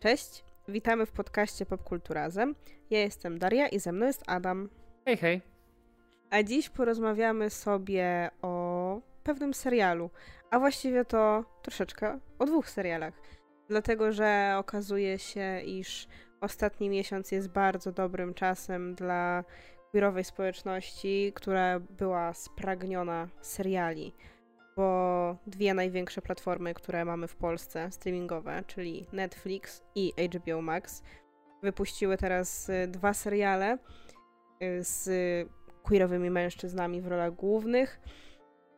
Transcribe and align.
Cześć, 0.00 0.44
witamy 0.68 1.06
w 1.06 1.12
podcaście 1.12 1.66
Popkulturazem. 1.66 2.54
Ja 2.90 2.98
jestem 2.98 3.38
Daria 3.38 3.68
i 3.68 3.78
ze 3.78 3.92
mną 3.92 4.06
jest 4.06 4.22
Adam. 4.26 4.68
Hej, 5.04 5.16
hej. 5.16 5.40
A 6.30 6.42
dziś 6.42 6.68
porozmawiamy 6.68 7.50
sobie 7.50 8.30
o 8.42 9.00
pewnym 9.22 9.54
serialu, 9.54 10.10
a 10.50 10.58
właściwie 10.58 11.04
to 11.04 11.44
troszeczkę 11.62 12.18
o 12.38 12.46
dwóch 12.46 12.70
serialach. 12.70 13.14
Dlatego, 13.68 14.12
że 14.12 14.54
okazuje 14.58 15.18
się, 15.18 15.60
iż 15.60 16.08
ostatni 16.40 16.88
miesiąc 16.88 17.32
jest 17.32 17.48
bardzo 17.48 17.92
dobrym 17.92 18.34
czasem 18.34 18.94
dla 18.94 19.44
queerowej 19.90 20.24
społeczności, 20.24 21.32
która 21.34 21.80
była 21.80 22.34
spragniona 22.34 23.28
seriali 23.40 24.14
bo 24.76 25.36
dwie 25.46 25.74
największe 25.74 26.22
platformy, 26.22 26.74
które 26.74 27.04
mamy 27.04 27.28
w 27.28 27.36
Polsce, 27.36 27.90
streamingowe, 27.90 28.62
czyli 28.66 29.06
Netflix 29.12 29.82
i 29.94 30.12
HBO 30.34 30.62
Max, 30.62 31.02
wypuściły 31.62 32.16
teraz 32.16 32.68
y, 32.68 32.88
dwa 32.88 33.14
seriale 33.14 33.78
y, 34.62 34.84
z 34.84 35.08
queerowymi 35.82 36.30
mężczyznami 36.30 37.00
w 37.00 37.06
rolach 37.06 37.34
głównych 37.34 38.00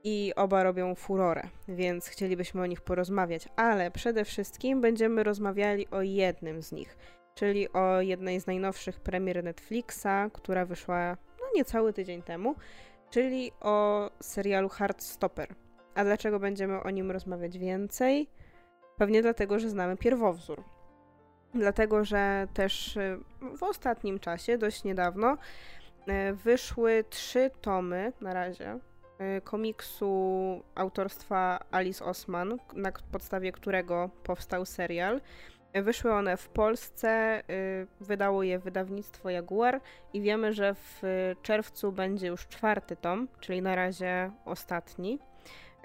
i 0.05 0.33
oba 0.37 0.63
robią 0.63 0.95
furorę, 0.95 1.43
więc 1.69 2.09
chcielibyśmy 2.09 2.63
o 2.63 2.67
nich 2.67 2.81
porozmawiać, 2.81 3.49
ale 3.57 3.91
przede 3.91 4.25
wszystkim 4.25 4.81
będziemy 4.81 5.25
rozmawiali 5.25 5.91
o 5.91 6.03
jednym 6.03 6.63
z 6.63 6.73
nich, 6.73 6.97
czyli 7.35 7.73
o 7.73 8.01
jednej 8.01 8.41
z 8.41 8.47
najnowszych 8.47 9.01
premier 9.01 9.45
Netflixa, 9.45 10.31
która 10.33 10.65
wyszła 10.65 11.17
no 11.41 11.47
niecały 11.55 11.93
tydzień 11.93 12.23
temu, 12.23 12.55
czyli 13.11 13.53
o 13.61 14.11
serialu 14.21 14.69
Heartstopper. 14.69 15.55
A 15.99 16.05
dlaczego 16.05 16.41
będziemy 16.41 16.83
o 16.83 16.91
nim 16.91 17.11
rozmawiać 17.11 17.59
więcej? 17.59 18.29
Pewnie 18.97 19.23
dlatego, 19.23 19.59
że 19.59 19.69
znamy 19.69 19.97
pierwowzór. 19.97 20.65
Dlatego, 21.55 22.05
że 22.05 22.47
też 22.55 22.97
y, 22.97 23.19
w 23.57 23.63
ostatnim 23.63 24.19
czasie, 24.19 24.59
dość 24.59 24.85
niedawno, 24.85 25.33
y, 25.33 26.35
wyszły 26.35 27.05
trzy 27.11 27.51
tomy 27.61 28.13
na 28.21 28.35
razie 28.35 28.79
y, 29.39 29.41
komiksu 29.41 30.63
autorstwa 30.75 31.65
Alice 31.71 32.05
Osman, 32.05 32.59
na 32.75 32.93
podstawie 33.13 33.53
którego 33.53 34.11
powstał 34.23 34.65
serial. 34.65 35.21
Wyszły 35.75 36.13
one 36.13 36.37
w 36.37 36.49
Polsce, 36.49 37.43
wydało 38.01 38.43
je 38.43 38.59
wydawnictwo 38.59 39.31
Jaguar 39.31 39.81
i 40.13 40.21
wiemy, 40.21 40.53
że 40.53 40.75
w 40.75 41.03
czerwcu 41.43 41.93
będzie 41.93 42.27
już 42.27 42.47
czwarty 42.47 42.97
tom, 42.97 43.29
czyli 43.41 43.63
na 43.63 43.75
razie 43.75 44.31
ostatni 44.45 45.19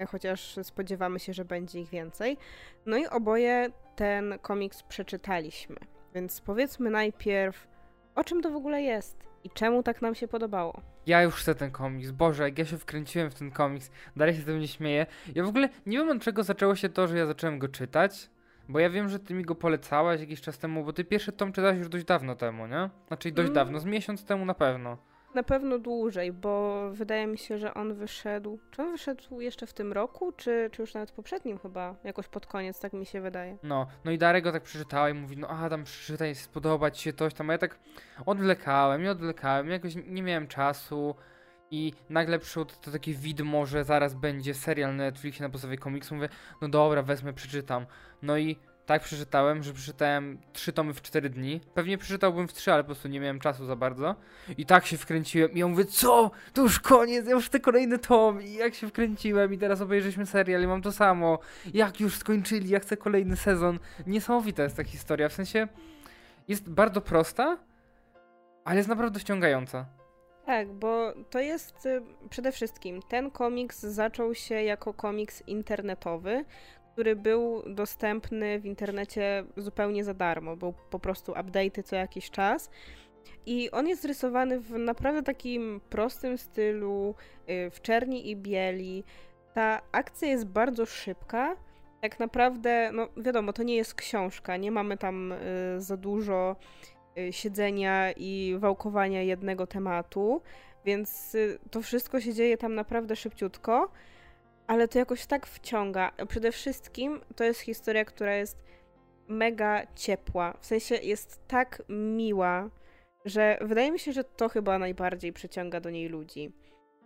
chociaż 0.08 0.58
spodziewamy 0.62 1.20
się, 1.20 1.32
że 1.32 1.44
będzie 1.44 1.80
ich 1.80 1.90
więcej. 1.90 2.38
No 2.86 2.96
i 2.96 3.06
oboje 3.06 3.68
ten 3.96 4.38
komiks 4.42 4.82
przeczytaliśmy. 4.82 5.76
Więc 6.14 6.40
powiedzmy 6.40 6.90
najpierw, 6.90 7.66
o 8.14 8.24
czym 8.24 8.42
to 8.42 8.50
w 8.50 8.56
ogóle 8.56 8.82
jest 8.82 9.16
i 9.44 9.50
czemu 9.50 9.82
tak 9.82 10.02
nam 10.02 10.14
się 10.14 10.28
podobało. 10.28 10.80
Ja 11.06 11.22
już 11.22 11.34
chcę 11.34 11.54
ten 11.54 11.70
komiks. 11.70 12.10
Boże, 12.10 12.42
jak 12.42 12.58
ja 12.58 12.64
się 12.64 12.78
wkręciłem 12.78 13.30
w 13.30 13.34
ten 13.34 13.50
komiks. 13.50 13.90
Dalej 14.16 14.34
się 14.34 14.42
tym 14.42 14.60
nie 14.60 14.68
śmieję. 14.68 15.06
Ja 15.34 15.44
w 15.44 15.48
ogóle 15.48 15.68
nie 15.86 15.98
wiem 15.98 16.08
od 16.08 16.22
czego 16.22 16.42
zaczęło 16.42 16.76
się 16.76 16.88
to, 16.88 17.08
że 17.08 17.18
ja 17.18 17.26
zacząłem 17.26 17.58
go 17.58 17.68
czytać. 17.68 18.30
Bo 18.68 18.78
ja 18.78 18.90
wiem, 18.90 19.08
że 19.08 19.18
ty 19.18 19.34
mi 19.34 19.44
go 19.44 19.54
polecałaś 19.54 20.20
jakiś 20.20 20.40
czas 20.40 20.58
temu, 20.58 20.84
bo 20.84 20.92
ty 20.92 21.04
pierwszy 21.04 21.32
tom 21.32 21.52
czytałeś 21.52 21.78
już 21.78 21.88
dość 21.88 22.04
dawno 22.04 22.34
temu, 22.34 22.66
nie? 22.66 22.90
Znaczy 23.06 23.32
dość 23.32 23.46
mm. 23.46 23.54
dawno, 23.54 23.78
z 23.78 23.84
miesiąc 23.84 24.24
temu 24.24 24.44
na 24.44 24.54
pewno 24.54 24.98
na 25.34 25.42
pewno 25.42 25.78
dłużej, 25.78 26.32
bo 26.32 26.84
wydaje 26.90 27.26
mi 27.26 27.38
się, 27.38 27.58
że 27.58 27.74
on 27.74 27.94
wyszedł. 27.94 28.58
Czy 28.70 28.82
on 28.82 28.92
wyszedł 28.92 29.40
jeszcze 29.40 29.66
w 29.66 29.72
tym 29.72 29.92
roku, 29.92 30.32
czy, 30.32 30.68
czy 30.72 30.82
już 30.82 30.94
nawet 30.94 31.12
poprzednim 31.12 31.58
chyba? 31.58 31.96
Jakoś 32.04 32.28
pod 32.28 32.46
koniec, 32.46 32.80
tak 32.80 32.92
mi 32.92 33.06
się 33.06 33.20
wydaje. 33.20 33.58
No, 33.62 33.86
no 34.04 34.10
i 34.10 34.18
Darek 34.18 34.44
go 34.44 34.52
tak 34.52 34.62
przeczytała 34.62 35.10
i 35.10 35.14
mówi, 35.14 35.36
no 35.36 35.48
Adam, 35.48 35.84
przeczytaj, 35.84 36.34
spodoba 36.34 36.90
ci 36.90 37.02
się 37.02 37.12
coś 37.12 37.34
tam. 37.34 37.50
A 37.50 37.52
ja 37.52 37.58
tak 37.58 37.78
odwlekałem 38.26 39.04
i 39.04 39.08
odwlekałem, 39.08 39.70
jakoś 39.70 39.94
nie 40.06 40.22
miałem 40.22 40.46
czasu. 40.46 41.14
I 41.70 41.92
nagle 42.10 42.38
przyszło 42.38 42.64
to, 42.64 42.74
to 42.76 42.90
takie 42.90 43.14
widmo, 43.14 43.66
że 43.66 43.84
zaraz 43.84 44.14
będzie 44.14 44.54
serial 44.54 44.96
na 44.96 45.04
Netflixie 45.04 45.42
na 45.42 45.50
podstawie 45.50 45.76
komiksu. 45.76 46.14
Mówię, 46.14 46.28
no 46.62 46.68
dobra, 46.68 47.02
wezmę, 47.02 47.32
przeczytam. 47.32 47.86
No 48.22 48.38
i 48.38 48.58
tak 48.86 49.02
przeczytałem, 49.02 49.62
że 49.62 49.72
przeczytałem 49.72 50.38
trzy 50.52 50.72
tomy 50.72 50.94
w 50.94 51.02
cztery 51.02 51.30
dni. 51.30 51.60
Pewnie 51.74 51.98
przeczytałbym 51.98 52.48
w 52.48 52.52
trzy, 52.52 52.72
ale 52.72 52.82
po 52.82 52.86
prostu 52.86 53.08
nie 53.08 53.20
miałem 53.20 53.40
czasu 53.40 53.66
za 53.66 53.76
bardzo. 53.76 54.14
I 54.58 54.66
tak 54.66 54.86
się 54.86 54.98
wkręciłem 54.98 55.52
i 55.52 55.58
ja 55.58 55.66
mówię, 55.66 55.84
co? 55.84 56.30
To 56.52 56.62
już 56.62 56.80
koniec, 56.80 57.26
ja 57.26 57.32
już 57.32 57.48
te 57.48 57.60
kolejny 57.60 57.98
tom. 57.98 58.42
I 58.42 58.54
jak 58.54 58.74
się 58.74 58.88
wkręciłem 58.88 59.54
i 59.54 59.58
teraz 59.58 59.80
obejrzeliśmy 59.80 60.26
serial 60.26 60.62
i 60.62 60.66
mam 60.66 60.82
to 60.82 60.92
samo. 60.92 61.38
Jak 61.74 62.00
już 62.00 62.16
skończyli, 62.16 62.68
ja 62.68 62.80
chcę 62.80 62.96
kolejny 62.96 63.36
sezon. 63.36 63.78
Niesamowita 64.06 64.62
jest 64.62 64.76
ta 64.76 64.84
historia, 64.84 65.28
w 65.28 65.32
sensie 65.32 65.68
jest 66.48 66.70
bardzo 66.70 67.00
prosta, 67.00 67.58
ale 68.64 68.76
jest 68.76 68.88
naprawdę 68.88 69.20
ściągająca. 69.20 69.86
Tak, 70.46 70.72
bo 70.72 71.12
to 71.30 71.40
jest 71.40 71.86
y, 71.86 72.02
przede 72.30 72.52
wszystkim 72.52 73.02
ten 73.02 73.30
komiks 73.30 73.80
zaczął 73.80 74.34
się 74.34 74.54
jako 74.54 74.94
komiks 74.94 75.42
internetowy, 75.46 76.44
który 76.94 77.16
był 77.16 77.62
dostępny 77.66 78.60
w 78.60 78.66
internecie 78.66 79.44
zupełnie 79.56 80.04
za 80.04 80.14
darmo. 80.14 80.56
Był 80.56 80.74
po 80.90 80.98
prostu 80.98 81.32
update'y 81.32 81.82
co 81.82 81.96
jakiś 81.96 82.30
czas. 82.30 82.70
I 83.46 83.70
on 83.70 83.88
jest 83.88 84.04
rysowany 84.04 84.60
w 84.60 84.70
naprawdę 84.70 85.22
takim 85.22 85.80
prostym 85.90 86.38
stylu, 86.38 87.14
y, 87.50 87.70
w 87.70 87.80
czerni 87.80 88.30
i 88.30 88.36
bieli. 88.36 89.04
Ta 89.54 89.80
akcja 89.92 90.28
jest 90.28 90.46
bardzo 90.46 90.86
szybka. 90.86 91.56
Tak 92.00 92.18
naprawdę, 92.18 92.90
no 92.92 93.08
wiadomo, 93.16 93.52
to 93.52 93.62
nie 93.62 93.76
jest 93.76 93.94
książka, 93.94 94.56
nie 94.56 94.70
mamy 94.70 94.96
tam 94.96 95.32
y, 95.32 95.36
za 95.78 95.96
dużo 95.96 96.56
y, 97.18 97.32
siedzenia 97.32 98.12
i 98.12 98.56
wałkowania 98.58 99.22
jednego 99.22 99.66
tematu, 99.66 100.42
więc 100.84 101.36
to 101.70 101.82
wszystko 101.82 102.20
się 102.20 102.34
dzieje 102.34 102.56
tam 102.56 102.74
naprawdę 102.74 103.16
szybciutko 103.16 103.90
ale 104.66 104.88
to 104.88 104.98
jakoś 104.98 105.26
tak 105.26 105.46
wciąga. 105.46 106.12
Przede 106.28 106.52
wszystkim 106.52 107.20
to 107.36 107.44
jest 107.44 107.60
historia, 107.60 108.04
która 108.04 108.34
jest 108.34 108.64
mega 109.28 109.86
ciepła. 109.94 110.54
W 110.60 110.66
sensie 110.66 110.94
jest 110.94 111.48
tak 111.48 111.82
miła, 111.88 112.70
że 113.24 113.58
wydaje 113.60 113.92
mi 113.92 113.98
się, 113.98 114.12
że 114.12 114.24
to 114.24 114.48
chyba 114.48 114.78
najbardziej 114.78 115.32
przyciąga 115.32 115.80
do 115.80 115.90
niej 115.90 116.08
ludzi. 116.08 116.52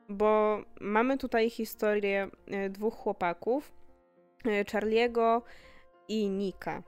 Bo 0.09 0.63
mamy 0.81 1.19
tutaj 1.19 1.51
historię 1.51 2.31
e, 2.47 2.71
dwóch 2.71 2.95
chłopaków, 2.95 3.73
e, 4.45 4.65
Charliego 4.73 5.43
i 6.09 6.29
Nika. 6.29 6.83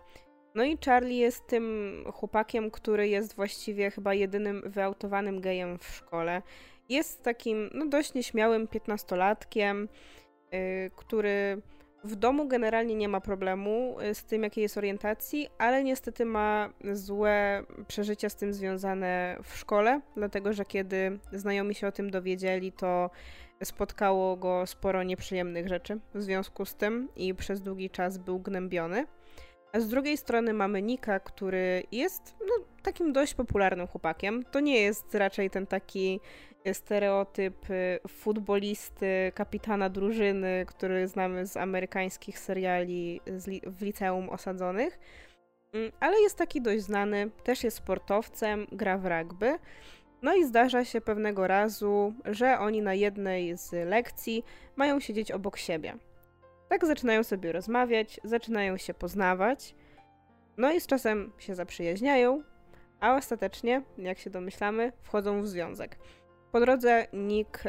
No 0.54 0.64
i 0.64 0.78
Charlie 0.84 1.18
jest 1.18 1.46
tym 1.46 1.94
chłopakiem, 2.12 2.70
który 2.70 3.08
jest 3.08 3.36
właściwie 3.36 3.90
chyba 3.90 4.14
jedynym 4.14 4.62
wyautowanym 4.66 5.40
gejem 5.40 5.78
w 5.78 5.84
szkole. 5.84 6.42
Jest 6.88 7.22
takim 7.22 7.70
no, 7.74 7.86
dość 7.86 8.14
nieśmiałym 8.14 8.68
piętnastolatkiem, 8.68 9.88
który 10.96 11.62
w 12.04 12.16
domu 12.16 12.48
generalnie 12.48 12.94
nie 12.94 13.08
ma 13.08 13.20
problemu 13.20 13.96
y, 14.00 14.14
z 14.14 14.24
tym, 14.24 14.42
jakiej 14.42 14.62
jest 14.62 14.78
orientacji, 14.78 15.48
ale 15.58 15.84
niestety 15.84 16.24
ma 16.24 16.70
złe 16.92 17.64
przeżycia 17.88 18.28
z 18.28 18.36
tym 18.36 18.54
związane 18.54 19.36
w 19.42 19.56
szkole, 19.56 20.00
dlatego 20.16 20.52
że 20.52 20.64
kiedy 20.64 21.18
znajomi 21.32 21.74
się 21.74 21.86
o 21.86 21.92
tym 21.92 22.10
dowiedzieli, 22.10 22.72
to 22.72 23.10
spotkało 23.64 24.36
go 24.36 24.66
sporo 24.66 25.02
nieprzyjemnych 25.02 25.68
rzeczy 25.68 25.98
w 26.14 26.22
związku 26.22 26.64
z 26.64 26.74
tym 26.74 27.08
i 27.16 27.34
przez 27.34 27.60
długi 27.60 27.90
czas 27.90 28.18
był 28.18 28.40
gnębiony. 28.40 29.06
A 29.72 29.80
z 29.80 29.88
drugiej 29.88 30.16
strony 30.16 30.52
mamy 30.52 30.82
Nika, 30.82 31.20
który 31.20 31.82
jest 31.92 32.36
no, 32.40 32.64
takim 32.82 33.12
dość 33.12 33.34
popularnym 33.34 33.86
chłopakiem. 33.86 34.44
To 34.50 34.60
nie 34.60 34.80
jest 34.80 35.14
raczej 35.14 35.50
ten 35.50 35.66
taki 35.66 36.20
stereotyp 36.72 37.70
y, 37.70 38.00
futbolisty, 38.08 39.32
kapitana 39.34 39.88
drużyny, 39.88 40.64
który 40.66 41.08
znamy 41.08 41.46
z 41.46 41.56
amerykańskich 41.56 42.38
seriali 42.38 43.20
w 43.66 43.82
liceum 43.82 44.28
osadzonych. 44.28 44.98
Mm, 45.72 45.92
ale 46.00 46.20
jest 46.20 46.38
taki 46.38 46.62
dość 46.62 46.82
znany, 46.82 47.30
też 47.44 47.64
jest 47.64 47.76
sportowcem, 47.76 48.66
gra 48.72 48.98
w 48.98 49.06
rugby. 49.06 49.58
No 50.22 50.34
i 50.34 50.44
zdarza 50.44 50.84
się 50.84 51.00
pewnego 51.00 51.46
razu, 51.46 52.14
że 52.24 52.58
oni 52.58 52.82
na 52.82 52.94
jednej 52.94 53.56
z 53.56 53.72
lekcji 53.72 54.44
mają 54.76 55.00
siedzieć 55.00 55.32
obok 55.32 55.56
siebie. 55.56 55.94
Tak 56.68 56.86
zaczynają 56.86 57.24
sobie 57.24 57.52
rozmawiać, 57.52 58.20
zaczynają 58.24 58.76
się 58.76 58.94
poznawać. 58.94 59.74
No 60.56 60.72
i 60.72 60.80
z 60.80 60.86
czasem 60.86 61.32
się 61.38 61.54
zaprzyjaźniają, 61.54 62.42
a 63.00 63.16
ostatecznie, 63.16 63.82
jak 63.98 64.18
się 64.18 64.30
domyślamy, 64.30 64.92
wchodzą 65.02 65.42
w 65.42 65.48
związek. 65.48 65.98
Po 66.52 66.60
drodze 66.60 67.06
Nick, 67.12 67.64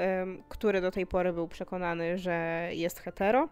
który 0.49 0.81
do 0.81 0.91
tej 0.91 1.07
pory 1.07 1.33
był 1.33 1.47
przekonany, 1.47 2.17
że 2.17 2.69
jest 2.71 2.99
hetero, 2.99 3.49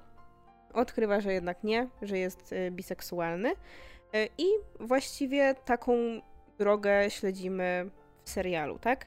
odkrywa, 0.73 1.21
że 1.21 1.33
jednak 1.33 1.63
nie, 1.63 1.87
że 2.01 2.17
jest 2.17 2.53
y, 2.53 2.71
biseksualny. 2.71 3.51
E, 4.13 4.25
I 4.37 4.45
właściwie 4.79 5.55
taką 5.65 6.21
drogę 6.57 7.09
śledzimy 7.09 7.89
w 8.23 8.29
serialu, 8.29 8.79
tak? 8.79 9.05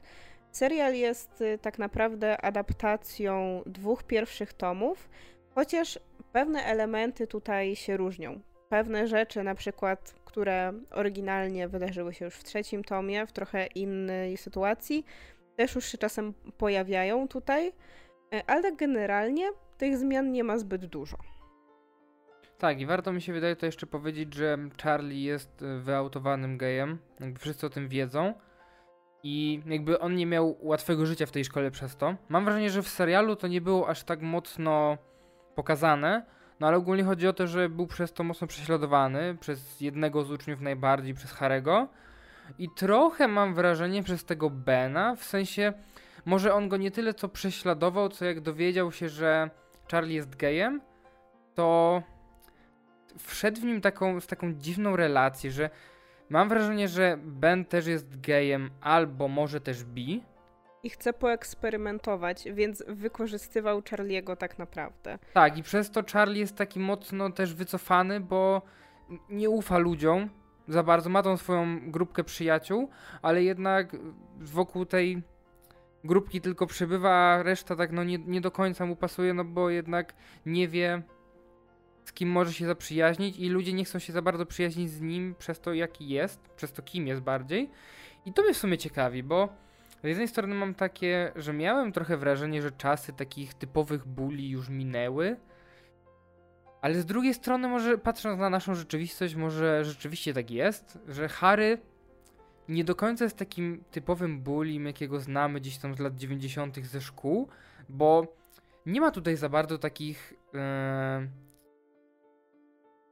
Serial 0.51 0.95
jest 0.95 1.41
y, 1.41 1.57
tak 1.61 1.79
naprawdę 1.79 2.41
adaptacją 2.41 3.61
dwóch 3.65 4.03
pierwszych 4.03 4.53
tomów, 4.53 5.09
chociaż 5.55 5.99
pewne 6.31 6.65
elementy 6.65 7.27
tutaj 7.27 7.75
się 7.75 7.97
różnią. 7.97 8.39
Pewne 8.69 9.07
rzeczy, 9.07 9.43
na 9.43 9.55
przykład, 9.55 10.15
które 10.25 10.73
oryginalnie 10.91 11.67
wydarzyły 11.67 12.13
się 12.13 12.25
już 12.25 12.35
w 12.35 12.43
trzecim 12.43 12.83
tomie, 12.83 13.25
w 13.27 13.31
trochę 13.31 13.65
innej 13.65 14.37
sytuacji, 14.37 15.05
też 15.55 15.75
już 15.75 15.85
się 15.85 15.97
czasem 15.97 16.33
pojawiają 16.57 17.27
tutaj, 17.27 17.73
e, 18.33 18.43
ale 18.47 18.75
generalnie 18.75 19.49
tych 19.77 19.97
zmian 19.97 20.31
nie 20.31 20.43
ma 20.43 20.57
zbyt 20.57 20.85
dużo. 20.85 21.17
Tak, 22.57 22.81
i 22.81 22.85
warto 22.85 23.13
mi 23.13 23.21
się 23.21 23.33
wydaje 23.33 23.55
to 23.55 23.65
jeszcze 23.65 23.87
powiedzieć, 23.87 24.33
że 24.33 24.57
Charlie 24.83 25.23
jest 25.23 25.61
e, 25.61 25.79
wyautowanym 25.79 26.57
gejem. 26.57 26.97
Jakby 27.19 27.39
wszyscy 27.39 27.65
o 27.65 27.69
tym 27.69 27.87
wiedzą. 27.87 28.33
I 29.23 29.61
jakby 29.65 29.99
on 29.99 30.15
nie 30.15 30.25
miał 30.25 30.57
łatwego 30.61 31.05
życia 31.05 31.25
w 31.25 31.31
tej 31.31 31.45
szkole 31.45 31.71
przez 31.71 31.97
to. 31.97 32.15
Mam 32.29 32.45
wrażenie, 32.45 32.69
że 32.69 32.83
w 32.83 32.89
serialu 32.89 33.35
to 33.35 33.47
nie 33.47 33.61
było 33.61 33.87
aż 33.87 34.03
tak 34.03 34.21
mocno 34.21 34.97
pokazane. 35.55 36.25
No 36.59 36.67
ale 36.67 36.77
ogólnie 36.77 37.03
chodzi 37.03 37.27
o 37.27 37.33
to, 37.33 37.47
że 37.47 37.69
był 37.69 37.87
przez 37.87 38.13
to 38.13 38.23
mocno 38.23 38.47
prześladowany. 38.47 39.37
Przez 39.39 39.81
jednego 39.81 40.23
z 40.23 40.31
uczniów 40.31 40.61
najbardziej, 40.61 41.13
przez 41.13 41.31
Harego. 41.31 41.87
I 42.57 42.69
trochę 42.69 43.27
mam 43.27 43.53
wrażenie 43.53 44.03
przez 44.03 44.25
tego 44.25 44.49
Bena, 44.49 45.15
w 45.15 45.23
sensie 45.23 45.73
może 46.25 46.53
on 46.53 46.69
go 46.69 46.77
nie 46.77 46.91
tyle 46.91 47.13
co 47.13 47.29
prześladował, 47.29 48.09
co 48.09 48.25
jak 48.25 48.41
dowiedział 48.41 48.91
się, 48.91 49.09
że 49.09 49.49
Charlie 49.91 50.15
jest 50.15 50.35
gejem, 50.35 50.81
to 51.55 52.01
wszedł 53.17 53.61
w 53.61 53.63
nim 53.63 53.81
taką, 53.81 54.19
z 54.19 54.27
taką 54.27 54.53
dziwną 54.53 54.95
relację, 54.95 55.51
że 55.51 55.69
mam 56.29 56.49
wrażenie, 56.49 56.87
że 56.87 57.17
Ben 57.23 57.65
też 57.65 57.87
jest 57.87 58.21
gejem, 58.21 58.69
albo 58.81 59.27
może 59.27 59.61
też 59.61 59.83
bi. 59.83 60.23
I 60.83 60.89
chce 60.89 61.13
poeksperymentować, 61.13 62.43
więc 62.53 62.83
wykorzystywał 62.87 63.81
Charliego 63.89 64.35
tak 64.35 64.59
naprawdę. 64.59 65.19
Tak, 65.33 65.57
i 65.57 65.63
przez 65.63 65.91
to 65.91 66.01
Charlie 66.13 66.39
jest 66.39 66.55
taki 66.55 66.79
mocno 66.79 67.31
też 67.31 67.53
wycofany, 67.53 68.19
bo 68.19 68.61
nie 69.29 69.49
ufa 69.49 69.77
ludziom 69.77 70.29
za 70.67 70.83
bardzo. 70.83 71.09
Ma 71.09 71.23
tą 71.23 71.37
swoją 71.37 71.91
grupkę 71.91 72.23
przyjaciół, 72.23 72.89
ale 73.21 73.43
jednak 73.43 73.95
wokół 74.39 74.85
tej 74.85 75.23
grupki 76.03 76.41
tylko 76.41 76.67
przybywa, 76.67 77.11
a 77.11 77.43
reszta 77.43 77.75
tak 77.75 77.91
no 77.91 78.03
nie, 78.03 78.17
nie 78.17 78.41
do 78.41 78.51
końca 78.51 78.85
mu 78.85 78.95
pasuje, 78.95 79.33
no 79.33 79.45
bo 79.45 79.69
jednak 79.69 80.13
nie 80.45 80.67
wie 80.67 81.01
z 82.05 82.13
kim 82.13 82.29
może 82.29 82.53
się 82.53 82.65
zaprzyjaźnić 82.65 83.37
i 83.37 83.49
ludzie 83.49 83.73
nie 83.73 83.85
chcą 83.85 83.99
się 83.99 84.13
za 84.13 84.21
bardzo 84.21 84.45
przyjaźnić 84.45 84.91
z 84.91 85.01
nim 85.01 85.35
przez 85.39 85.59
to 85.59 85.73
jaki 85.73 86.09
jest, 86.09 86.49
przez 86.55 86.71
to 86.73 86.81
kim 86.81 87.07
jest 87.07 87.21
bardziej. 87.21 87.69
I 88.25 88.33
to 88.33 88.41
mnie 88.41 88.53
w 88.53 88.57
sumie 88.57 88.77
ciekawi, 88.77 89.23
bo 89.23 89.49
z 90.03 90.07
jednej 90.07 90.27
strony 90.27 90.55
mam 90.55 90.73
takie, 90.73 91.31
że 91.35 91.53
miałem 91.53 91.91
trochę 91.91 92.17
wrażenie, 92.17 92.61
że 92.61 92.71
czasy 92.71 93.13
takich 93.13 93.53
typowych 93.53 94.07
buli 94.07 94.49
już 94.49 94.69
minęły, 94.69 95.37
ale 96.83 97.01
z 97.01 97.05
drugiej 97.05 97.33
strony 97.33 97.67
może 97.67 97.97
patrząc 97.97 98.39
na 98.39 98.49
naszą 98.49 98.75
rzeczywistość, 98.75 99.35
może 99.35 99.85
rzeczywiście 99.85 100.33
tak 100.33 100.51
jest, 100.51 100.99
że 101.07 101.29
Harry 101.29 101.77
nie 102.69 102.83
do 102.83 102.95
końca 102.95 103.23
jest 103.23 103.37
takim 103.37 103.83
typowym 103.91 104.39
bullyim, 104.39 104.85
jakiego 104.85 105.19
znamy 105.19 105.59
gdzieś 105.59 105.77
tam 105.77 105.95
z 105.95 105.99
lat 105.99 106.15
90. 106.15 106.85
ze 106.85 107.01
szkół, 107.01 107.47
bo 107.89 108.35
nie 108.85 109.01
ma 109.01 109.11
tutaj 109.11 109.37
za 109.37 109.49
bardzo 109.49 109.77
takich 109.77 110.33
e, 110.53 111.27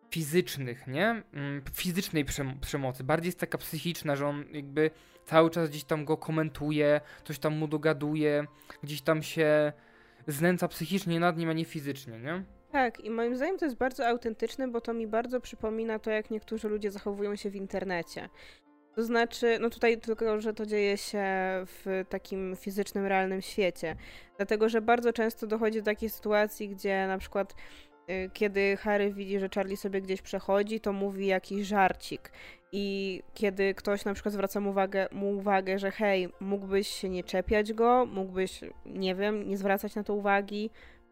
fizycznych, 0.09 0.87
nie? 0.87 1.23
Mm, 1.33 1.61
fizycznej 1.73 2.25
przemocy. 2.61 3.03
Bardziej 3.03 3.27
jest 3.27 3.39
taka 3.39 3.57
psychiczna, 3.57 4.15
że 4.15 4.27
on 4.27 4.45
jakby 4.51 4.91
cały 5.25 5.49
czas 5.49 5.69
gdzieś 5.69 5.83
tam 5.83 6.05
go 6.05 6.17
komentuje, 6.17 7.01
coś 7.23 7.39
tam 7.39 7.57
mu 7.57 7.67
dogaduje, 7.67 8.45
gdzieś 8.83 9.01
tam 9.01 9.23
się 9.23 9.73
znęca 10.27 10.67
psychicznie 10.67 11.19
nad 11.19 11.37
nim, 11.37 11.49
a 11.49 11.53
nie 11.53 11.65
fizycznie, 11.65 12.19
nie? 12.19 12.43
Tak, 12.71 12.99
i 12.99 13.09
moim 13.09 13.35
zdaniem 13.35 13.57
to 13.57 13.65
jest 13.65 13.77
bardzo 13.77 14.07
autentyczne, 14.07 14.67
bo 14.67 14.81
to 14.81 14.93
mi 14.93 15.07
bardzo 15.07 15.41
przypomina 15.41 15.99
to, 15.99 16.11
jak 16.11 16.31
niektórzy 16.31 16.69
ludzie 16.69 16.91
zachowują 16.91 17.35
się 17.35 17.49
w 17.49 17.55
internecie. 17.55 18.29
To 18.95 19.03
znaczy, 19.03 19.57
no 19.61 19.69
tutaj 19.69 19.97
tylko, 19.97 20.41
że 20.41 20.53
to 20.53 20.65
dzieje 20.65 20.97
się 20.97 21.25
w 21.65 22.05
takim 22.09 22.55
fizycznym, 22.55 23.05
realnym 23.05 23.41
świecie. 23.41 23.95
Dlatego, 24.37 24.69
że 24.69 24.81
bardzo 24.81 25.13
często 25.13 25.47
dochodzi 25.47 25.79
do 25.79 25.85
takiej 25.85 26.09
sytuacji, 26.09 26.69
gdzie 26.69 27.07
na 27.07 27.17
przykład 27.17 27.55
y, 28.09 28.29
kiedy 28.33 28.77
Harry 28.77 29.13
widzi, 29.13 29.39
że 29.39 29.49
Charlie 29.55 29.77
sobie 29.77 30.01
gdzieś 30.01 30.21
przechodzi, 30.21 30.79
to 30.79 30.93
mówi 30.93 31.27
jakiś 31.27 31.67
żarcik. 31.67 32.31
I 32.71 33.19
kiedy 33.33 33.73
ktoś 33.73 34.05
na 34.05 34.13
przykład 34.13 34.33
zwraca 34.33 34.59
mu 34.59 34.69
uwagę, 34.69 35.07
mu 35.11 35.37
uwagę, 35.37 35.79
że 35.79 35.91
hej, 35.91 36.29
mógłbyś 36.39 36.87
się 36.87 37.09
nie 37.09 37.23
czepiać 37.23 37.73
go, 37.73 38.05
mógłbyś, 38.05 38.61
nie 38.85 39.15
wiem, 39.15 39.47
nie 39.47 39.57
zwracać 39.57 39.95
na 39.95 40.03
to 40.03 40.13
uwagi, 40.13 40.69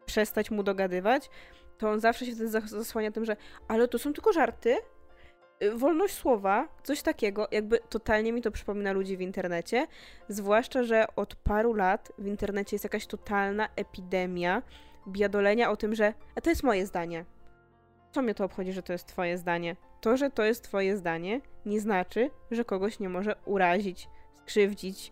przestać 0.09 0.51
mu 0.51 0.63
dogadywać, 0.63 1.29
to 1.77 1.89
on 1.89 1.99
zawsze 1.99 2.25
się 2.25 2.31
wtedy 2.31 2.49
zasłania 2.65 3.11
tym, 3.11 3.25
że 3.25 3.35
ale 3.67 3.87
to 3.87 3.99
są 3.99 4.13
tylko 4.13 4.33
żarty, 4.33 4.77
y, 5.63 5.71
wolność 5.71 6.13
słowa, 6.13 6.67
coś 6.83 7.01
takiego, 7.01 7.47
jakby 7.51 7.79
totalnie 7.89 8.33
mi 8.33 8.41
to 8.41 8.51
przypomina 8.51 8.91
ludzi 8.91 9.17
w 9.17 9.21
internecie, 9.21 9.87
zwłaszcza, 10.29 10.83
że 10.83 11.05
od 11.15 11.35
paru 11.35 11.73
lat 11.73 12.11
w 12.17 12.27
internecie 12.27 12.75
jest 12.75 12.83
jakaś 12.83 13.05
totalna 13.05 13.69
epidemia 13.75 14.61
biadolenia 15.07 15.71
o 15.71 15.77
tym, 15.77 15.95
że 15.95 16.13
a 16.35 16.41
to 16.41 16.49
jest 16.49 16.63
moje 16.63 16.85
zdanie. 16.85 17.25
Co 18.11 18.21
mnie 18.21 18.35
to 18.35 18.43
obchodzi, 18.43 18.73
że 18.73 18.83
to 18.83 18.93
jest 18.93 19.07
twoje 19.07 19.37
zdanie? 19.37 19.75
To, 20.01 20.17
że 20.17 20.29
to 20.29 20.43
jest 20.43 20.63
twoje 20.63 20.97
zdanie, 20.97 21.41
nie 21.65 21.79
znaczy, 21.79 22.29
że 22.51 22.65
kogoś 22.65 22.99
nie 22.99 23.09
może 23.09 23.35
urazić, 23.45 24.09
skrzywdzić, 24.35 25.11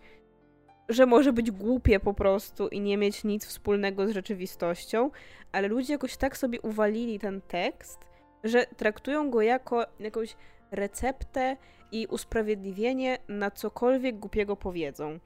że 0.90 1.06
może 1.06 1.34
być 1.34 1.52
głupie 1.52 2.00
po 2.00 2.14
prostu 2.14 2.68
i 2.68 2.80
nie 2.80 2.98
mieć 2.98 3.24
nic 3.24 3.46
wspólnego 3.46 4.08
z 4.08 4.12
rzeczywistością, 4.12 5.12
ale 5.52 5.68
ludzie 5.68 5.94
jakoś 5.94 6.18
tak 6.18 6.38
sobie 6.38 6.62
uwalili 6.62 7.20
ten 7.20 7.42
tekst, 7.42 8.00
że 8.44 8.66
traktują 8.78 9.30
go 9.30 9.42
jako 9.42 9.86
jakąś 10.00 10.36
receptę 10.72 11.58
i 11.92 12.08
usprawiedliwienie 12.08 13.18
na 13.28 13.52
cokolwiek 13.52 14.20
głupiego 14.20 14.56
powiedzą. 14.56 15.20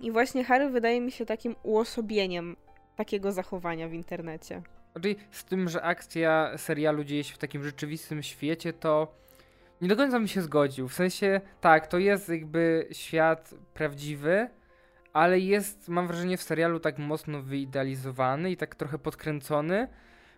I 0.00 0.12
właśnie 0.12 0.44
Harry 0.44 0.70
wydaje 0.70 1.00
mi 1.00 1.12
się 1.12 1.26
takim 1.26 1.56
uosobieniem 1.62 2.56
takiego 2.96 3.32
zachowania 3.32 3.88
w 3.88 3.92
internecie. 3.92 4.62
Czyli 5.02 5.16
z 5.30 5.44
tym, 5.44 5.68
że 5.68 5.82
akcja 5.82 6.58
serialu 6.58 7.04
dzieje 7.04 7.24
się 7.24 7.34
w 7.34 7.38
takim 7.38 7.64
rzeczywistym 7.64 8.22
świecie, 8.22 8.72
to 8.72 9.14
nie 9.80 9.88
do 9.88 9.96
końca 9.96 10.18
mi 10.18 10.28
się 10.28 10.42
zgodził. 10.42 10.88
W 10.88 10.94
sensie, 10.94 11.40
tak, 11.60 11.86
to 11.86 11.98
jest 11.98 12.28
jakby 12.28 12.88
świat 12.92 13.54
prawdziwy, 13.74 14.48
ale 15.16 15.38
jest, 15.40 15.88
mam 15.88 16.06
wrażenie, 16.06 16.36
w 16.36 16.42
serialu 16.42 16.80
tak 16.80 16.98
mocno 16.98 17.42
wyidealizowany 17.42 18.50
i 18.50 18.56
tak 18.56 18.74
trochę 18.74 18.98
podkręcony, 18.98 19.88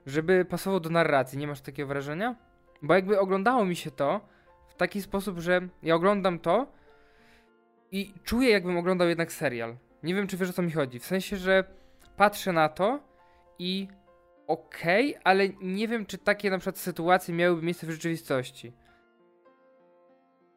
żeby 0.07 0.45
pasował 0.45 0.81
do 0.81 0.91
narracji. 0.91 1.39
Nie 1.39 1.47
masz 1.47 1.61
takiego 1.61 1.89
wrażenia? 1.89 2.37
Bo 2.83 2.95
jakby 2.95 3.21
oglądało 3.21 3.65
mi 3.65 3.77
się 3.77 3.91
to 3.91 4.21
w 4.69 4.75
taki 4.75 5.03
sposób, 5.03 5.39
że 5.39 5.69
ja 5.83 5.95
oglądam 5.95 6.39
to 6.39 6.73
i 7.93 8.15
czuję, 8.25 8.51
jakbym 8.51 8.77
oglądał 8.77 9.09
jednak 9.09 9.33
serial. 9.33 9.77
Nie 10.03 10.15
wiem, 10.15 10.27
czy 10.27 10.37
wiesz 10.37 10.51
o 10.51 10.53
co 10.53 10.63
mi 10.63 10.73
chodzi. 10.73 10.99
W 10.99 11.07
sensie, 11.07 11.37
że 11.37 11.65
patrzę 12.17 12.53
na 12.53 12.69
to 12.69 13.01
i 13.59 13.89
okej, 14.47 15.11
okay, 15.11 15.23
ale 15.25 15.49
nie 15.49 15.89
wiem, 15.89 16.07
czy 16.07 16.19
takie 16.19 16.51
na 16.51 16.59
przykład 16.59 16.79
sytuacje 16.79 17.35
miałyby 17.35 17.63
miejsce 17.63 17.87
w 17.87 17.91
rzeczywistości. 17.91 18.73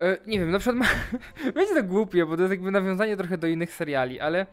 E, 0.02 0.18
nie 0.28 0.40
wiem, 0.40 0.52
na 0.52 0.60
przykład 0.60 0.78
ma... 0.78 0.86
będzie 1.56 1.76
to 1.76 1.84
głupie, 1.84 2.26
bo 2.26 2.36
to 2.36 2.42
jest 2.42 2.52
jakby 2.52 2.72
nawiązanie 2.72 3.18
trochę 3.18 3.38
do 3.38 3.48
innych 3.48 3.74
seriali, 3.74 4.20
ale 4.20 4.46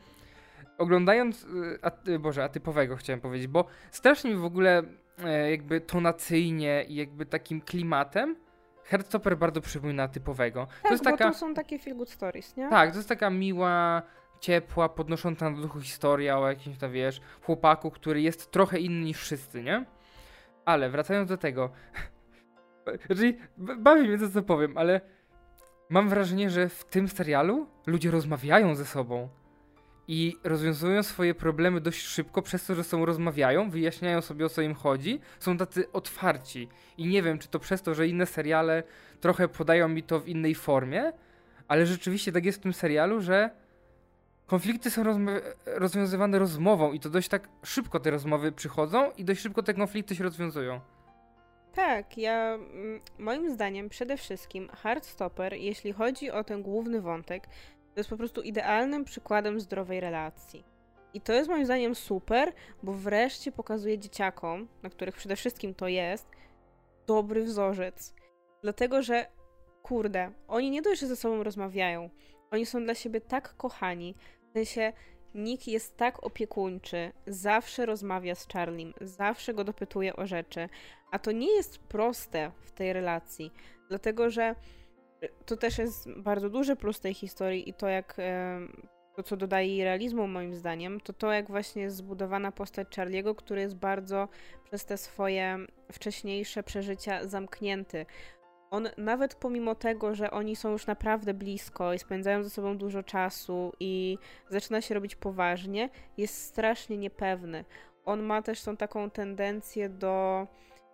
oglądając, 0.79 1.47
e, 1.83 1.85
a, 1.85 2.19
boże, 2.19 2.45
atypowego 2.45 2.97
chciałem 2.97 3.21
powiedzieć, 3.21 3.49
bo 3.49 3.65
strasznie 3.91 4.31
mi 4.31 4.37
w 4.37 4.45
ogóle 4.45 4.83
e, 5.25 5.51
jakby 5.51 5.81
tonacyjnie 5.81 6.85
i 6.89 6.95
jakby 6.95 7.27
takim 7.27 7.61
klimatem 7.61 8.37
Heartstopper 8.85 9.39
bardzo 9.39 9.61
przypomina 9.61 10.09
typowego. 10.09 10.67
Tak, 10.67 10.83
to 10.83 10.91
jest 10.91 11.05
bo 11.05 11.11
taka... 11.11 11.31
to 11.31 11.39
są 11.39 11.55
takie 11.55 11.79
feel 11.79 11.97
good 11.97 12.11
stories, 12.11 12.57
nie? 12.57 12.69
Tak, 12.69 12.91
to 12.91 12.97
jest 12.97 13.09
taka 13.09 13.31
miła, 13.31 14.03
ciepła, 14.41 14.89
podnosząca 14.89 15.51
na 15.51 15.61
duchu 15.61 15.81
historia 15.81 16.39
o 16.39 16.49
jakimś, 16.49 16.79
tam 16.79 16.93
wiesz, 16.93 17.21
chłopaku, 17.43 17.91
który 17.91 18.21
jest 18.21 18.51
trochę 18.51 18.79
inny 18.79 19.05
niż 19.05 19.19
wszyscy, 19.19 19.63
nie? 19.63 19.85
Ale 20.65 20.91
wracając 20.91 21.29
do 21.29 21.37
tego, 21.37 21.71
czyli 23.17 23.39
bawi 23.59 24.09
mnie 24.09 24.19
to, 24.19 24.29
co 24.31 24.43
powiem, 24.43 24.79
ale 24.79 25.01
mam 25.91 26.09
wrażenie, 26.09 26.51
że 26.51 26.69
w 26.69 26.85
tym 26.85 27.09
serialu 27.09 27.67
ludzie 27.87 28.11
rozmawiają 28.11 28.75
ze 28.75 28.85
sobą 28.85 29.29
i 30.09 30.37
rozwiązują 30.45 31.03
swoje 31.03 31.35
problemy 31.35 31.81
dość 31.81 32.03
szybko 32.03 32.43
przez 32.43 32.67
to, 32.67 32.75
że 32.75 32.85
są 32.85 33.05
rozmawiają, 33.05 33.71
wyjaśniają 33.71 34.21
sobie 34.21 34.47
o 34.47 34.49
co 34.49 34.63
im 34.63 34.75
chodzi, 34.75 35.21
są 35.41 35.57
tacy 35.57 35.93
otwarci. 35.93 36.69
I 36.99 37.07
nie 37.07 37.23
wiem, 37.23 37.39
czy 37.39 37.49
to 37.49 37.59
przez 37.59 37.83
to, 37.83 37.95
że 37.95 38.09
inne 38.09 38.27
seriale 38.27 38.83
trochę 39.21 39.49
podają 39.49 39.89
mi 39.89 40.03
to 40.03 40.21
w 40.21 40.29
innej 40.29 40.55
formie, 40.55 41.13
ale 41.69 41.87
rzeczywiście 41.87 42.33
tak 42.33 42.45
jest 42.45 42.59
w 42.59 42.63
tym 42.63 42.73
serialu, 42.73 43.21
że 43.21 43.51
konflikty 44.47 44.91
są 44.91 45.03
rozwiązywane 45.67 46.39
rozmową 46.39 46.93
i 46.93 47.01
to 47.01 47.11
dość 47.11 47.29
tak 47.29 47.49
szybko 47.63 48.01
te 48.01 48.11
rozmowy 48.11 48.53
przychodzą 48.53 49.11
i 49.17 49.25
dość 49.25 49.41
szybko 49.41 49.63
te 49.63 49.75
konflikty 49.75 50.17
się 50.17 50.25
rozwiązują. 50.25 50.81
Tak, 51.73 52.19
ja 52.19 52.55
mm, 52.55 53.01
moim 53.19 53.51
zdaniem 53.51 53.89
przede 53.89 54.17
wszystkim 54.17 54.69
Hardstopper, 54.69 55.55
jeśli 55.55 55.93
chodzi 55.93 56.31
o 56.31 56.45
ten 56.45 56.63
główny 56.63 57.01
wątek, 57.01 57.47
to 57.95 58.01
jest 58.01 58.11
po 58.11 58.17
prostu 58.17 58.43
idealnym 58.43 59.05
przykładem 59.05 59.61
zdrowej 59.61 60.01
relacji. 60.01 60.65
I 61.15 61.21
to 61.21 61.33
jest 61.33 61.51
moim 61.51 61.65
zdaniem 61.65 61.95
super, 61.95 62.53
bo 62.83 62.93
wreszcie 62.93 63.53
pokazuje 63.53 63.99
dzieciakom, 63.99 64.69
na 64.83 64.91
których 64.91 65.17
przede 65.17 65.37
wszystkim 65.37 65.75
to 65.75 65.89
jest, 65.89 66.29
dobry 67.07 67.45
wzorzec. 67.45 68.15
Dlatego, 68.63 69.03
że 69.03 69.27
kurde, 69.83 70.33
oni 70.49 70.71
nie 70.71 70.83
dość, 70.83 71.01
że 71.01 71.07
ze 71.07 71.17
sobą 71.17 71.43
rozmawiają, 71.43 72.11
oni 72.51 72.67
są 72.67 72.85
dla 72.85 72.95
siebie 72.95 73.21
tak 73.21 73.57
kochani, 73.57 74.15
w 74.51 74.53
sensie 74.53 74.93
Nick 75.35 75.67
jest 75.67 75.97
tak 75.97 76.27
opiekuńczy, 76.27 77.13
zawsze 77.27 77.87
rozmawia 77.87 78.35
z 78.35 78.49
Charliem, 78.53 78.95
zawsze 79.01 79.55
go 79.55 79.65
dopytuje 79.65 80.17
o 80.17 80.27
rzeczy, 80.27 80.69
a 81.11 81.19
to 81.19 81.33
nie 81.33 81.57
jest 81.57 81.79
proste 81.79 82.51
w 82.61 82.73
tej 82.73 82.93
relacji, 82.93 83.53
dlatego 83.89 84.31
że 84.31 84.55
to 85.47 85.57
też 85.57 85.79
jest 85.79 86.13
bardzo 86.17 86.51
duży 86.51 86.77
plus 86.77 87.01
tej 87.01 87.15
historii 87.15 87.69
i 87.69 87.75
to 87.75 87.89
jak 87.89 88.17
to, 89.19 89.23
co 89.23 89.37
dodaje 89.37 89.69
jej 89.69 89.85
realizmu 89.85 90.27
moim 90.27 90.55
zdaniem, 90.55 91.01
to 91.01 91.13
to, 91.13 91.33
jak 91.33 91.49
właśnie 91.49 91.83
jest 91.83 91.97
zbudowana 91.97 92.53
postać 92.53 92.97
Charliego, 92.97 93.35
który 93.35 93.61
jest 93.61 93.77
bardzo 93.77 94.29
przez 94.65 94.85
te 94.85 94.97
swoje 94.97 95.59
wcześniejsze 95.93 96.63
przeżycia 96.63 97.27
zamknięty. 97.27 98.07
On 98.71 98.89
nawet 98.97 99.35
pomimo 99.35 99.75
tego, 99.75 100.15
że 100.15 100.31
oni 100.31 100.57
są 100.57 100.71
już 100.71 100.87
naprawdę 100.87 101.35
blisko 101.35 101.95
i 101.95 101.99
spędzają 101.99 102.43
ze 102.43 102.51
sobą 102.51 102.79
dużo 102.79 103.03
czasu 103.03 103.73
i 103.81 104.19
zaczyna 104.51 104.81
się 104.81 104.95
robić 104.95 105.17
poważnie, 105.17 105.91
jest 106.17 106.43
strasznie 106.43 106.97
niepewny. 106.97 107.65
On 108.05 108.23
ma 108.23 108.43
też 108.43 108.63
tą 108.63 108.77
taką 108.77 109.11
tendencję 109.11 109.89
do 109.89 110.47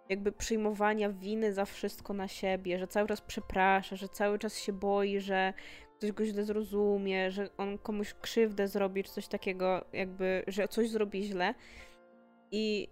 jakby 0.09 0.33
przyjmowania 0.33 1.11
winy 1.11 1.53
za 1.53 1.65
wszystko 1.65 2.13
na 2.13 2.29
siebie, 2.29 2.79
że 2.79 2.87
cały 2.87 3.09
czas 3.09 3.21
przeprasza, 3.21 3.97
że 3.97 4.09
cały 4.09 4.39
czas 4.39 4.59
się 4.59 4.73
boi, 4.73 5.21
że 5.21 5.53
ktoś 5.99 6.13
go 6.13 6.27
źle 6.27 6.45
zrozumie, 6.45 7.31
że 7.31 7.49
on 7.57 7.79
komuś 7.79 8.15
krzywdę 8.15 8.69
zrobi, 8.69 9.05
czy 9.05 9.13
coś 9.13 9.29
takiego, 9.29 9.85
jakby, 9.93 10.43
że 10.47 10.69
coś 10.69 10.91
zrobi 10.91 11.25
źle. 11.25 11.55
I, 12.51 12.89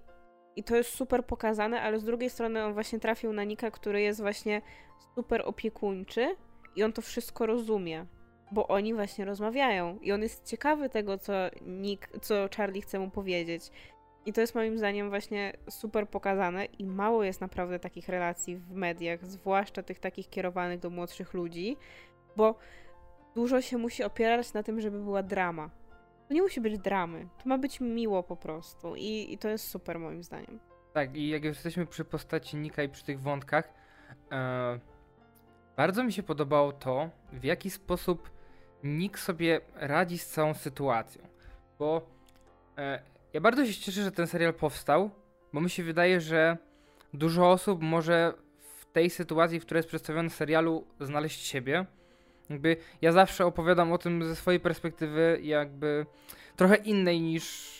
I 0.57 0.65
to 0.65 0.77
jest 0.77 0.91
super 0.91 1.25
pokazane, 1.27 1.81
ale 1.81 1.99
z 1.99 2.05
drugiej 2.05 2.31
strony 2.31 2.65
on 2.65 2.75
właśnie 2.75 3.01
trafił 3.01 3.33
na 3.33 3.45
Nika, 3.45 3.71
który 3.71 4.03
jest 4.03 4.21
właśnie 4.21 4.63
super 5.15 5.43
opiekuńczy 5.45 6.37
i 6.77 6.83
on 6.83 6.93
to 6.93 7.03
wszystko 7.03 7.47
rozumie, 7.47 8.07
bo 8.53 8.69
oni 8.69 8.95
właśnie 8.95 9.25
rozmawiają 9.25 9.99
i 9.99 10.13
on 10.13 10.23
jest 10.23 10.47
ciekawy 10.47 10.89
tego, 10.89 11.19
co 11.19 11.33
Nick, 11.67 12.09
co 12.21 12.49
Charlie 12.57 12.83
chce 12.83 12.99
mu 12.99 13.11
powiedzieć. 13.11 13.71
I 14.27 14.33
to 14.33 14.41
jest 14.41 14.55
moim 14.55 14.79
zdaniem 14.79 15.09
właśnie 15.09 15.53
super 15.71 16.09
pokazane 16.09 16.65
i 16.65 16.87
mało 16.87 17.25
jest 17.25 17.41
naprawdę 17.41 17.79
takich 17.79 18.09
relacji 18.09 18.57
w 18.57 18.73
mediach, 18.73 19.27
zwłaszcza 19.27 19.83
tych 19.83 19.99
takich 19.99 20.31
kierowanych 20.31 20.81
do 20.81 20.91
młodszych 20.91 21.35
ludzi, 21.35 21.77
bo 22.37 22.55
dużo 23.35 23.61
się 23.61 23.79
musi 23.79 24.05
opierać 24.05 24.53
na 24.53 24.63
tym, 24.63 24.81
żeby 24.81 24.99
była 25.01 25.23
drama. 25.23 25.71
To 26.33 26.37
nie 26.37 26.43
musi 26.43 26.61
być 26.61 26.79
dramy, 26.79 27.29
to 27.43 27.49
ma 27.49 27.59
być 27.59 27.81
miło 27.81 28.23
po 28.23 28.37
prostu 28.37 28.97
i, 28.97 29.33
i 29.33 29.39
to 29.39 29.49
jest 29.49 29.69
super 29.69 29.99
moim 29.99 30.23
zdaniem. 30.23 30.61
Tak, 30.93 31.17
i 31.17 31.29
jak 31.29 31.45
już 31.45 31.57
jesteśmy 31.57 31.87
przy 31.87 32.05
postaci 32.05 32.57
Nika 32.57 32.83
i 32.83 32.89
przy 32.89 33.05
tych 33.05 33.21
wątkach, 33.21 33.73
e, 34.33 34.79
bardzo 35.77 36.05
mi 36.05 36.13
się 36.13 36.23
podobało 36.23 36.73
to, 36.73 37.11
w 37.33 37.45
jaki 37.45 37.71
sposób 37.71 38.31
Nick 38.85 39.19
sobie 39.19 39.61
radzi 39.75 40.19
z 40.19 40.27
całą 40.29 40.55
sytuacją. 40.55 41.23
Bo 41.79 42.07
e, 42.79 43.03
ja 43.33 43.41
bardzo 43.41 43.67
się 43.67 43.75
cieszę, 43.75 44.03
że 44.03 44.13
ten 44.13 44.27
serial 44.27 44.55
powstał, 44.55 45.11
bo 45.53 45.61
mi 45.61 45.71
się 45.71 45.83
wydaje, 45.85 46.21
że 46.21 46.57
dużo 47.15 47.51
osób 47.51 47.83
może 47.83 48.35
w 48.81 48.87
tej 48.93 49.11
sytuacji, 49.11 49.61
w 49.61 49.65
której 49.65 49.79
jest 49.79 49.89
przedstawiony 49.89 50.31
serialu, 50.31 50.87
znaleźć 51.01 51.47
siebie. 51.47 51.87
Jakby 52.53 52.77
ja 53.03 53.13
zawsze 53.13 53.47
opowiadam 53.47 53.93
o 53.93 53.99
tym 53.99 54.25
ze 54.25 54.37
swojej 54.37 54.61
perspektywy, 54.61 55.39
jakby 55.43 56.07
trochę 56.57 56.77
innej 56.77 57.21
niż 57.21 57.73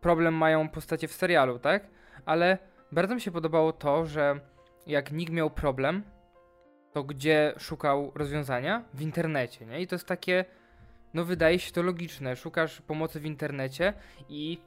problem 0.00 0.34
mają 0.34 0.68
postacie 0.68 1.08
w 1.08 1.12
serialu, 1.12 1.58
tak? 1.58 1.86
Ale 2.26 2.58
bardzo 2.92 3.14
mi 3.14 3.20
się 3.20 3.30
podobało 3.30 3.72
to, 3.72 4.06
że 4.06 4.40
jak 4.86 5.12
Nick 5.12 5.32
miał 5.32 5.50
problem, 5.50 6.02
to 6.92 7.04
gdzie 7.04 7.54
szukał 7.58 8.12
rozwiązania? 8.14 8.84
W 8.94 9.02
internecie, 9.02 9.66
nie? 9.66 9.80
I 9.80 9.86
to 9.86 9.94
jest 9.94 10.06
takie 10.06 10.44
no 11.14 11.24
wydaje 11.24 11.58
się 11.58 11.72
to 11.72 11.82
logiczne. 11.82 12.36
Szukasz 12.36 12.80
pomocy 12.80 13.20
w 13.20 13.26
internecie 13.26 13.92
i 14.28 14.58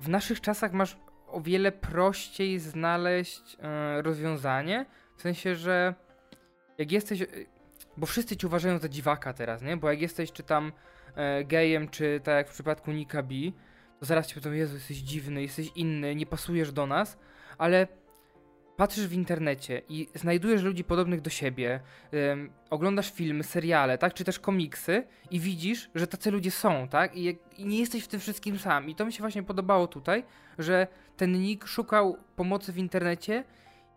w 0.00 0.08
naszych 0.08 0.40
czasach 0.40 0.72
masz 0.72 0.96
o 1.26 1.40
wiele 1.40 1.72
prościej 1.72 2.58
znaleźć 2.58 3.56
e, 3.58 4.02
rozwiązanie. 4.02 4.86
W 5.16 5.22
sensie, 5.22 5.54
że 5.54 5.94
jak 6.78 6.92
jesteś. 6.92 7.22
E, 7.22 7.26
bo 7.96 8.06
wszyscy 8.06 8.36
ci 8.36 8.46
uważają 8.46 8.78
za 8.78 8.88
dziwaka 8.88 9.32
teraz, 9.32 9.62
nie? 9.62 9.76
Bo 9.76 9.90
jak 9.90 10.00
jesteś 10.00 10.32
czy 10.32 10.42
tam 10.42 10.72
e, 11.16 11.44
gejem, 11.44 11.88
czy 11.88 12.20
tak 12.24 12.34
jak 12.34 12.48
w 12.48 12.52
przypadku 12.52 12.92
Nika 12.92 13.22
B, 13.22 13.34
to 14.00 14.06
zaraz 14.06 14.26
ci 14.26 14.34
powiedzą, 14.34 14.52
Jezu, 14.52 14.74
jesteś 14.74 14.96
dziwny, 14.96 15.42
jesteś 15.42 15.70
inny, 15.74 16.14
nie 16.14 16.26
pasujesz 16.26 16.72
do 16.72 16.86
nas, 16.86 17.18
ale 17.58 17.88
patrzysz 18.76 19.06
w 19.06 19.12
internecie 19.12 19.82
i 19.88 20.08
znajdujesz 20.14 20.62
ludzi 20.62 20.84
podobnych 20.84 21.20
do 21.20 21.30
siebie, 21.30 21.80
oglądasz 22.70 23.12
filmy, 23.12 23.44
seriale, 23.44 23.98
tak, 23.98 24.14
czy 24.14 24.24
też 24.24 24.38
komiksy 24.38 25.06
i 25.30 25.40
widzisz, 25.40 25.90
że 25.94 26.06
tacy 26.06 26.30
ludzie 26.30 26.50
są, 26.50 26.88
tak, 26.88 27.16
I, 27.16 27.38
i, 27.56 27.66
nie 27.66 27.80
jesteś 27.80 28.04
w 28.04 28.08
tym 28.08 28.20
wszystkim 28.20 28.58
sam. 28.58 28.88
I 28.88 28.94
to 28.94 29.06
mi 29.06 29.12
się 29.12 29.20
właśnie 29.20 29.42
podobało 29.42 29.86
tutaj, 29.86 30.24
że 30.58 30.86
ten 31.16 31.32
Nick 31.32 31.66
szukał 31.66 32.16
pomocy 32.36 32.72
w 32.72 32.78
internecie 32.78 33.44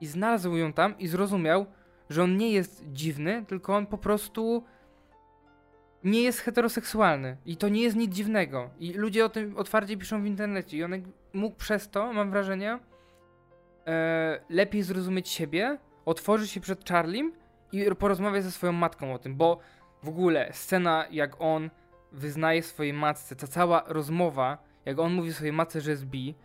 i 0.02 0.08
znalazł 0.08 0.56
ją 0.56 0.74
tam 0.74 1.00
i 1.00 1.08
zrozumiał, 1.08 1.66
że 2.10 2.24
on 2.24 2.38
nie 2.38 2.52
jest 2.52 2.84
dziwny, 2.92 3.46
tylko 3.48 3.76
on 3.76 3.86
po 3.86 3.98
prostu 3.98 4.64
nie 6.04 6.22
jest 6.22 6.40
heteroseksualny. 6.40 7.38
I 7.46 7.58
to 7.58 7.70
nie 7.70 7.82
jest 7.82 7.96
nic 7.96 8.14
dziwnego. 8.14 8.70
I 8.80 8.94
ludzie 8.94 9.26
o 9.26 9.30
tym 9.30 9.58
otwarcie 9.58 9.98
piszą 9.98 10.22
w 10.24 10.26
internecie. 10.26 10.78
I 10.78 10.84
on 10.84 10.92
mógł 11.34 11.56
przez 11.56 11.90
to, 11.90 12.14
mam 12.14 12.32
wrażenie, 12.32 12.80
e, 13.88 14.40
lepiej 14.50 14.84
zrozumieć 14.84 15.30
siebie, 15.30 15.78
otworzyć 16.06 16.52
się 16.52 16.60
przed 16.60 16.90
Charlim 16.90 17.34
i 17.72 17.86
porozmawiać 18.00 18.44
ze 18.44 18.52
swoją 18.52 18.72
matką 18.72 19.14
o 19.14 19.20
tym, 19.20 19.36
bo 19.36 19.60
w 20.04 20.10
ogóle 20.10 20.50
scena, 20.54 21.06
jak 21.12 21.42
on 21.42 21.70
wyznaje 22.12 22.64
swojej 22.64 22.94
matce, 22.94 23.36
ta 23.36 23.48
cała 23.48 23.84
rozmowa, 23.88 24.58
jak 24.86 25.00
on 25.00 25.14
mówi 25.14 25.34
swojej 25.34 25.54
matce, 25.54 25.82
że 25.82 25.92
jest 25.92 26.06
bi, 26.06 26.36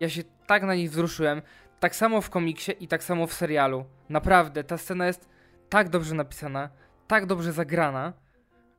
ja 0.00 0.08
się 0.08 0.22
tak 0.46 0.62
na 0.62 0.74
niej 0.74 0.88
wzruszyłem, 0.88 1.42
tak 1.80 1.96
samo 1.96 2.20
w 2.20 2.30
komiksie 2.30 2.72
i 2.80 2.88
tak 2.88 3.04
samo 3.04 3.26
w 3.26 3.32
serialu. 3.32 3.84
Naprawdę, 4.08 4.64
ta 4.64 4.78
scena 4.78 5.06
jest 5.06 5.28
tak 5.68 5.88
dobrze 5.88 6.14
napisana, 6.14 6.70
tak 7.06 7.26
dobrze 7.26 7.52
zagrana, 7.52 8.12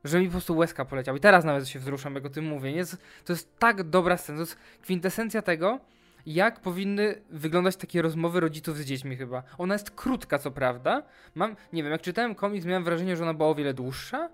że 0.04 0.20
mi 0.20 0.26
po 0.26 0.32
prostu 0.32 0.56
łezka 0.56 0.84
poleciała. 0.84 1.18
I 1.18 1.20
teraz 1.20 1.44
nawet 1.44 1.68
się 1.68 1.78
wzruszam, 1.78 2.14
jak 2.14 2.24
o 2.24 2.30
tym 2.30 2.44
mówię. 2.44 2.72
Nie? 2.72 2.84
To 3.24 3.32
jest 3.32 3.58
tak 3.58 3.82
dobra 3.82 4.16
scena, 4.16 4.36
to 4.36 4.42
jest 4.42 4.56
kwintesencja 4.82 5.42
tego, 5.42 5.80
jak 6.26 6.60
powinny 6.60 7.22
wyglądać 7.30 7.76
takie 7.76 8.02
rozmowy 8.02 8.40
rodziców 8.40 8.76
z 8.76 8.84
dziećmi 8.84 9.16
chyba. 9.16 9.42
Ona 9.58 9.74
jest 9.74 9.90
krótka, 9.90 10.38
co 10.38 10.50
prawda. 10.50 11.02
Mam, 11.34 11.56
nie 11.72 11.82
wiem, 11.82 11.92
jak 11.92 12.00
czytałem 12.00 12.34
komiks, 12.34 12.66
miałem 12.66 12.84
wrażenie, 12.84 13.16
że 13.16 13.22
ona 13.22 13.34
była 13.34 13.48
o 13.48 13.54
wiele 13.54 13.74
dłuższa, 13.74 14.30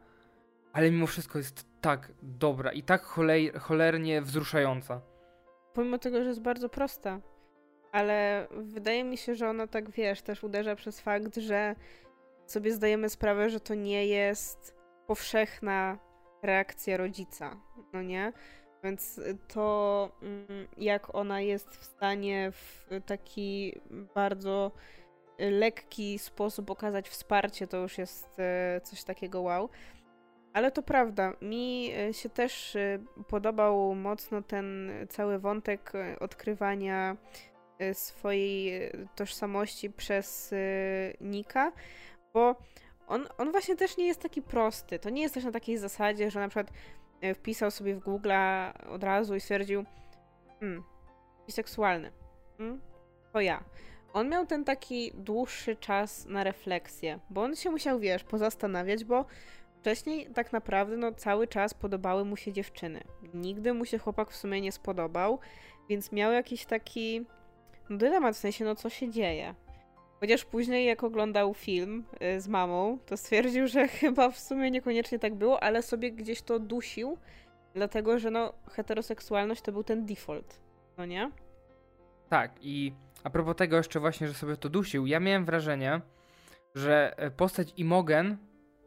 ale 0.73 0.91
mimo 0.91 1.07
wszystko 1.07 1.39
jest 1.39 1.67
tak 1.81 2.13
dobra 2.23 2.73
i 2.73 2.83
tak 2.83 3.03
cholej, 3.03 3.53
cholernie 3.61 4.23
wzruszająca. 4.23 5.01
Pomimo 5.75 5.99
tego, 5.99 6.23
że 6.23 6.29
jest 6.29 6.43
bardzo 6.43 6.69
prosta, 6.69 7.21
ale 7.97 8.47
wydaje 8.51 9.05
mi 9.05 9.17
się, 9.17 9.35
że 9.35 9.49
ona 9.49 9.67
tak, 9.67 9.91
wiesz, 9.91 10.23
też 10.23 10.45
uderza 10.45 10.77
przez 10.77 11.01
fakt, 11.01 11.37
że 11.37 11.75
sobie 12.47 12.73
zdajemy 12.73 13.09
sprawę, 13.09 13.51
że 13.51 13.61
to 13.61 13.75
nie 13.75 14.07
jest 14.07 14.75
powszechna 15.07 15.99
reakcja 16.43 16.97
rodzica, 16.97 17.57
no 17.93 18.03
nie? 18.03 18.33
Więc 18.85 19.21
to, 19.49 20.11
mm, 20.23 20.69
jak 20.77 21.15
ona 21.15 21.41
jest 21.41 21.77
w 21.77 21.85
stanie 21.85 22.53
w 22.53 22.87
taki 23.07 23.81
bardzo 24.15 24.73
lekki 25.39 26.19
sposób 26.19 26.71
okazać 26.71 27.09
wsparcie, 27.09 27.67
to 27.67 27.77
już 27.77 27.99
jest 27.99 28.39
e, 28.39 28.81
coś 28.85 29.05
takiego 29.05 29.41
wow. 29.41 29.69
Ale 30.53 30.71
to 30.71 30.83
prawda, 30.83 31.33
mi 31.43 31.93
e, 31.99 32.15
się 32.15 32.29
też 32.29 32.77
e, 32.77 32.99
podobał 33.29 33.95
mocno 33.95 34.43
ten 34.43 34.91
cały 35.09 35.39
wątek 35.39 35.93
odkrywania 36.21 37.17
swojej 37.93 38.91
tożsamości 39.17 39.91
przez 39.91 40.55
Nika, 41.21 41.73
bo 42.35 42.57
on, 43.07 43.27
on 43.39 43.51
właśnie 43.51 43.77
też 43.77 43.97
nie 43.97 44.07
jest 44.07 44.23
taki 44.23 44.43
prosty. 44.43 44.99
To 44.99 45.11
nie 45.11 45.23
jest 45.23 45.35
też 45.35 45.45
na 45.45 45.53
takiej 45.53 45.79
zasadzie, 45.79 46.31
że 46.31 46.41
na 46.41 46.49
przykład 46.49 46.73
wpisał 47.35 47.71
sobie 47.71 47.95
w 47.95 48.01
Google 48.01 48.33
od 48.89 49.05
razu 49.05 49.35
i 49.35 49.41
stwierdził, 49.41 49.85
hmm, 50.61 50.83
biseksualny. 51.47 52.13
Hmm, 52.59 52.81
to 53.33 53.41
ja. 53.41 53.65
On 54.13 54.29
miał 54.29 54.47
ten 54.47 54.65
taki 54.65 55.13
dłuższy 55.15 55.77
czas 55.77 56.27
na 56.27 56.45
refleksję, 56.45 57.19
bo 57.31 57.43
on 57.43 57.57
się 57.57 57.71
musiał, 57.71 57.99
wiesz, 57.99 58.25
pozastanawiać, 58.25 59.05
bo 59.05 59.25
wcześniej 59.81 60.31
tak 60.35 60.53
naprawdę 60.53 60.97
no, 60.97 61.13
cały 61.13 61.47
czas 61.47 61.75
podobały 61.75 62.25
mu 62.25 62.37
się 62.37 62.53
dziewczyny. 62.53 63.05
Nigdy 63.35 63.75
mu 63.75 63.85
się 63.85 63.99
chłopak 63.99 64.31
w 64.31 64.37
sumie 64.37 64.61
nie 64.61 64.73
spodobał, 64.73 65.39
więc 65.89 66.13
miał 66.13 66.33
jakiś 66.33 66.67
taki 66.67 67.27
dylemat, 67.91 68.35
w 68.35 68.39
sensie, 68.39 68.65
no 68.65 68.75
co 68.75 68.91
się 68.91 69.11
dzieje. 69.11 69.55
Chociaż 70.21 70.45
później, 70.45 70.87
jak 70.87 71.05
oglądał 71.05 71.55
film 71.55 72.05
y, 72.37 72.41
z 72.41 72.49
mamą, 72.49 72.99
to 73.07 73.17
stwierdził, 73.17 73.67
że 73.67 73.89
chyba 74.01 74.31
w 74.31 74.39
sumie 74.39 74.71
niekoniecznie 74.71 75.19
tak 75.19 75.35
było, 75.35 75.63
ale 75.63 75.83
sobie 75.83 76.13
gdzieś 76.13 76.43
to 76.43 76.59
dusił, 76.59 77.19
dlatego 77.75 78.19
że 78.19 78.31
no, 78.31 78.53
heteroseksualność 78.71 79.63
to 79.63 79.73
był 79.73 79.85
ten 79.85 80.07
default, 80.07 80.61
no 80.99 81.07
nie? 81.07 81.31
Tak, 82.29 82.53
i 82.61 82.93
a 83.25 83.31
propos 83.31 83.57
tego 83.57 83.77
jeszcze 83.77 84.01
właśnie, 84.01 84.29
że 84.29 84.35
sobie 84.35 84.57
to 84.57 84.69
dusił, 84.69 85.07
ja 85.07 85.21
miałem 85.21 85.45
wrażenie, 85.45 86.01
że 86.75 87.19
e, 87.19 87.31
postać 87.31 87.73
Imogen 87.77 88.37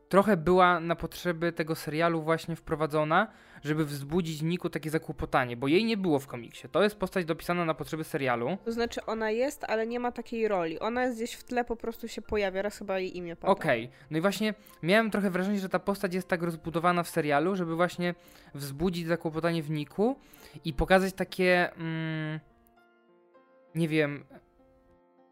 trochę 0.10 0.38
była 0.38 0.80
na 0.80 0.96
potrzeby 0.96 1.52
tego 1.52 1.76
serialu 1.76 2.22
właśnie 2.22 2.56
wprowadzona, 2.56 3.28
żeby 3.64 3.86
wzbudzić 3.86 4.42
Niku 4.42 4.70
takie 4.70 4.90
zakłopotanie, 4.90 5.58
bo 5.58 5.68
jej 5.68 5.86
nie 5.86 5.98
było 5.98 6.20
w 6.20 6.28
komiksie. 6.28 6.70
To 6.70 6.84
jest 6.84 6.96
postać 6.96 7.26
dopisana 7.26 7.66
na 7.66 7.74
potrzeby 7.74 8.04
serialu. 8.04 8.58
To 8.66 8.72
znaczy 8.72 9.06
ona 9.06 9.32
jest, 9.32 9.64
ale 9.64 9.88
nie 9.88 10.00
ma 10.00 10.12
takiej 10.12 10.48
roli. 10.48 10.80
Ona 10.80 11.04
jest 11.04 11.18
gdzieś 11.18 11.34
w 11.34 11.44
tle, 11.44 11.66
po 11.66 11.76
prostu 11.76 12.08
się 12.08 12.22
pojawia, 12.22 12.62
raz 12.62 12.78
chyba 12.78 13.00
jej 13.00 13.18
imię 13.18 13.36
pada. 13.36 13.52
Okej, 13.52 13.86
okay. 13.86 13.98
no 14.12 14.18
i 14.18 14.22
właśnie 14.22 14.54
miałem 14.84 15.12
trochę 15.12 15.30
wrażenie, 15.30 15.60
że 15.60 15.70
ta 15.70 15.80
postać 15.80 16.14
jest 16.14 16.28
tak 16.28 16.44
rozbudowana 16.44 17.04
w 17.04 17.10
serialu, 17.10 17.56
żeby 17.56 17.76
właśnie 17.76 18.16
wzbudzić 18.54 19.08
zakłopotanie 19.08 19.64
w 19.64 19.70
Niku 19.70 20.20
i 20.66 20.74
pokazać 20.74 21.14
takie, 21.14 21.74
mm, 21.74 22.40
nie 23.76 23.88
wiem, 23.88 24.26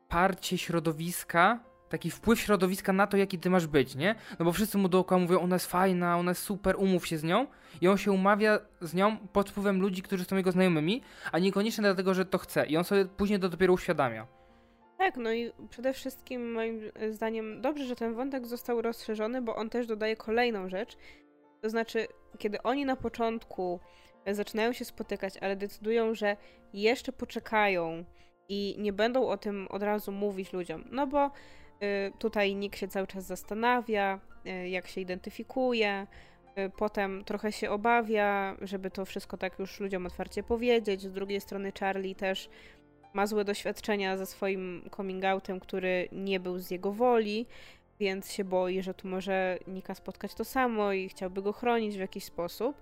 parcie 0.09 0.57
środowiska, 0.57 1.59
taki 1.89 2.11
wpływ 2.11 2.39
środowiska 2.39 2.93
na 2.93 3.07
to, 3.07 3.17
jaki 3.17 3.39
ty 3.39 3.49
masz 3.49 3.67
być, 3.67 3.95
nie? 3.95 4.15
No 4.39 4.45
bo 4.45 4.51
wszyscy 4.51 4.77
mu 4.77 4.89
dookoła 4.89 5.21
mówią, 5.21 5.39
ona 5.39 5.55
jest 5.55 5.71
fajna, 5.71 6.17
ona 6.17 6.31
jest 6.31 6.41
super, 6.41 6.75
umów 6.77 7.07
się 7.07 7.17
z 7.17 7.23
nią 7.23 7.47
i 7.81 7.87
on 7.87 7.97
się 7.97 8.11
umawia 8.11 8.59
z 8.81 8.93
nią 8.93 9.17
pod 9.17 9.49
wpływem 9.49 9.81
ludzi, 9.81 10.01
którzy 10.01 10.23
są 10.23 10.35
jego 10.35 10.51
znajomymi, 10.51 11.01
a 11.31 11.39
niekoniecznie 11.39 11.81
dlatego, 11.81 12.13
że 12.13 12.25
to 12.25 12.37
chce 12.37 12.65
i 12.65 12.77
on 12.77 12.83
sobie 12.83 13.05
później 13.05 13.39
to 13.39 13.49
dopiero 13.49 13.73
uświadamia. 13.73 14.27
Tak, 14.97 15.17
no 15.17 15.33
i 15.33 15.51
przede 15.69 15.93
wszystkim 15.93 16.51
moim 16.51 16.81
zdaniem 17.11 17.61
dobrze, 17.61 17.85
że 17.85 17.95
ten 17.95 18.13
wątek 18.13 18.47
został 18.47 18.81
rozszerzony, 18.81 19.41
bo 19.41 19.55
on 19.55 19.69
też 19.69 19.87
dodaje 19.87 20.15
kolejną 20.15 20.69
rzecz. 20.69 20.97
To 21.61 21.69
znaczy, 21.69 22.07
kiedy 22.37 22.63
oni 22.63 22.85
na 22.85 22.95
początku 22.95 23.79
zaczynają 24.31 24.73
się 24.73 24.85
spotykać, 24.85 25.37
ale 25.37 25.55
decydują, 25.55 26.15
że 26.15 26.37
jeszcze 26.73 27.11
poczekają 27.11 28.05
i 28.49 28.75
nie 28.79 28.93
będą 28.93 29.27
o 29.27 29.37
tym 29.37 29.67
od 29.69 29.83
razu 29.83 30.11
mówić 30.11 30.53
ludziom, 30.53 30.83
no 30.91 31.07
bo 31.07 31.31
tutaj 32.19 32.55
Nick 32.55 32.75
się 32.75 32.87
cały 32.87 33.07
czas 33.07 33.25
zastanawia, 33.25 34.19
y, 34.47 34.69
jak 34.69 34.87
się 34.87 35.01
identyfikuje. 35.01 36.07
Y, 36.57 36.69
potem 36.77 37.23
trochę 37.23 37.51
się 37.51 37.71
obawia, 37.71 38.55
żeby 38.61 38.91
to 38.91 39.05
wszystko 39.05 39.37
tak 39.37 39.59
już 39.59 39.79
ludziom 39.79 40.05
otwarcie 40.05 40.43
powiedzieć. 40.43 41.01
Z 41.01 41.11
drugiej 41.11 41.41
strony 41.41 41.71
Charlie 41.79 42.15
też 42.15 42.49
ma 43.13 43.27
złe 43.27 43.45
doświadczenia 43.45 44.17
ze 44.17 44.25
swoim 44.25 44.89
coming 44.95 45.25
outem, 45.25 45.59
który 45.59 46.09
nie 46.11 46.39
był 46.39 46.59
z 46.59 46.71
jego 46.71 46.91
woli, 46.91 47.45
więc 47.99 48.31
się 48.31 48.43
boi, 48.43 48.81
że 48.81 48.93
tu 48.93 49.07
może 49.07 49.57
Nika 49.67 49.95
spotkać 49.95 50.33
to 50.33 50.45
samo 50.45 50.93
i 50.93 51.09
chciałby 51.09 51.41
go 51.41 51.53
chronić 51.53 51.95
w 51.97 51.99
jakiś 51.99 52.23
sposób. 52.23 52.81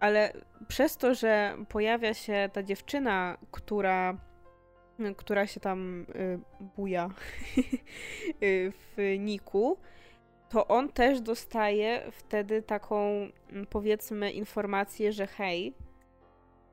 Ale 0.00 0.32
przez 0.68 0.96
to, 0.96 1.14
że 1.14 1.56
pojawia 1.68 2.14
się 2.14 2.48
ta 2.52 2.62
dziewczyna, 2.62 3.38
która 3.50 4.18
która 5.16 5.46
się 5.46 5.60
tam 5.60 6.06
y, 6.14 6.38
buja 6.76 7.10
y, 8.42 8.72
w 8.96 9.16
Niku, 9.18 9.78
to 10.48 10.66
on 10.68 10.88
też 10.88 11.20
dostaje 11.20 12.02
wtedy 12.12 12.62
taką, 12.62 13.28
mm, 13.50 13.66
powiedzmy, 13.70 14.30
informację, 14.30 15.12
że 15.12 15.26
hej, 15.26 15.74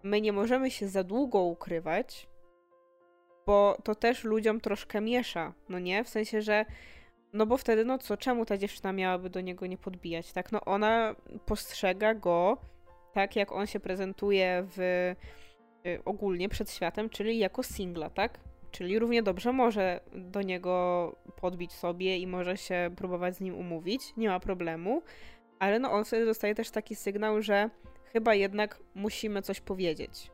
my 0.03 0.21
nie 0.21 0.33
możemy 0.33 0.71
się 0.71 0.87
za 0.87 1.03
długo 1.03 1.41
ukrywać, 1.41 2.27
bo 3.45 3.77
to 3.83 3.95
też 3.95 4.23
ludziom 4.23 4.59
troszkę 4.61 5.01
miesza, 5.01 5.53
no 5.69 5.79
nie? 5.79 6.03
W 6.03 6.09
sensie, 6.09 6.41
że 6.41 6.65
no 7.33 7.45
bo 7.45 7.57
wtedy, 7.57 7.85
no 7.85 7.97
co, 7.97 8.17
czemu 8.17 8.45
ta 8.45 8.57
dziewczyna 8.57 8.93
miałaby 8.93 9.29
do 9.29 9.41
niego 9.41 9.65
nie 9.65 9.77
podbijać, 9.77 10.33
tak? 10.33 10.51
No 10.51 10.61
ona 10.65 11.15
postrzega 11.45 12.13
go 12.13 12.57
tak, 13.13 13.35
jak 13.35 13.51
on 13.51 13.67
się 13.67 13.79
prezentuje 13.79 14.67
w 14.77 15.15
ogólnie 16.05 16.49
przed 16.49 16.71
światem, 16.71 17.09
czyli 17.09 17.37
jako 17.37 17.63
singla, 17.63 18.09
tak? 18.09 18.39
Czyli 18.71 18.99
równie 18.99 19.23
dobrze 19.23 19.53
może 19.53 19.99
do 20.13 20.41
niego 20.41 21.15
podbić 21.35 21.73
sobie 21.73 22.17
i 22.17 22.27
może 22.27 22.57
się 22.57 22.91
próbować 22.95 23.35
z 23.35 23.41
nim 23.41 23.55
umówić, 23.55 24.01
nie 24.17 24.29
ma 24.29 24.39
problemu, 24.39 25.01
ale 25.59 25.79
no 25.79 25.91
on 25.91 26.05
wtedy 26.05 26.25
dostaje 26.25 26.55
też 26.55 26.71
taki 26.71 26.95
sygnał, 26.95 27.41
że 27.41 27.69
chyba 28.13 28.35
jednak 28.35 28.79
musimy 28.95 29.41
coś 29.41 29.61
powiedzieć. 29.61 30.31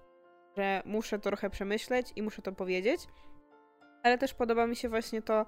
Że 0.58 0.82
muszę 0.86 1.20
to 1.20 1.24
trochę 1.24 1.50
przemyśleć 1.50 2.12
i 2.16 2.22
muszę 2.22 2.42
to 2.42 2.52
powiedzieć. 2.52 3.08
Ale 4.04 4.18
też 4.18 4.34
podoba 4.34 4.68
mi 4.68 4.76
się 4.76 4.90
właśnie 4.90 5.22
to, 5.22 5.46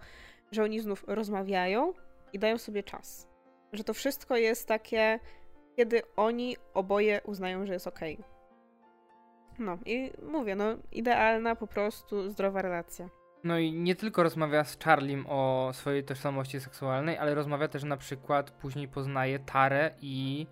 że 0.51 0.63
oni 0.63 0.79
znów 0.79 1.03
rozmawiają 1.07 1.93
i 2.33 2.39
dają 2.39 2.57
sobie 2.57 2.83
czas. 2.83 3.27
Że 3.73 3.83
to 3.83 3.93
wszystko 3.93 4.37
jest 4.37 4.67
takie, 4.67 5.19
kiedy 5.75 6.01
oni 6.15 6.57
oboje 6.73 7.21
uznają, 7.25 7.65
że 7.65 7.73
jest 7.73 7.87
ok. 7.87 7.99
No 9.59 9.77
i 9.85 10.11
mówię, 10.31 10.55
no 10.55 10.65
idealna 10.91 11.55
po 11.55 11.67
prostu 11.67 12.29
zdrowa 12.29 12.61
relacja. 12.61 13.09
No 13.43 13.59
i 13.59 13.73
nie 13.73 13.95
tylko 13.95 14.23
rozmawia 14.23 14.63
z 14.63 14.79
Charlim 14.79 15.25
o 15.29 15.69
swojej 15.73 16.03
tożsamości 16.03 16.59
seksualnej, 16.59 17.17
ale 17.17 17.35
rozmawia 17.35 17.67
też 17.67 17.83
na 17.83 17.97
przykład, 17.97 18.51
później 18.51 18.87
poznaje 18.87 19.39
Tarę 19.39 19.91
i 20.01 20.47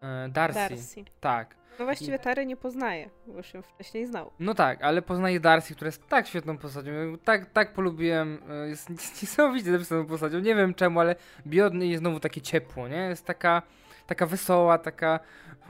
e, 0.00 0.28
Darcy. 0.28 0.58
Darcy. 0.58 1.04
Tak. 1.20 1.58
No 1.78 1.84
właściwie 1.84 2.16
I... 2.16 2.18
Tary 2.18 2.46
nie 2.46 2.56
poznaje, 2.56 3.10
bo 3.26 3.36
już 3.36 3.54
ją 3.54 3.62
wcześniej 3.62 4.06
znał. 4.06 4.30
No 4.38 4.54
tak, 4.54 4.82
ale 4.82 5.02
poznaje 5.02 5.40
Darcy, 5.40 5.74
która 5.74 5.88
jest 5.88 6.06
tak 6.06 6.26
świetną 6.26 6.58
postacią. 6.58 6.90
Tak, 7.24 7.50
tak 7.50 7.72
polubiłem, 7.72 8.38
e, 8.50 8.68
jest 8.68 8.90
niesamowicie 9.22 9.70
napisaną 9.70 10.06
postacią. 10.06 10.38
Nie 10.38 10.54
wiem 10.54 10.74
czemu, 10.74 11.00
ale 11.00 11.16
biodny 11.46 11.86
jest 11.86 12.00
znowu 12.00 12.20
takie 12.20 12.40
ciepło, 12.40 12.88
nie? 12.88 12.96
Jest 12.96 13.26
taka, 13.26 13.62
taka 14.06 14.26
wesoła, 14.26 14.78
taka 14.78 15.20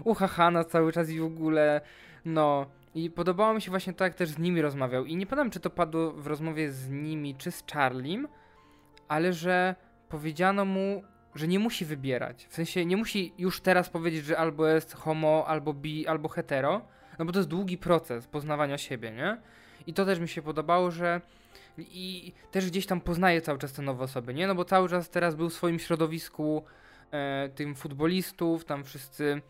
uchachana 0.04 0.64
cały 0.64 0.92
czas 0.92 1.10
i 1.10 1.20
w 1.20 1.24
ogóle 1.24 1.80
no, 2.28 2.66
i 2.94 3.10
podobało 3.10 3.54
mi 3.54 3.62
się 3.62 3.70
właśnie 3.70 3.92
to, 3.92 4.04
jak 4.04 4.14
też 4.14 4.28
z 4.28 4.38
nimi 4.38 4.62
rozmawiał. 4.62 5.04
I 5.04 5.16
nie 5.16 5.26
pamiętam, 5.26 5.50
czy 5.50 5.60
to 5.60 5.70
padło 5.70 6.12
w 6.12 6.26
rozmowie 6.26 6.72
z 6.72 6.90
nimi, 6.90 7.34
czy 7.34 7.50
z 7.50 7.64
Charlim, 7.72 8.28
ale 9.08 9.32
że 9.32 9.74
powiedziano 10.08 10.64
mu, 10.64 11.02
że 11.34 11.48
nie 11.48 11.58
musi 11.58 11.84
wybierać. 11.84 12.46
W 12.46 12.54
sensie 12.54 12.86
nie 12.86 12.96
musi 12.96 13.32
już 13.38 13.60
teraz 13.60 13.90
powiedzieć, 13.90 14.24
że 14.24 14.38
albo 14.38 14.66
jest 14.66 14.94
homo, 14.94 15.44
albo 15.46 15.74
bi, 15.74 16.06
albo 16.06 16.28
hetero, 16.28 16.80
no 17.18 17.24
bo 17.24 17.32
to 17.32 17.38
jest 17.38 17.48
długi 17.48 17.78
proces 17.78 18.26
poznawania 18.26 18.78
siebie, 18.78 19.10
nie? 19.10 19.36
I 19.86 19.94
to 19.94 20.04
też 20.04 20.18
mi 20.18 20.28
się 20.28 20.42
podobało, 20.42 20.90
że 20.90 21.20
i 21.78 22.32
też 22.50 22.66
gdzieś 22.70 22.86
tam 22.86 23.00
poznaje 23.00 23.40
cały 23.40 23.58
czas 23.58 23.72
te 23.72 23.82
nowe 23.82 24.04
osoby, 24.04 24.34
nie? 24.34 24.46
No 24.46 24.54
bo 24.54 24.64
cały 24.64 24.88
czas 24.88 25.10
teraz 25.10 25.34
był 25.34 25.50
w 25.50 25.54
swoim 25.54 25.78
środowisku 25.78 26.64
e, 27.10 27.48
tym 27.54 27.74
futbolistów, 27.74 28.64
tam 28.64 28.84
wszyscy 28.84 29.42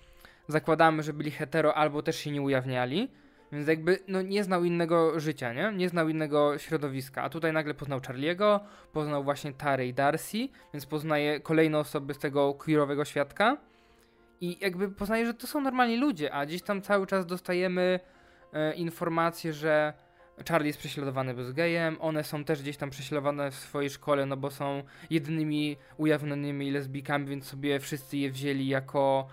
zakładamy, 0.48 1.02
że 1.02 1.12
byli 1.12 1.30
hetero 1.30 1.74
albo 1.74 2.02
też 2.02 2.16
się 2.16 2.30
nie 2.30 2.42
ujawniali. 2.42 3.10
Więc 3.52 3.68
jakby 3.68 3.98
no, 4.08 4.22
nie 4.22 4.44
znał 4.44 4.64
innego 4.64 5.20
życia, 5.20 5.52
nie? 5.52 5.72
Nie 5.76 5.88
znał 5.88 6.08
innego 6.08 6.58
środowiska. 6.58 7.22
A 7.22 7.28
tutaj 7.28 7.52
nagle 7.52 7.74
poznał 7.74 8.00
Charliego, 8.06 8.60
poznał 8.92 9.24
właśnie 9.24 9.52
Tary 9.52 9.86
i 9.86 9.94
Darcy, 9.94 10.48
więc 10.72 10.86
poznaje 10.86 11.40
kolejne 11.40 11.78
osoby 11.78 12.14
z 12.14 12.18
tego 12.18 12.54
queerowego 12.54 13.04
świadka. 13.04 13.56
I 14.40 14.58
jakby 14.60 14.88
poznaje, 14.88 15.26
że 15.26 15.34
to 15.34 15.46
są 15.46 15.60
normalni 15.60 15.96
ludzie, 15.96 16.32
a 16.32 16.46
gdzieś 16.46 16.62
tam 16.62 16.82
cały 16.82 17.06
czas 17.06 17.26
dostajemy 17.26 18.00
e, 18.52 18.74
informacje, 18.74 19.52
że 19.52 19.92
Charlie 20.48 20.66
jest 20.66 20.78
prześladowany 20.78 21.34
bez 21.34 21.52
gejem, 21.52 21.96
one 22.00 22.24
są 22.24 22.44
też 22.44 22.62
gdzieś 22.62 22.76
tam 22.76 22.90
prześladowane 22.90 23.50
w 23.50 23.54
swojej 23.54 23.90
szkole, 23.90 24.26
no 24.26 24.36
bo 24.36 24.50
są 24.50 24.82
jedynymi 25.10 25.76
ujawnionymi 25.96 26.70
lesbijkami, 26.70 27.26
więc 27.26 27.44
sobie 27.44 27.80
wszyscy 27.80 28.16
je 28.16 28.30
wzięli 28.30 28.68
jako 28.68 29.28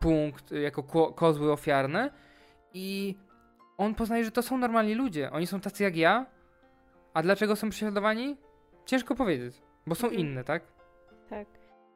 punkt 0.00 0.52
jako 0.52 0.82
ko 0.82 1.12
kozły 1.12 1.52
ofiarne 1.52 2.10
i 2.74 3.16
on 3.78 3.94
poznaje, 3.94 4.24
że 4.24 4.30
to 4.30 4.42
są 4.42 4.58
normalni 4.58 4.94
ludzie. 4.94 5.30
Oni 5.30 5.46
są 5.46 5.60
tacy 5.60 5.82
jak 5.82 5.96
ja. 5.96 6.26
A 7.14 7.22
dlaczego 7.22 7.56
są 7.56 7.70
prześladowani? 7.70 8.36
Ciężko 8.86 9.14
powiedzieć, 9.14 9.62
bo 9.86 9.94
są 9.94 10.06
mhm. 10.06 10.26
inne, 10.26 10.44
tak? 10.44 10.62
Tak. 11.30 11.48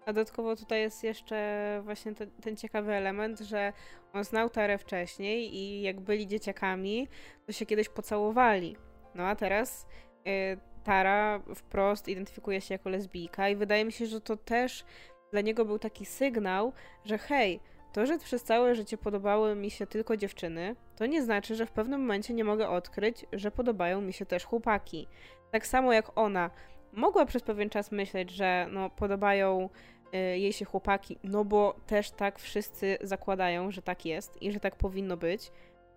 A 0.07 0.13
dodatkowo 0.13 0.57
tutaj 0.57 0.81
jest 0.81 1.05
jeszcze 1.05 1.81
właśnie 1.85 2.15
ten, 2.15 2.31
ten 2.31 2.57
ciekawy 2.57 2.93
element, 2.93 3.41
że 3.41 3.73
on 4.13 4.25
znał 4.25 4.51
Tarę 4.51 4.79
wcześniej 4.79 5.57
i 5.57 5.83
jak 5.83 6.01
byli 6.01 6.27
dzieciakami, 6.27 7.09
to 7.47 7.53
się 7.53 7.67
kiedyś 7.67 7.89
pocałowali. 7.89 8.77
No 9.15 9.27
a 9.27 9.37
teraz 9.37 9.87
y, 10.27 10.59
Tara 10.85 11.41
wprost 11.55 12.09
identyfikuje 12.09 12.61
się 12.61 12.75
jako 12.75 12.89
lesbijka 12.89 13.49
i 13.49 13.57
wydaje 13.57 13.85
mi 13.85 13.93
się, 13.93 14.07
że 14.07 14.21
to 14.21 14.37
też 14.37 14.85
dla 15.33 15.41
niego 15.41 15.65
był 15.65 15.79
taki 15.79 16.07
sygnał, 16.07 16.73
że 17.05 17.19
hej, 17.19 17.61
to, 17.95 18.07
że 18.07 18.19
przez 18.19 18.43
całe 18.43 18.75
życie 18.75 18.99
podobały 18.99 19.55
mi 19.55 19.71
się 19.71 19.87
tylko 19.87 20.17
dziewczyny, 20.17 20.77
to 20.97 21.07
nie 21.07 21.23
znaczy, 21.23 21.55
że 21.55 21.67
w 21.67 21.73
pewnym 21.73 22.01
momencie 22.01 22.35
nie 22.35 22.45
mogę 22.45 22.69
odkryć, 22.69 23.27
że 23.33 23.51
podobają 23.51 24.01
mi 24.01 24.13
się 24.13 24.27
też 24.27 24.45
chłopaki. 24.45 25.09
Tak 25.51 25.67
samo 25.67 25.93
jak 25.93 26.19
ona 26.19 26.51
mogła 26.93 27.27
przez 27.27 27.43
pewien 27.43 27.71
czas 27.71 27.93
myśleć, 27.93 28.31
że 28.31 28.67
no, 28.71 28.91
podobają 28.91 29.69
y, 30.15 30.39
jej 30.39 30.53
się 30.53 30.65
chłopaki, 30.65 31.19
no 31.25 31.45
bo 31.45 31.77
też 31.87 32.11
tak 32.11 32.39
wszyscy 32.39 32.99
zakładają, 33.01 33.71
że 33.71 33.83
tak 33.83 34.07
jest 34.07 34.43
i 34.43 34.53
że 34.53 34.61
tak 34.61 34.77
powinno 34.77 35.17
być, 35.17 35.53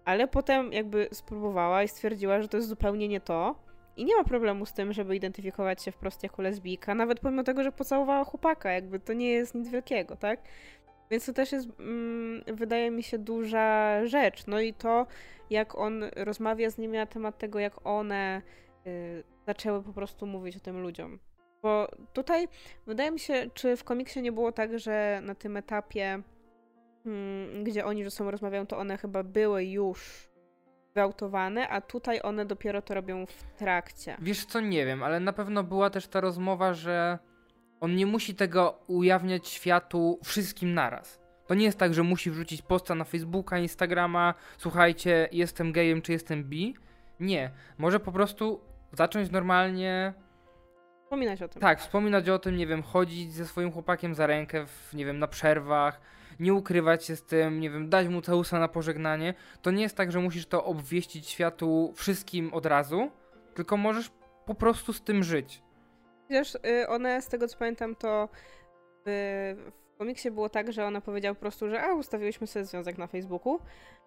ale 0.05 0.27
potem 0.27 0.73
jakby 0.73 1.07
spróbowała 1.11 1.83
i 1.83 1.87
stwierdziła, 1.87 2.41
że 2.41 2.47
to 2.47 2.57
jest 2.57 2.69
zupełnie 2.69 3.07
nie 3.07 3.21
to. 3.21 3.55
I 3.97 4.05
nie 4.05 4.15
ma 4.15 4.23
problemu 4.23 4.65
z 4.65 4.73
tym, 4.73 4.93
żeby 4.93 5.15
identyfikować 5.15 5.83
się 5.83 5.91
wprost 5.91 6.23
jako 6.23 6.41
lesbijka, 6.41 6.95
nawet 6.95 7.19
pomimo 7.19 7.43
tego, 7.43 7.63
że 7.63 7.71
pocałowała 7.71 8.23
chłopaka, 8.23 8.71
jakby 8.71 8.99
to 8.99 9.13
nie 9.13 9.29
jest 9.29 9.55
nic 9.55 9.69
wielkiego, 9.69 10.15
tak? 10.15 10.39
Więc 11.11 11.25
to 11.25 11.33
też 11.33 11.51
jest, 11.51 11.67
mm, 11.79 12.43
wydaje 12.47 12.91
mi 12.91 13.03
się, 13.03 13.17
duża 13.17 13.99
rzecz. 14.05 14.47
No 14.47 14.59
i 14.59 14.73
to, 14.73 15.07
jak 15.49 15.77
on 15.77 16.03
rozmawia 16.15 16.69
z 16.69 16.77
nimi 16.77 16.97
na 16.97 17.05
temat 17.05 17.37
tego, 17.37 17.59
jak 17.59 17.87
one 17.87 18.41
y, 18.87 19.23
zaczęły 19.47 19.83
po 19.83 19.93
prostu 19.93 20.25
mówić 20.25 20.57
o 20.57 20.59
tym 20.59 20.81
ludziom. 20.81 21.19
Bo 21.61 21.87
tutaj 22.13 22.47
wydaje 22.87 23.11
mi 23.11 23.19
się, 23.19 23.49
czy 23.53 23.77
w 23.77 23.83
komiksie 23.83 24.21
nie 24.21 24.31
było 24.31 24.51
tak, 24.51 24.79
że 24.79 25.19
na 25.23 25.35
tym 25.35 25.57
etapie, 25.57 26.21
hmm, 27.03 27.63
gdzie 27.63 27.85
oni 27.85 28.03
ze 28.03 28.11
sobą 28.11 28.31
rozmawiają, 28.31 28.67
to 28.67 28.77
one 28.77 28.97
chyba 28.97 29.23
były 29.23 29.65
już 29.65 30.29
wyautowane, 30.95 31.69
a 31.69 31.81
tutaj 31.81 32.19
one 32.23 32.45
dopiero 32.45 32.81
to 32.81 32.93
robią 32.93 33.25
w 33.25 33.43
trakcie. 33.43 34.17
Wiesz 34.21 34.45
co, 34.45 34.59
nie 34.59 34.85
wiem, 34.85 35.03
ale 35.03 35.19
na 35.19 35.33
pewno 35.33 35.63
była 35.63 35.89
też 35.89 36.07
ta 36.07 36.21
rozmowa, 36.21 36.73
że 36.73 37.19
on 37.79 37.95
nie 37.95 38.05
musi 38.05 38.35
tego 38.35 38.79
ujawniać 38.87 39.47
światu 39.47 40.19
wszystkim 40.23 40.73
naraz. 40.73 41.19
To 41.47 41.53
nie 41.53 41.65
jest 41.65 41.77
tak, 41.77 41.93
że 41.93 42.03
musi 42.03 42.31
wrzucić 42.31 42.61
posta 42.61 42.95
na 42.95 43.03
Facebooka, 43.03 43.59
Instagrama, 43.59 44.33
słuchajcie, 44.57 45.29
jestem 45.31 45.71
gejem 45.71 46.01
czy 46.01 46.11
jestem 46.11 46.43
bi. 46.43 46.75
Nie. 47.19 47.51
Może 47.77 47.99
po 47.99 48.11
prostu 48.11 48.61
zacząć 48.93 49.31
normalnie 49.31 50.13
Wspominać 51.07 51.41
o 51.41 51.47
tym. 51.47 51.61
Tak, 51.61 51.79
wspominać 51.79 52.29
o 52.29 52.39
tym, 52.39 52.57
nie 52.57 52.67
wiem, 52.67 52.83
chodzić 52.83 53.33
ze 53.33 53.45
swoim 53.45 53.71
chłopakiem 53.71 54.15
za 54.15 54.27
rękę, 54.27 54.65
w, 54.65 54.93
nie 54.93 55.05
wiem, 55.05 55.19
na 55.19 55.27
przerwach, 55.27 56.01
nie 56.39 56.53
ukrywać 56.53 57.05
się 57.05 57.15
z 57.15 57.23
tym, 57.23 57.59
nie 57.59 57.69
wiem, 57.69 57.89
dać 57.89 58.07
mu 58.07 58.21
ceusa 58.21 58.59
na 58.59 58.67
pożegnanie. 58.67 59.33
To 59.61 59.71
nie 59.71 59.83
jest 59.83 59.97
tak, 59.97 60.11
że 60.11 60.19
musisz 60.19 60.45
to 60.45 60.65
obwieścić 60.65 61.29
światu 61.29 61.93
wszystkim 61.95 62.53
od 62.53 62.65
razu, 62.65 63.11
tylko 63.53 63.77
możesz 63.77 64.11
po 64.45 64.55
prostu 64.55 64.93
z 64.93 65.01
tym 65.01 65.23
żyć. 65.23 65.61
Wiesz, 66.29 66.55
y, 66.55 66.87
one, 66.87 67.21
z 67.21 67.27
tego 67.27 67.47
co 67.47 67.57
pamiętam, 67.57 67.95
to 67.95 68.29
w, 69.05 69.55
w 69.95 69.97
komiksie 69.97 70.31
było 70.31 70.49
tak, 70.49 70.73
że 70.73 70.85
ona 70.85 71.01
powiedziała 71.01 71.35
po 71.35 71.41
prostu, 71.41 71.69
że 71.69 71.81
a, 71.81 71.93
ustawiłyśmy 71.93 72.47
sobie 72.47 72.65
związek 72.65 72.97
na 72.97 73.07
Facebooku, 73.07 73.59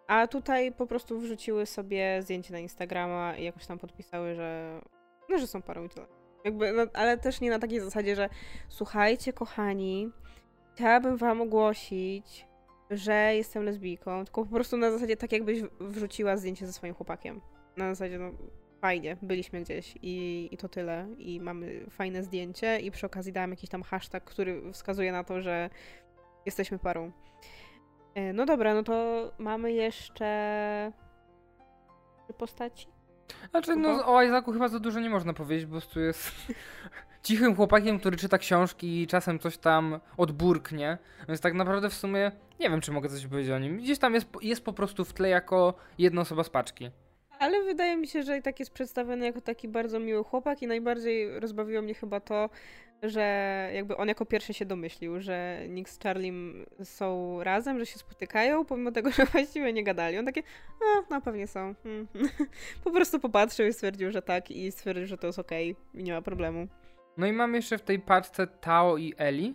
a 0.06 0.26
tutaj 0.26 0.72
po 0.72 0.86
prostu 0.86 1.20
wrzuciły 1.20 1.66
sobie 1.66 2.22
zdjęcie 2.22 2.52
na 2.52 2.58
Instagrama 2.58 3.36
i 3.36 3.44
jakoś 3.44 3.66
tam 3.66 3.78
podpisały, 3.78 4.34
że, 4.34 4.80
no, 5.28 5.38
że 5.38 5.46
są 5.46 5.62
parą 5.62 5.84
i 5.84 5.88
tyle. 5.88 6.06
Jakby, 6.44 6.72
no, 6.72 6.82
ale 6.94 7.18
też 7.18 7.40
nie 7.40 7.50
na 7.50 7.58
takiej 7.58 7.80
zasadzie, 7.80 8.16
że 8.16 8.28
słuchajcie, 8.68 9.32
kochani, 9.32 10.10
chciałabym 10.74 11.16
wam 11.16 11.40
ogłosić, 11.40 12.46
że 12.90 13.34
jestem 13.34 13.64
lesbijką, 13.64 14.24
tylko 14.24 14.44
po 14.44 14.50
prostu 14.50 14.76
na 14.76 14.90
zasadzie 14.90 15.16
tak, 15.16 15.32
jakbyś 15.32 15.62
wrzuciła 15.80 16.36
zdjęcie 16.36 16.66
ze 16.66 16.72
swoim 16.72 16.94
chłopakiem. 16.94 17.40
Na 17.76 17.94
zasadzie, 17.94 18.18
no 18.18 18.30
fajnie, 18.80 19.16
byliśmy 19.22 19.60
gdzieś 19.60 19.94
i, 20.02 20.48
i 20.52 20.56
to 20.56 20.68
tyle. 20.68 21.08
I 21.18 21.40
mamy 21.40 21.86
fajne 21.90 22.22
zdjęcie 22.22 22.80
i 22.80 22.90
przy 22.90 23.06
okazji 23.06 23.32
dałam 23.32 23.50
jakiś 23.50 23.70
tam 23.70 23.82
hashtag, 23.82 24.24
który 24.24 24.72
wskazuje 24.72 25.12
na 25.12 25.24
to, 25.24 25.40
że 25.40 25.70
jesteśmy 26.46 26.78
parą. 26.78 27.12
E, 28.14 28.32
no 28.32 28.46
dobra, 28.46 28.74
no 28.74 28.82
to 28.82 29.32
mamy 29.38 29.72
jeszcze 29.72 30.92
postaci. 32.38 32.86
Znaczy, 33.50 33.76
no 33.76 34.14
o 34.14 34.22
Isaacu 34.22 34.52
chyba 34.52 34.68
za 34.68 34.78
dużo 34.78 35.00
nie 35.00 35.10
można 35.10 35.32
powiedzieć, 35.32 35.66
bo 35.66 35.80
tu 35.80 36.00
jest 36.00 36.32
cichym 37.22 37.56
chłopakiem, 37.56 37.98
który 37.98 38.16
czyta 38.16 38.38
książki 38.38 39.02
i 39.02 39.06
czasem 39.06 39.38
coś 39.38 39.58
tam 39.58 40.00
odburknie. 40.16 40.98
Więc 41.28 41.40
tak 41.40 41.54
naprawdę 41.54 41.90
w 41.90 41.94
sumie 41.94 42.32
nie 42.60 42.70
wiem, 42.70 42.80
czy 42.80 42.92
mogę 42.92 43.08
coś 43.08 43.26
powiedzieć 43.26 43.52
o 43.52 43.58
nim. 43.58 43.78
Gdzieś 43.78 43.98
tam 43.98 44.14
jest, 44.14 44.28
jest 44.42 44.64
po 44.64 44.72
prostu 44.72 45.04
w 45.04 45.12
tle 45.12 45.28
jako 45.28 45.74
jedna 45.98 46.20
osoba 46.20 46.44
z 46.44 46.50
paczki. 46.50 46.90
Ale 47.40 47.62
wydaje 47.62 47.96
mi 47.96 48.06
się, 48.06 48.22
że 48.22 48.38
i 48.38 48.42
tak 48.42 48.60
jest 48.60 48.72
przedstawiony 48.72 49.24
jako 49.26 49.40
taki 49.40 49.68
bardzo 49.68 50.00
miły 50.00 50.24
chłopak 50.24 50.62
i 50.62 50.66
najbardziej 50.66 51.40
rozbawiło 51.40 51.82
mnie 51.82 51.94
chyba 51.94 52.20
to, 52.20 52.50
że 53.02 53.22
jakby 53.74 53.96
on 53.96 54.08
jako 54.08 54.26
pierwszy 54.26 54.54
się 54.54 54.64
domyślił, 54.64 55.20
że 55.20 55.60
Nick 55.68 55.90
z 55.90 55.98
Charlie 55.98 56.32
są 56.84 57.38
razem, 57.42 57.78
że 57.78 57.86
się 57.86 57.98
spotykają, 57.98 58.64
pomimo 58.64 58.92
tego, 58.92 59.10
że 59.16 59.24
właściwie 59.26 59.72
nie 59.72 59.84
gadali. 59.84 60.18
On 60.18 60.26
takie, 60.26 60.42
a, 60.80 61.02
no 61.10 61.20
pewnie 61.20 61.46
są. 61.46 61.74
Hmm. 61.82 62.08
po 62.84 62.90
prostu 62.90 63.20
popatrzył 63.20 63.66
i 63.66 63.72
stwierdził, 63.72 64.10
że 64.10 64.22
tak 64.22 64.50
i 64.50 64.72
stwierdził, 64.72 65.06
że 65.06 65.18
to 65.18 65.26
jest 65.26 65.38
okej 65.38 65.72
okay 65.72 66.00
i 66.00 66.04
nie 66.04 66.12
ma 66.12 66.22
problemu. 66.22 66.68
No 67.16 67.26
i 67.26 67.32
mam 67.32 67.54
jeszcze 67.54 67.78
w 67.78 67.82
tej 67.82 67.98
paczce 67.98 68.46
Tao 68.46 68.96
i 68.96 69.14
Eli. 69.16 69.54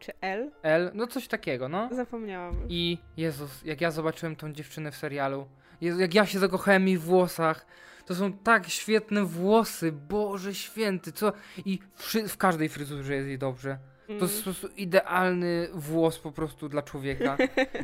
Czy 0.00 0.12
L? 0.20 0.50
L, 0.62 0.90
no 0.94 1.06
coś 1.06 1.28
takiego, 1.28 1.68
no. 1.68 1.88
Zapomniałam. 1.92 2.54
I 2.68 2.98
Jezus, 3.16 3.64
jak 3.64 3.80
ja 3.80 3.90
zobaczyłem 3.90 4.36
tą 4.36 4.52
dziewczynę 4.52 4.90
w 4.90 4.96
serialu, 4.96 5.46
Jezu, 5.80 6.00
jak 6.00 6.14
ja 6.14 6.26
się 6.26 6.38
zakochałem 6.38 6.88
jej 6.88 6.98
w 6.98 7.02
włosach, 7.02 7.66
to 8.06 8.14
są 8.14 8.32
tak 8.32 8.68
świetne 8.68 9.24
włosy, 9.24 9.92
Boże 9.92 10.54
święty, 10.54 11.12
co... 11.12 11.32
I 11.64 11.78
w, 11.94 12.14
w 12.14 12.36
każdej 12.36 12.68
fryzurze 12.68 13.14
jest 13.14 13.28
jej 13.28 13.38
dobrze. 13.38 13.78
To 14.06 14.24
jest 14.24 14.38
po 14.38 14.44
prostu 14.44 14.68
idealny 14.68 15.68
włos 15.74 16.18
po 16.18 16.32
prostu 16.32 16.68
dla 16.68 16.82
człowieka. 16.82 17.36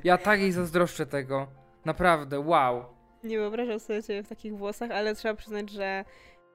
Ja 0.04 0.18
tak 0.18 0.40
jej 0.40 0.52
zazdroszczę 0.52 1.06
tego. 1.06 1.46
Naprawdę, 1.84 2.40
wow. 2.40 2.84
Nie 3.24 3.38
wyobrażam 3.38 3.80
sobie 3.80 4.02
ciebie 4.02 4.22
w 4.22 4.28
takich 4.28 4.56
włosach, 4.56 4.90
ale 4.90 5.14
trzeba 5.14 5.34
przyznać, 5.34 5.70
że 5.70 6.04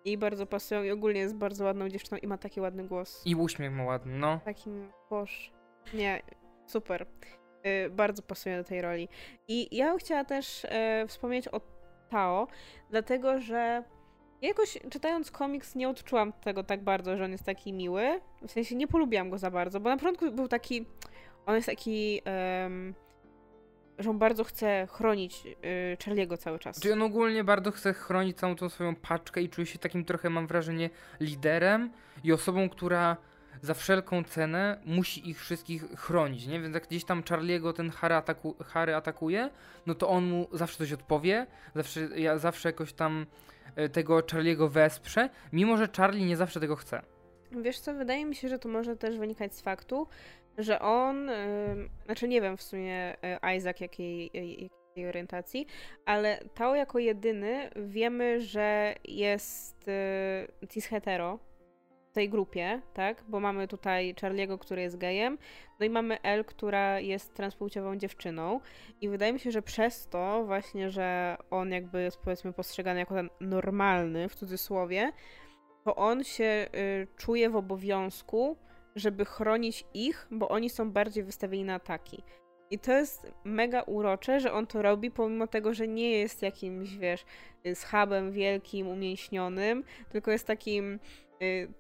jej 0.06 0.18
bardzo 0.18 0.46
pasują 0.46 0.84
i 0.84 0.92
ogólnie 0.92 1.20
jest 1.20 1.36
bardzo 1.36 1.66
ładną 1.66 1.90
dziewczyną 1.90 2.18
i 2.18 2.28
ma 2.28 2.38
taki 2.38 2.62
ładny 2.62 2.88
głos. 2.88 3.22
I 3.26 3.36
uśmiech 3.36 3.72
ma 3.72 3.84
ładny, 3.84 4.18
no. 4.18 4.40
Takim, 4.46 4.92
boż. 5.10 5.52
Nie, 5.94 6.22
super. 6.66 7.06
Y, 7.86 7.90
bardzo 7.90 8.22
pasuje 8.22 8.58
do 8.58 8.64
tej 8.64 8.82
roli. 8.82 9.10
I 9.48 9.78
ja 9.78 9.90
bym 9.90 9.98
chciała 9.98 10.26
też 10.26 10.64
y, 10.64 10.68
wspomnieć 11.08 11.48
o 11.48 11.62
Tao, 12.10 12.48
dlatego 12.90 13.40
że 13.40 13.84
ja 14.42 14.48
jakoś 14.48 14.78
czytając 14.92 15.32
komiks 15.32 15.76
nie 15.76 15.90
odczułam 15.90 16.34
tego 16.34 16.64
tak 16.64 16.84
bardzo, 16.84 17.18
że 17.18 17.26
on 17.26 17.32
jest 17.32 17.44
taki 17.44 17.74
miły. 17.74 18.22
W 18.48 18.52
sensie 18.52 18.76
nie 18.76 18.88
polubiłam 18.88 19.30
go 19.30 19.38
za 19.38 19.52
bardzo, 19.52 19.80
bo 19.80 19.90
na 19.90 19.98
początku 19.98 20.32
był 20.32 20.48
taki. 20.48 20.86
On 21.46 21.56
jest 21.56 21.68
taki. 21.68 22.22
Um, 22.64 22.94
że 24.00 24.10
on 24.10 24.20
bardzo 24.20 24.44
chce 24.44 24.88
chronić 24.92 25.44
y, 26.32 26.38
cały 26.38 26.60
czas. 26.60 26.80
Czyli 26.80 26.94
on 26.94 27.02
ogólnie 27.02 27.44
bardzo 27.44 27.72
chce 27.72 27.94
chronić 27.94 28.38
całą 28.38 28.56
tą 28.56 28.70
swoją 28.70 28.96
paczkę 28.96 29.42
i 29.42 29.50
czuje 29.50 29.68
się 29.68 29.80
takim 29.80 30.06
trochę, 30.06 30.30
mam 30.30 30.48
wrażenie, 30.48 30.90
liderem 31.20 31.92
i 32.24 32.34
osobą, 32.34 32.70
która 32.70 33.18
za 33.62 33.74
wszelką 33.74 34.24
cenę 34.24 34.82
musi 34.86 35.30
ich 35.30 35.40
wszystkich 35.40 35.84
chronić, 35.96 36.48
nie? 36.48 36.60
Więc 36.60 36.74
jak 36.74 36.88
gdzieś 36.88 37.06
tam 37.06 37.22
Charlie'ego 37.22 37.74
ten 37.74 37.90
Harry, 37.90 38.16
ataku 38.16 38.56
Harry 38.64 38.96
atakuje, 38.96 39.50
no 39.86 39.96
to 39.96 40.10
on 40.10 40.26
mu 40.26 40.48
zawsze 40.52 40.78
coś 40.78 40.94
odpowie, 40.94 41.48
zawsze, 41.76 42.00
ja 42.16 42.38
zawsze 42.38 42.70
jakoś 42.70 42.94
tam 42.94 43.26
e, 43.76 43.90
tego 43.90 44.20
Charlie'ego 44.20 44.70
wesprze, 44.70 45.30
mimo 45.54 45.78
że 45.78 45.88
Charlie 45.98 46.26
nie 46.26 46.38
zawsze 46.38 46.60
tego 46.60 46.76
chce. 46.76 47.02
Wiesz 47.52 47.80
co, 47.80 47.94
wydaje 47.94 48.26
mi 48.26 48.36
się, 48.36 48.50
że 48.50 48.60
to 48.60 48.70
może 48.70 48.96
też 48.96 49.18
wynikać 49.18 49.56
z 49.56 49.62
faktu, 49.62 50.08
że 50.58 50.80
on, 50.80 51.28
yy, 51.28 51.90
znaczy 52.06 52.28
nie 52.28 52.42
wiem 52.42 52.58
w 52.58 52.62
sumie 52.62 53.16
yy, 53.44 53.56
Isaac 53.56 53.80
jakiej, 53.80 54.32
jakiej 54.34 55.08
orientacji, 55.10 55.68
ale 56.06 56.40
Tao 56.54 56.76
jako 56.76 57.00
jedyny 57.00 57.70
wiemy, 57.76 58.42
że 58.42 58.96
jest 59.04 59.88
yy, 60.62 60.68
cis 60.68 60.86
hetero 60.86 61.40
tej 62.18 62.30
grupie, 62.30 62.82
tak? 62.94 63.24
Bo 63.28 63.40
mamy 63.40 63.68
tutaj 63.68 64.16
Charliego, 64.22 64.58
który 64.58 64.82
jest 64.82 64.98
gejem, 64.98 65.38
no 65.80 65.86
i 65.86 65.90
mamy 65.90 66.22
El, 66.22 66.46
która 66.46 67.00
jest 67.00 67.34
transpłciową 67.34 67.96
dziewczyną 67.96 68.60
i 69.02 69.10
wydaje 69.10 69.34
mi 69.34 69.40
się, 69.40 69.52
że 69.52 69.62
przez 69.62 70.08
to 70.08 70.44
właśnie, 70.46 70.90
że 70.90 71.38
on 71.50 71.72
jakby 71.72 72.02
jest 72.02 72.18
powiedzmy 72.18 72.54
postrzegany 72.54 73.00
jako 73.00 73.16
ten 73.16 73.30
normalny, 73.42 74.30
w 74.30 74.36
cudzysłowie, 74.36 75.12
to 75.84 75.96
on 75.96 76.24
się 76.24 76.68
y, 76.76 77.08
czuje 77.18 77.50
w 77.50 77.56
obowiązku 77.56 78.58
żeby 78.96 79.26
chronić 79.26 79.86
ich, 79.94 80.28
bo 80.32 80.50
oni 80.50 80.70
są 80.70 80.92
bardziej 80.92 81.24
wystawieni 81.24 81.64
na 81.64 81.74
ataki. 81.74 82.24
I 82.72 82.80
to 82.80 82.92
jest 82.94 83.32
mega 83.44 83.82
urocze, 83.82 84.40
że 84.40 84.54
on 84.54 84.68
to 84.68 84.82
robi, 84.82 85.12
pomimo 85.12 85.48
tego, 85.48 85.74
że 85.74 85.88
nie 85.88 86.12
jest 86.12 86.42
jakimś, 86.42 86.98
wiesz, 86.98 87.26
schabem 87.74 88.32
wielkim, 88.32 88.88
umięśnionym, 88.88 89.84
tylko 90.10 90.32
jest 90.32 90.48
takim 90.48 90.94
y, 90.94 91.00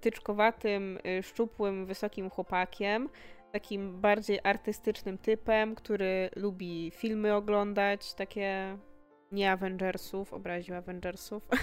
tyczkowatym, 0.01 0.99
y, 1.19 1.23
szczupłym, 1.23 1.85
wysokim 1.85 2.29
chłopakiem, 2.29 3.09
takim 3.51 4.01
bardziej 4.01 4.39
artystycznym 4.43 5.17
typem, 5.17 5.75
który 5.75 6.29
lubi 6.35 6.91
filmy 6.95 7.33
oglądać, 7.33 8.13
takie 8.13 8.77
nie 9.31 9.51
Avengersów, 9.51 10.33
obraził 10.33 10.75
Avengersów. 10.75 11.47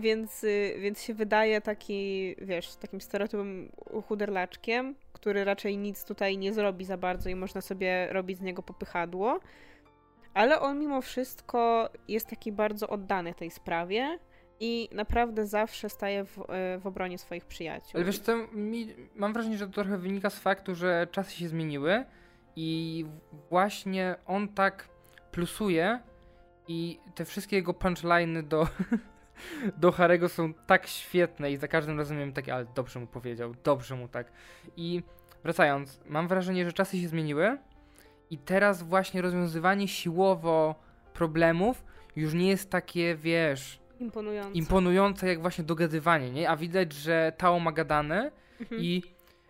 Więc, 0.00 0.44
y, 0.44 0.76
więc 0.80 1.02
się 1.02 1.14
wydaje 1.14 1.60
taki, 1.60 2.34
wiesz, 2.38 2.76
takim 2.76 3.00
stereotypem 3.00 3.72
chuderlaczkiem, 4.08 4.94
który 5.12 5.44
raczej 5.44 5.78
nic 5.78 6.04
tutaj 6.04 6.38
nie 6.38 6.52
zrobi 6.52 6.84
za 6.84 6.96
bardzo 6.96 7.30
i 7.30 7.34
można 7.34 7.60
sobie 7.60 8.08
robić 8.12 8.38
z 8.38 8.42
niego 8.42 8.62
popychadło. 8.62 9.40
Ale 10.34 10.60
on 10.60 10.78
mimo 10.78 11.00
wszystko 11.00 11.90
jest 12.08 12.26
taki 12.26 12.52
bardzo 12.52 12.88
oddany 12.88 13.34
tej 13.34 13.50
sprawie 13.50 14.18
i 14.60 14.88
naprawdę 14.92 15.46
zawsze 15.46 15.88
staje 15.88 16.24
w, 16.24 16.38
y, 16.38 16.80
w 16.80 16.86
obronie 16.86 17.18
swoich 17.18 17.44
przyjaciół. 17.44 17.90
Ale 17.94 18.04
wiesz 18.04 18.18
co, 18.18 18.36
mi, 18.52 18.94
mam 19.14 19.32
wrażenie, 19.32 19.58
że 19.58 19.66
to 19.66 19.72
trochę 19.72 19.98
wynika 19.98 20.30
z 20.30 20.38
faktu, 20.38 20.74
że 20.74 21.06
czasy 21.10 21.36
się 21.36 21.48
zmieniły 21.48 22.04
i 22.56 23.06
właśnie 23.50 24.16
on 24.26 24.48
tak 24.48 24.88
plusuje 25.32 26.00
i 26.68 26.98
te 27.14 27.24
wszystkie 27.24 27.56
jego 27.56 27.74
punchliny 27.74 28.42
do 28.42 28.68
do 29.76 29.92
Harego 29.92 30.28
są 30.28 30.54
tak 30.54 30.86
świetne 30.86 31.52
i 31.52 31.56
za 31.56 31.68
każdym 31.68 31.98
razem 31.98 32.16
miałem 32.16 32.32
takie, 32.32 32.54
ale 32.54 32.66
dobrze 32.74 33.00
mu 33.00 33.06
powiedział, 33.06 33.54
dobrze 33.64 33.96
mu 33.96 34.08
tak. 34.08 34.32
I 34.76 35.02
wracając, 35.42 36.00
mam 36.06 36.28
wrażenie, 36.28 36.64
że 36.64 36.72
czasy 36.72 37.00
się 37.00 37.08
zmieniły 37.08 37.58
i 38.30 38.38
teraz 38.38 38.82
właśnie 38.82 39.22
rozwiązywanie 39.22 39.88
siłowo 39.88 40.74
problemów 41.12 41.84
już 42.16 42.34
nie 42.34 42.48
jest 42.48 42.70
takie, 42.70 43.16
wiesz, 43.16 43.80
Imponujące. 44.00 44.58
imponujące 44.58 45.26
jak 45.28 45.40
właśnie 45.40 45.64
dogadywanie, 45.64 46.30
nie? 46.30 46.50
A 46.50 46.56
widać, 46.56 46.92
że 46.92 47.32
Tao 47.38 47.60
ma 47.60 47.72
gadane 47.72 48.30
Mhm. 48.60 48.80
i 48.82 49.02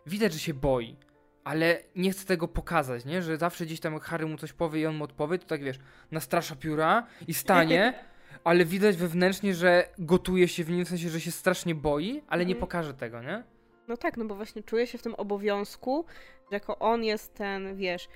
widać, 0.06 0.32
że 0.32 0.38
się 0.38 0.54
boi. 0.54 0.96
Ale 1.44 1.78
nie 1.96 2.10
chce 2.12 2.26
tego 2.26 2.48
pokazać, 2.48 3.04
nie? 3.04 3.22
Że 3.22 3.36
zawsze 3.36 3.66
gdzieś 3.66 3.80
tam 3.80 3.92
jak 3.94 4.02
Harry 4.02 4.26
mu 4.26 4.36
coś 4.36 4.52
powie 4.52 4.80
i 4.80 4.86
on 4.86 4.96
mu 4.96 5.04
odpowie, 5.04 5.38
to 5.38 5.46
tak 5.46 5.62
wiesz, 5.62 5.78
nastrasza 6.10 6.56
pióra 6.56 7.06
i 7.28 7.34
stanie, 7.34 7.94
ale 8.44 8.64
widać 8.64 8.96
wewnętrznie, 8.96 9.54
że 9.54 9.88
gotuje 9.98 10.48
się 10.48 10.64
w 10.64 10.70
nim, 10.70 10.84
w 10.84 10.88
sensie, 10.88 11.08
że 11.08 11.20
się 11.20 11.30
strasznie 11.30 11.74
boi, 11.74 12.22
ale 12.28 12.44
nie 12.46 12.52
Mhm. 12.54 12.60
pokaże 12.60 12.94
tego, 12.94 13.22
nie? 13.22 13.42
No 13.88 13.96
tak, 13.96 14.16
no 14.16 14.24
bo 14.24 14.34
właśnie 14.34 14.62
czuje 14.62 14.86
się 14.86 14.98
w 14.98 15.02
tym 15.02 15.14
obowiązku, 15.14 16.04
że 16.50 16.56
jako 16.56 16.78
on 16.78 17.04
jest 17.04 17.34
ten, 17.34 17.76
wiesz, 17.76 18.08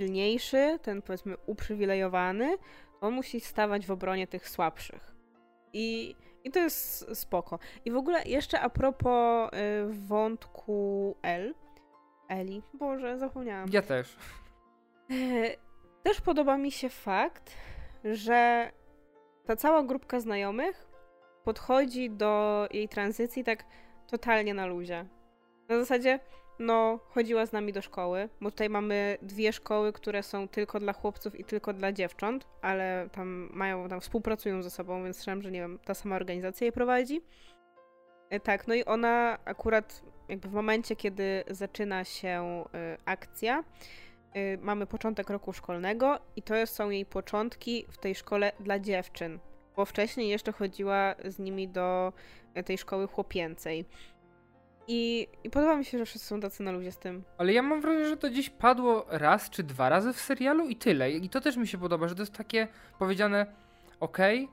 silniejszy, 0.00 0.78
ten 0.82 1.02
powiedzmy 1.02 1.36
uprzywilejowany, 1.46 2.56
on 3.00 3.14
musi 3.14 3.40
stawać 3.40 3.86
w 3.86 3.90
obronie 3.90 4.26
tych 4.26 4.48
słabszych. 4.48 5.13
I, 5.74 6.16
i 6.44 6.50
to 6.50 6.58
jest 6.58 7.16
spoko. 7.20 7.58
I 7.84 7.90
w 7.90 7.96
ogóle 7.96 8.22
jeszcze 8.24 8.60
a 8.60 8.70
propos 8.70 9.50
y, 9.52 9.86
wątku 9.88 11.16
L, 11.22 11.54
Eli, 12.28 12.62
Boże, 12.74 13.18
zapomniałam. 13.18 13.68
Ja 13.72 13.82
też. 13.82 14.16
E, 15.10 15.64
Też 16.02 16.20
podoba 16.20 16.58
mi 16.58 16.70
się 16.72 16.88
fakt, 16.88 17.56
że 18.04 18.70
ta 19.46 19.56
cała 19.56 19.82
grupka 19.82 20.20
znajomych 20.20 20.86
podchodzi 21.44 22.10
do 22.10 22.66
jej 22.72 22.88
tranzycji 22.88 23.44
tak 23.44 23.64
totalnie 24.10 24.54
na 24.54 24.66
luzie. 24.66 25.06
Na 25.68 25.78
zasadzie, 25.78 26.20
no, 26.58 26.98
chodziła 27.08 27.46
z 27.46 27.52
nami 27.52 27.72
do 27.72 27.82
szkoły, 27.82 28.28
bo 28.40 28.50
tutaj 28.50 28.70
mamy 28.70 29.18
dwie 29.22 29.52
szkoły, 29.52 29.92
które 29.92 30.22
są 30.22 30.48
tylko 30.48 30.80
dla 30.80 30.92
chłopców 30.92 31.40
i 31.40 31.44
tylko 31.44 31.72
dla 31.72 31.92
dziewcząt, 31.92 32.46
ale 32.62 33.08
tam 33.12 33.48
mają, 33.52 33.88
tam 33.88 34.00
współpracują 34.00 34.62
ze 34.62 34.70
sobą, 34.70 35.04
więc 35.04 35.16
słyszałam, 35.16 35.42
że 35.42 35.50
nie 35.50 35.60
wiem, 35.60 35.78
ta 35.84 35.94
sama 35.94 36.16
organizacja 36.16 36.64
je 36.64 36.72
prowadzi. 36.72 37.20
E, 38.30 38.40
Tak, 38.40 38.66
no 38.66 38.74
i 38.74 38.84
ona 38.84 39.38
akurat 39.44 40.02
jakby 40.28 40.48
w 40.48 40.52
momencie, 40.52 40.96
kiedy 40.96 41.44
zaczyna 41.50 42.04
się 42.04 42.64
y, 42.64 42.98
akcja, 43.04 43.64
y, 44.36 44.58
mamy 44.62 44.86
początek 44.86 45.30
roku 45.30 45.52
szkolnego 45.52 46.18
i 46.36 46.42
to 46.42 46.66
są 46.66 46.90
jej 46.90 47.06
początki 47.06 47.86
w 47.88 47.98
tej 47.98 48.14
szkole 48.14 48.52
dla 48.60 48.78
dziewczyn, 48.78 49.38
bo 49.76 49.84
wcześniej 49.84 50.28
jeszcze 50.28 50.52
chodziła 50.52 51.14
z 51.24 51.38
nimi 51.38 51.68
do 51.68 52.12
tej 52.64 52.78
szkoły 52.78 53.08
chłopięcej. 53.08 53.84
I, 54.88 55.28
I 55.44 55.50
podoba 55.50 55.76
mi 55.76 55.84
się, 55.84 55.98
że 55.98 56.04
wszyscy 56.04 56.28
są 56.28 56.40
tacy 56.40 56.62
na 56.62 56.72
ludzie 56.72 56.92
z 56.92 56.98
tym. 56.98 57.22
Ale 57.38 57.52
ja 57.52 57.62
mam 57.62 57.80
wrażenie, 57.80 58.08
że 58.08 58.16
to 58.16 58.30
gdzieś 58.30 58.50
padło 58.50 59.06
raz 59.08 59.50
czy 59.50 59.62
dwa 59.62 59.88
razy 59.88 60.12
w 60.12 60.20
serialu 60.20 60.68
i 60.68 60.76
tyle. 60.76 61.10
I 61.10 61.28
to 61.28 61.40
też 61.40 61.56
mi 61.56 61.66
się 61.68 61.78
podoba, 61.78 62.08
że 62.08 62.14
to 62.14 62.22
jest 62.22 62.32
takie 62.32 62.68
powiedziane, 62.98 63.46
okej, 64.00 64.48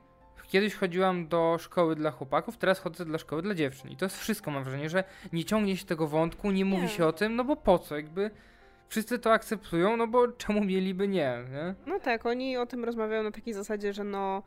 kiedyś 0.52 0.74
chodziłam 0.74 1.28
do 1.28 1.56
szkoły 1.60 1.96
dla 1.96 2.10
chłopaków, 2.10 2.56
teraz 2.56 2.78
chodzę 2.78 3.04
dla 3.04 3.18
szkoły 3.18 3.42
dla 3.42 3.54
dziewczyn. 3.54 3.90
I 3.90 3.96
to 3.96 4.04
jest 4.04 4.18
wszystko, 4.18 4.50
mam 4.50 4.64
wrażenie, 4.64 4.88
że 4.90 5.04
nie 5.32 5.44
ciągnie 5.44 5.76
się 5.76 5.84
tego 5.84 6.06
wątku, 6.06 6.50
nie 6.50 6.64
mówi 6.64 6.82
Nie. 6.82 6.88
się 6.88 7.06
o 7.06 7.12
tym, 7.12 7.36
no 7.36 7.44
bo 7.44 7.56
po 7.56 7.78
co, 7.78 7.96
jakby 7.96 8.30
wszyscy 8.88 9.18
to 9.18 9.32
akceptują, 9.32 9.96
no 9.96 10.06
bo 10.06 10.28
czemu 10.28 10.64
mieliby 10.64 11.08
nie, 11.08 11.38
nie? 11.50 11.74
No 11.86 12.00
tak, 12.00 12.26
oni 12.26 12.56
o 12.56 12.66
tym 12.66 12.84
rozmawiają 12.84 13.22
na 13.22 13.30
takiej 13.30 13.54
zasadzie, 13.54 13.92
że 13.92 14.04
no 14.04 14.42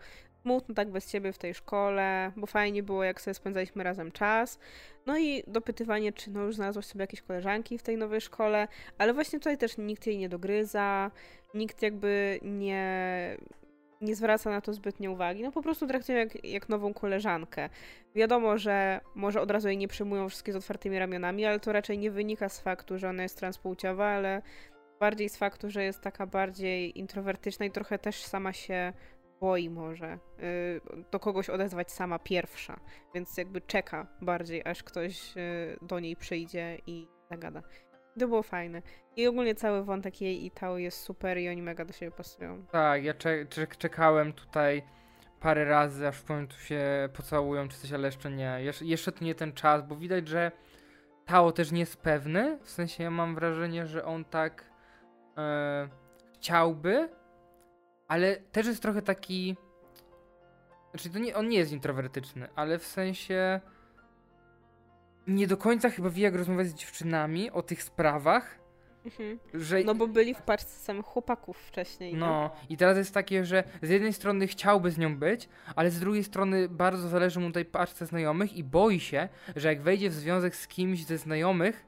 smutno 0.45 0.75
tak 0.75 0.89
bez 0.89 1.11
ciebie 1.11 1.33
w 1.33 1.37
tej 1.37 1.53
szkole, 1.53 2.31
bo 2.35 2.47
fajnie 2.47 2.83
było 2.83 3.03
jak 3.03 3.21
sobie 3.21 3.33
spędzaliśmy 3.33 3.83
razem 3.83 4.11
czas. 4.11 4.59
No 5.05 5.17
i 5.17 5.43
dopytywanie, 5.47 6.13
czy 6.13 6.31
no 6.31 6.41
już 6.41 6.55
znalazłaś 6.55 6.85
sobie 6.85 7.03
jakieś 7.03 7.21
koleżanki 7.21 7.77
w 7.77 7.83
tej 7.83 7.97
nowej 7.97 8.21
szkole, 8.21 8.67
ale 8.97 9.13
właśnie 9.13 9.39
tutaj 9.39 9.57
też 9.57 9.77
nikt 9.77 10.07
jej 10.07 10.17
nie 10.17 10.29
dogryza, 10.29 11.11
nikt 11.53 11.81
jakby 11.81 12.39
nie, 12.43 13.37
nie 14.01 14.15
zwraca 14.15 14.49
na 14.49 14.61
to 14.61 14.73
zbytnio 14.73 15.11
uwagi, 15.11 15.43
no 15.43 15.51
po 15.51 15.61
prostu 15.61 15.87
traktują 15.87 16.17
jak, 16.17 16.45
jak 16.45 16.69
nową 16.69 16.93
koleżankę. 16.93 17.69
Wiadomo, 18.15 18.57
że 18.57 19.01
może 19.15 19.41
od 19.41 19.51
razu 19.51 19.67
jej 19.67 19.77
nie 19.77 19.87
przyjmują 19.87 20.29
wszystkie 20.29 20.53
z 20.53 20.55
otwartymi 20.55 20.99
ramionami, 20.99 21.45
ale 21.45 21.59
to 21.59 21.71
raczej 21.71 21.97
nie 21.97 22.11
wynika 22.11 22.49
z 22.49 22.59
faktu, 22.59 22.97
że 22.97 23.09
ona 23.09 23.23
jest 23.23 23.37
transpłciowa, 23.37 24.05
ale 24.05 24.41
bardziej 24.99 25.29
z 25.29 25.37
faktu, 25.37 25.69
że 25.69 25.83
jest 25.83 26.01
taka 26.01 26.27
bardziej 26.27 26.99
introwertyczna 26.99 27.65
i 27.65 27.71
trochę 27.71 27.99
też 27.99 28.23
sama 28.23 28.53
się 28.53 28.93
boi 29.45 29.69
może 29.69 30.13
y, 30.39 30.81
do 31.11 31.19
kogoś 31.19 31.49
odezwać 31.49 31.91
sama 31.91 32.19
pierwsza, 32.19 32.79
więc 33.13 33.37
jakby 33.37 33.61
czeka 33.61 34.07
bardziej, 34.21 34.61
aż 34.65 34.83
ktoś 34.83 35.37
y, 35.37 35.77
do 35.81 35.99
niej 35.99 36.15
przyjdzie 36.15 36.77
i 36.87 37.07
zagada. 37.31 37.61
To 38.19 38.27
było 38.27 38.43
fajne. 38.43 38.81
I 39.15 39.27
ogólnie 39.27 39.55
cały 39.55 39.83
wątek 39.83 40.21
jej 40.21 40.45
i 40.45 40.51
Tao 40.51 40.77
jest 40.77 40.99
super 41.01 41.37
i 41.37 41.49
oni 41.49 41.61
mega 41.61 41.85
do 41.85 41.93
siebie 41.93 42.11
pasują. 42.11 42.65
Tak, 42.71 43.03
ja 43.03 43.13
cze- 43.13 43.45
czek- 43.45 43.77
czekałem 43.77 44.33
tutaj 44.33 44.83
parę 45.39 45.65
razy, 45.65 46.07
aż 46.07 46.17
w 46.17 46.25
końcu 46.25 46.59
się 46.59 47.09
pocałują 47.13 47.67
czy 47.67 47.77
coś, 47.77 47.93
ale 47.93 48.07
jeszcze 48.07 48.31
nie. 48.31 48.57
Jesz- 48.61 48.85
jeszcze 48.85 49.11
to 49.11 49.25
nie 49.25 49.35
ten 49.35 49.53
czas, 49.53 49.87
bo 49.87 49.95
widać, 49.95 50.27
że 50.27 50.51
Tao 51.25 51.51
też 51.51 51.71
nie 51.71 51.79
jest 51.79 51.97
pewny. 51.97 52.59
W 52.63 52.69
sensie 52.69 53.03
ja 53.03 53.11
mam 53.11 53.35
wrażenie, 53.35 53.87
że 53.87 54.05
on 54.05 54.25
tak 54.25 54.65
e, 55.37 55.89
chciałby, 56.35 57.09
ale 58.07 58.35
też 58.35 58.67
jest 58.67 58.81
trochę 58.81 59.01
taki. 59.01 59.55
Znaczy, 60.91 61.09
to 61.09 61.19
nie, 61.19 61.35
on 61.35 61.49
nie 61.49 61.57
jest 61.57 61.71
introwertyczny, 61.71 62.47
ale 62.55 62.79
w 62.79 62.85
sensie 62.87 63.61
nie 65.27 65.47
do 65.47 65.57
końca 65.57 65.89
chyba 65.89 66.09
wie, 66.09 66.23
jak 66.23 66.35
rozmawiać 66.35 66.67
z 66.67 66.73
dziewczynami 66.73 67.51
o 67.51 67.61
tych 67.61 67.83
sprawach, 67.83 68.65
Mhm. 69.05 69.39
że 69.53 69.79
No 69.83 69.95
bo 69.95 70.07
byli 70.07 70.33
w 70.33 70.41
paczce 70.41 70.79
samych 70.79 71.05
chłopaków 71.05 71.57
wcześniej. 71.57 72.13
nie? 72.13 72.19
no, 72.19 72.49
i 72.69 72.77
teraz 72.77 72.97
jest 72.97 73.13
takie, 73.13 73.45
że 73.45 73.63
z 73.81 73.89
jednej 73.89 74.13
strony 74.13 74.47
chciałby 74.47 74.91
z 74.91 74.97
nią 74.97 75.17
być, 75.17 75.49
ale 75.75 75.91
z 75.91 75.99
drugiej 75.99 76.23
strony 76.23 76.69
bardzo 76.69 77.09
zależy 77.09 77.39
mu 77.39 77.51
tej 77.51 77.65
paczce 77.65 78.05
znajomych 78.05 78.53
i 78.53 78.63
boi 78.63 78.99
się, 78.99 79.29
że 79.55 79.67
jak 79.67 79.81
wejdzie 79.81 80.09
w 80.09 80.13
związek 80.13 80.55
z 80.55 80.67
kimś 80.67 81.05
ze 81.05 81.17
znajomych, 81.17 81.85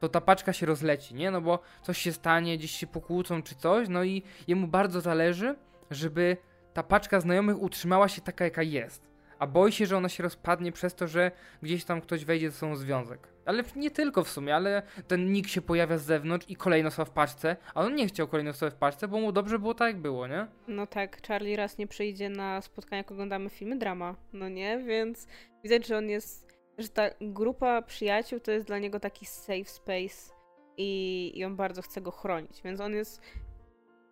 to 0.00 0.08
ta 0.08 0.20
paczka 0.20 0.52
się 0.52 0.66
rozleci, 0.66 1.14
nie? 1.14 1.30
No 1.30 1.40
bo 1.40 1.58
coś 1.82 1.98
się 1.98 2.12
stanie, 2.12 2.58
gdzieś 2.58 2.70
się 2.70 2.86
pokłócą 2.86 3.42
czy 3.42 3.54
coś, 3.54 3.88
no 3.88 4.04
i 4.04 4.22
jemu 4.48 4.68
bardzo 4.68 5.00
zależy, 5.00 5.54
żeby 5.90 6.36
ta 6.72 6.82
paczka 6.82 7.20
znajomych 7.20 7.62
utrzymała 7.62 8.08
się 8.08 8.20
taka, 8.20 8.44
jaka 8.44 8.62
jest. 8.62 9.06
A 9.38 9.46
boi 9.46 9.72
się, 9.72 9.86
że 9.86 9.96
ona 9.96 10.08
się 10.08 10.22
rozpadnie 10.22 10.72
przez 10.72 10.94
to, 10.94 11.08
że 11.08 11.30
gdzieś 11.62 11.84
tam 11.84 12.00
ktoś 12.00 12.24
wejdzie 12.24 12.50
ze 12.50 12.56
sobą 12.56 12.76
związek. 12.76 13.28
Ale 13.44 13.64
nie 13.76 13.90
tylko 13.90 14.24
w 14.24 14.28
sumie, 14.30 14.54
ale 14.56 14.82
ten 15.08 15.32
nick 15.32 15.48
się 15.48 15.62
pojawia 15.62 15.98
z 15.98 16.04
zewnątrz 16.04 16.46
i 16.48 16.56
kolejna 16.56 16.88
osoba 16.88 17.04
w 17.04 17.10
paczce, 17.10 17.56
a 17.74 17.80
on 17.80 17.94
nie 17.94 18.06
chciał 18.06 18.28
kolejnej 18.28 18.50
osoby 18.50 18.70
w 18.70 18.74
paczce, 18.74 19.08
bo 19.08 19.20
mu 19.20 19.32
dobrze 19.32 19.58
było 19.58 19.74
tak, 19.74 19.88
jak 19.88 20.02
było, 20.02 20.26
nie? 20.26 20.46
No 20.68 20.86
tak, 20.86 21.26
Charlie 21.28 21.56
raz 21.56 21.78
nie 21.78 21.86
przyjdzie 21.86 22.28
na 22.28 22.60
spotkania, 22.60 22.98
jak 22.98 23.12
oglądamy 23.12 23.50
filmy 23.50 23.78
drama, 23.78 24.14
no 24.32 24.48
nie? 24.48 24.78
Więc 24.78 25.26
widać, 25.64 25.86
że 25.86 25.98
on 25.98 26.08
jest, 26.08 26.55
że 26.78 26.88
ta 26.88 27.10
grupa 27.20 27.82
przyjaciół 27.82 28.40
to 28.40 28.50
jest 28.50 28.66
dla 28.66 28.78
niego 28.78 29.00
taki 29.00 29.26
safe 29.26 29.64
space 29.64 30.34
i, 30.76 31.32
i 31.34 31.44
on 31.44 31.56
bardzo 31.56 31.82
chce 31.82 32.00
go 32.00 32.10
chronić, 32.10 32.62
więc 32.62 32.80
on 32.80 32.94
jest, 32.94 33.20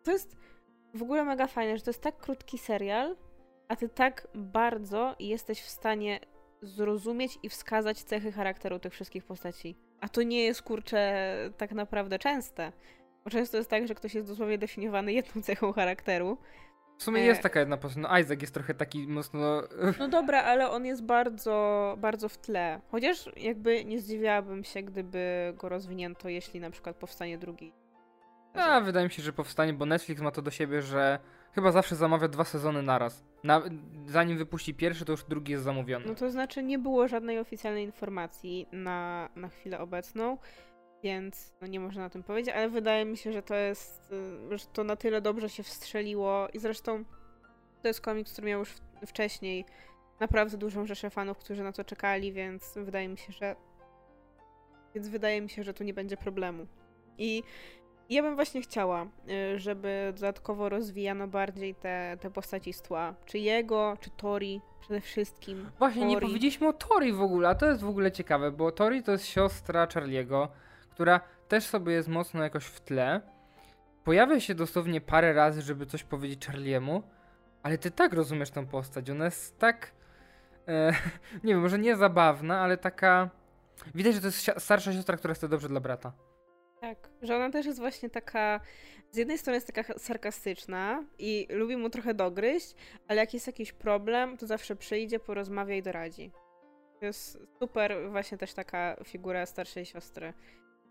to 0.03 0.11
jest 0.11 0.37
w 0.95 1.03
ogóle 1.03 1.25
mega 1.25 1.47
fajne, 1.47 1.79
że 1.79 1.85
to 1.85 1.91
jest 1.91 2.03
tak 2.03 2.17
krótki 2.17 2.59
serial, 2.59 3.17
a 3.69 3.77
ty 3.77 3.89
tak 3.89 4.29
bardzo 4.35 5.17
jesteś 5.19 5.61
w 5.61 5.69
stanie 5.69 6.21
zrozumieć 6.63 7.39
i 7.43 7.49
wskazać 7.49 8.03
cechy 8.03 8.33
charakteru 8.33 8.79
tych 8.79 8.93
wszystkich 8.93 9.25
postaci. 9.25 9.77
A 10.01 10.09
to 10.09 10.23
nie 10.23 10.45
jest, 10.45 10.63
kurczę, 10.63 11.25
tak 11.57 11.73
naprawdę 11.73 12.19
częste. 12.19 12.73
Bo 13.25 13.31
często 13.31 13.57
jest 13.57 13.71
tak, 13.71 13.89
że 13.89 13.95
ktoś 13.95 14.15
jest 14.15 14.29
dosłownie 14.29 14.59
definiowany 14.59 15.13
jedną 15.13 15.43
cechą 15.43 15.73
charakteru, 15.73 16.39
W 16.99 17.03
sumie 17.03 17.21
E. 17.21 17.25
jest 17.25 17.43
taka 17.43 17.61
jedna 17.61 17.77
postać, 17.77 18.03
no 18.03 18.19
Isaac 18.19 18.41
jest 18.41 18.55
trochę 18.55 18.75
taki 18.75 19.09
mocno... 19.09 19.63
No 19.99 20.09
dobra, 20.09 20.43
ale 20.43 20.71
on 20.71 20.87
jest 20.87 21.05
bardzo, 21.05 21.97
bardzo 22.01 22.29
w 22.29 22.39
tle. 22.39 22.81
Chociaż 22.91 23.31
jakby 23.37 23.85
nie 23.85 24.01
zdziwiłabym 24.01 24.65
się, 24.65 24.83
gdyby 24.83 25.53
go 25.57 25.69
rozwinięto, 25.69 26.29
jeśli 26.29 26.61
na 26.61 26.71
przykład 26.71 26.97
powstanie 26.97 27.39
drugi. 27.39 27.73
A, 28.55 28.81
wydaje 28.81 29.07
mi 29.07 29.13
się, 29.13 29.23
że 29.23 29.33
powstanie, 29.33 29.73
bo 29.73 29.87
Netflix 29.87 30.21
ma 30.21 30.31
to 30.31 30.43
do 30.43 30.51
siebie, 30.51 30.83
że 30.83 31.19
chyba 31.55 31.73
zawsze 31.73 31.97
zamawia 31.97 32.29
dwa 32.29 32.45
sezony 32.45 32.83
naraz. 32.83 33.25
Na, 33.45 33.63
zanim 34.07 34.39
wypuści 34.39 34.75
pierwszy, 34.75 35.05
to 35.05 35.13
już 35.13 35.25
drugi 35.25 35.53
jest 35.53 35.65
zamówiony. 35.65 36.05
No 36.09 36.15
to 36.15 36.31
znaczy 36.31 36.63
nie 36.63 36.79
było 36.79 37.09
żadnej 37.09 37.39
oficjalnej 37.39 37.85
informacji 37.85 38.69
na, 38.73 39.29
na 39.37 39.49
chwilę 39.49 39.79
obecną, 39.79 40.39
więc 41.05 41.53
no 41.61 41.67
nie 41.67 41.81
można 41.81 42.07
o 42.07 42.11
tym 42.11 42.23
powiedzieć, 42.23 42.55
ale 42.55 42.69
wydaje 42.69 43.05
mi 43.05 43.17
się, 43.17 43.33
że 43.33 43.43
to 43.43 43.55
jest, 43.55 44.13
y, 44.53 44.59
że 44.59 44.67
to 44.73 44.85
na 44.85 44.97
tyle 44.97 45.21
dobrze 45.21 45.49
się 45.49 45.63
wstrzeliło 45.63 46.49
i 46.53 46.59
zresztą 46.59 47.05
to 47.83 47.89
jest 47.89 48.01
komiks, 48.01 48.33
który 48.33 48.49
miał 48.49 48.59
już 48.59 48.75
wcześniej 49.07 49.65
naprawdę 50.21 50.57
dużą 50.57 50.87
rzeszę 50.87 51.11
fanów, 51.11 51.39
którzy 51.39 51.63
na 51.63 51.73
to 51.73 51.85
czekali, 51.85 52.33
więc 52.33 52.75
wydaje 52.77 53.09
mi 53.09 53.19
się, 53.19 53.33
że 53.33 53.57
więc 54.95 55.09
wydaje 55.09 55.41
mi 55.41 55.51
się, 55.51 55.65
że 55.65 55.75
tu 55.75 55.85
nie 55.85 55.95
będzie 55.95 56.17
problemu. 56.17 56.67
I 57.19 57.43
ja 58.11 58.23
bym 58.23 58.35
właśnie 58.35 58.63
chciała, 58.63 59.07
y, 59.55 59.59
żeby 59.61 60.13
dodatkowo 60.15 60.69
rozwijano 60.69 61.29
bardziej 61.29 61.75
te, 61.75 62.17
te 62.21 62.31
postaci 62.31 62.73
z 62.73 62.83
tła. 62.83 63.15
Czy 63.25 63.39
jego, 63.39 63.97
czy 64.01 64.11
Tori 64.11 64.61
przede 64.81 65.01
wszystkim. 65.01 65.71
Właśnie, 65.79 66.07
nie 66.07 66.15
Tori. 66.15 66.27
powiedzieliśmy 66.27 66.69
o 66.69 66.73
Tori 66.73 67.13
w 67.13 67.21
ogóle, 67.21 67.49
a 67.49 67.55
to 67.55 67.67
jest 67.67 67.83
w 67.83 67.89
ogóle 67.89 68.13
ciekawe, 68.13 68.51
bo 68.51 68.73
Tori 68.73 69.03
to 69.03 69.13
jest 69.13 69.27
siostra 69.27 69.87
Charliego, 69.95 70.49
która 70.95 71.21
też 71.49 71.65
sobie 71.65 71.93
jest 71.93 72.09
mocno 72.09 72.43
jakoś 72.43 72.65
w 72.65 72.81
tle. 72.81 73.21
Pojawia 74.05 74.41
się 74.41 74.55
dosłownie 74.55 75.01
parę 75.01 75.33
razy, 75.33 75.63
żeby 75.63 75.87
coś 75.87 76.05
powiedzieć 76.05 76.47
Charliemu, 76.47 77.03
ale 77.63 77.79
ty 77.79 77.91
tak 77.91 78.13
rozumiesz 78.13 78.51
tą 78.51 78.67
postać. 78.67 79.11
Ona 79.11 79.25
jest 79.25 79.59
tak 79.59 79.93
e, 80.69 80.93
nie 81.45 81.55
wiem, 81.55 81.61
może 81.61 81.79
nie 81.79 81.97
zabawna, 81.97 82.61
ale 82.61 82.77
taka. 82.77 83.31
Widać, 83.95 84.15
że 84.15 84.21
to 84.21 84.27
jest 84.27 84.51
starsza 84.59 84.93
siostra, 84.93 85.17
która 85.17 85.35
chce 85.35 85.49
dobrze 85.49 85.69
dla 85.69 85.81
brata. 85.81 86.13
Tak, 86.81 87.09
że 87.23 87.37
ona 87.37 87.51
też 87.51 87.67
jest 87.67 87.79
właśnie 87.79 88.11
taka. 88.11 88.61
Z 89.11 89.17
jednej 89.17 89.39
strony 89.39 89.55
jest 89.55 89.67
taka 89.73 89.99
sarkastyczna 89.99 91.05
i 91.19 91.47
lubi 91.51 91.77
mu 91.77 91.91
trochę 91.91 92.15
dogryźć, 92.15 92.75
ale 93.09 93.21
jak 93.21 93.35
jest 93.35 93.47
jakiś 93.47 93.73
problem, 93.73 94.37
to 94.37 94.47
zawsze 94.47 94.77
przyjdzie, 94.77 95.21
porozmawia 95.21 95.77
i 95.77 95.83
doradzi. 95.83 96.33
To 97.01 97.07
jest 97.07 97.39
super, 97.59 98.11
właśnie 98.11 98.39
też 98.39 98.55
taka 98.55 98.97
figura 99.05 99.47
starszej 99.47 99.87
siostry. 99.87 100.33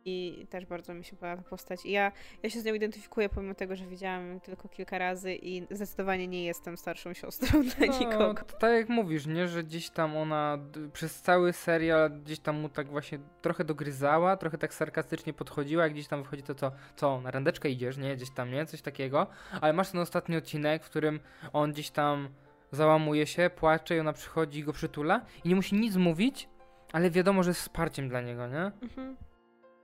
I 0.06 0.48
też 0.50 0.66
bardzo 0.66 0.94
mi 0.94 1.04
się 1.04 1.16
podoba 1.16 1.38
ta 1.38 1.50
postać. 1.50 1.86
I 1.86 1.92
ja, 1.92 2.12
ja 2.44 2.50
się 2.50 2.62
z 2.62 2.66
nią 2.66 2.74
identyfikuję, 2.74 3.30
pomimo 3.30 3.54
tego, 3.54 3.76
że 3.76 3.86
widziałam 3.86 4.28
ją 4.28 4.40
tylko 4.40 4.70
kilka 4.70 4.98
razy 4.98 5.36
i 5.36 5.68
zdecydowanie 5.72 6.28
nie 6.28 6.46
jestem 6.46 6.78
starszą 6.78 7.14
siostrą 7.14 7.64
dla 7.78 7.88
no, 7.88 8.00
nikogo. 8.00 8.44
Tak 8.60 8.74
jak 8.74 8.90
mówisz, 8.90 9.26
nie? 9.26 9.48
Że 9.48 9.64
gdzieś 9.64 9.90
tam 9.90 10.18
ona 10.18 10.58
przez 10.94 11.22
cały 11.22 11.54
serial 11.54 12.12
gdzieś 12.12 12.40
tam 12.40 12.60
mu 12.60 12.70
tak 12.70 12.88
właśnie 12.88 13.20
trochę 13.42 13.64
dogryzała, 13.64 14.38
trochę 14.38 14.58
tak 14.58 14.74
sarkastycznie 14.74 15.34
podchodziła, 15.34 15.84
jak 15.84 15.94
gdzieś 15.94 16.08
tam 16.08 16.24
wychodzi 16.24 16.44
to 16.44 16.56
co, 16.56 16.72
co, 16.96 17.22
na 17.22 17.32
randeczkę 17.32 17.70
idziesz, 17.70 17.98
nie? 17.98 18.16
Gdzieś 18.16 18.30
tam, 18.30 18.52
nie? 18.52 18.66
Coś 18.66 18.82
takiego. 18.82 19.28
Ale 19.62 19.74
masz 19.74 19.92
ten 19.92 20.02
ostatni 20.02 20.38
odcinek, 20.38 20.84
w 20.84 20.90
którym 20.90 21.20
on 21.54 21.72
gdzieś 21.72 21.90
tam 21.90 22.30
załamuje 22.72 23.28
się, 23.28 23.50
płacze 23.56 23.96
i 23.96 24.00
ona 24.00 24.14
przychodzi 24.14 24.60
i 24.60 24.64
go 24.64 24.74
przytula 24.74 25.26
i 25.44 25.50
nie 25.50 25.56
musi 25.56 25.76
nic 25.76 25.96
mówić, 25.96 26.50
ale 26.94 27.10
wiadomo, 27.10 27.44
że 27.44 27.50
jest 27.50 27.62
wsparciem 27.62 28.10
dla 28.10 28.22
niego, 28.22 28.48
nie? 28.48 28.72
Mhm. 28.82 29.18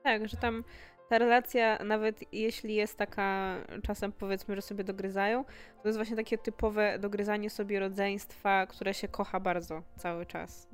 Tak, 0.04 0.28
że 0.28 0.38
tam 0.38 0.64
ta 1.10 1.18
relacja, 1.18 1.84
nawet 1.84 2.34
jeśli 2.34 2.76
jest 2.76 2.98
taka, 2.98 3.56
czasem 3.84 4.12
powiedzmy, 4.12 4.56
że 4.56 4.62
sobie 4.62 4.84
dogryzają, 4.84 5.46
to 5.82 5.88
jest 5.88 5.98
właśnie 5.98 6.16
takie 6.16 6.38
typowe 6.38 7.00
dogryzanie 7.00 7.50
sobie 7.50 7.80
rodzeństwa, 7.80 8.68
które 8.68 8.94
się 8.94 9.08
kocha 9.08 9.40
bardzo 9.40 9.84
cały 9.98 10.26
czas. 10.26 10.70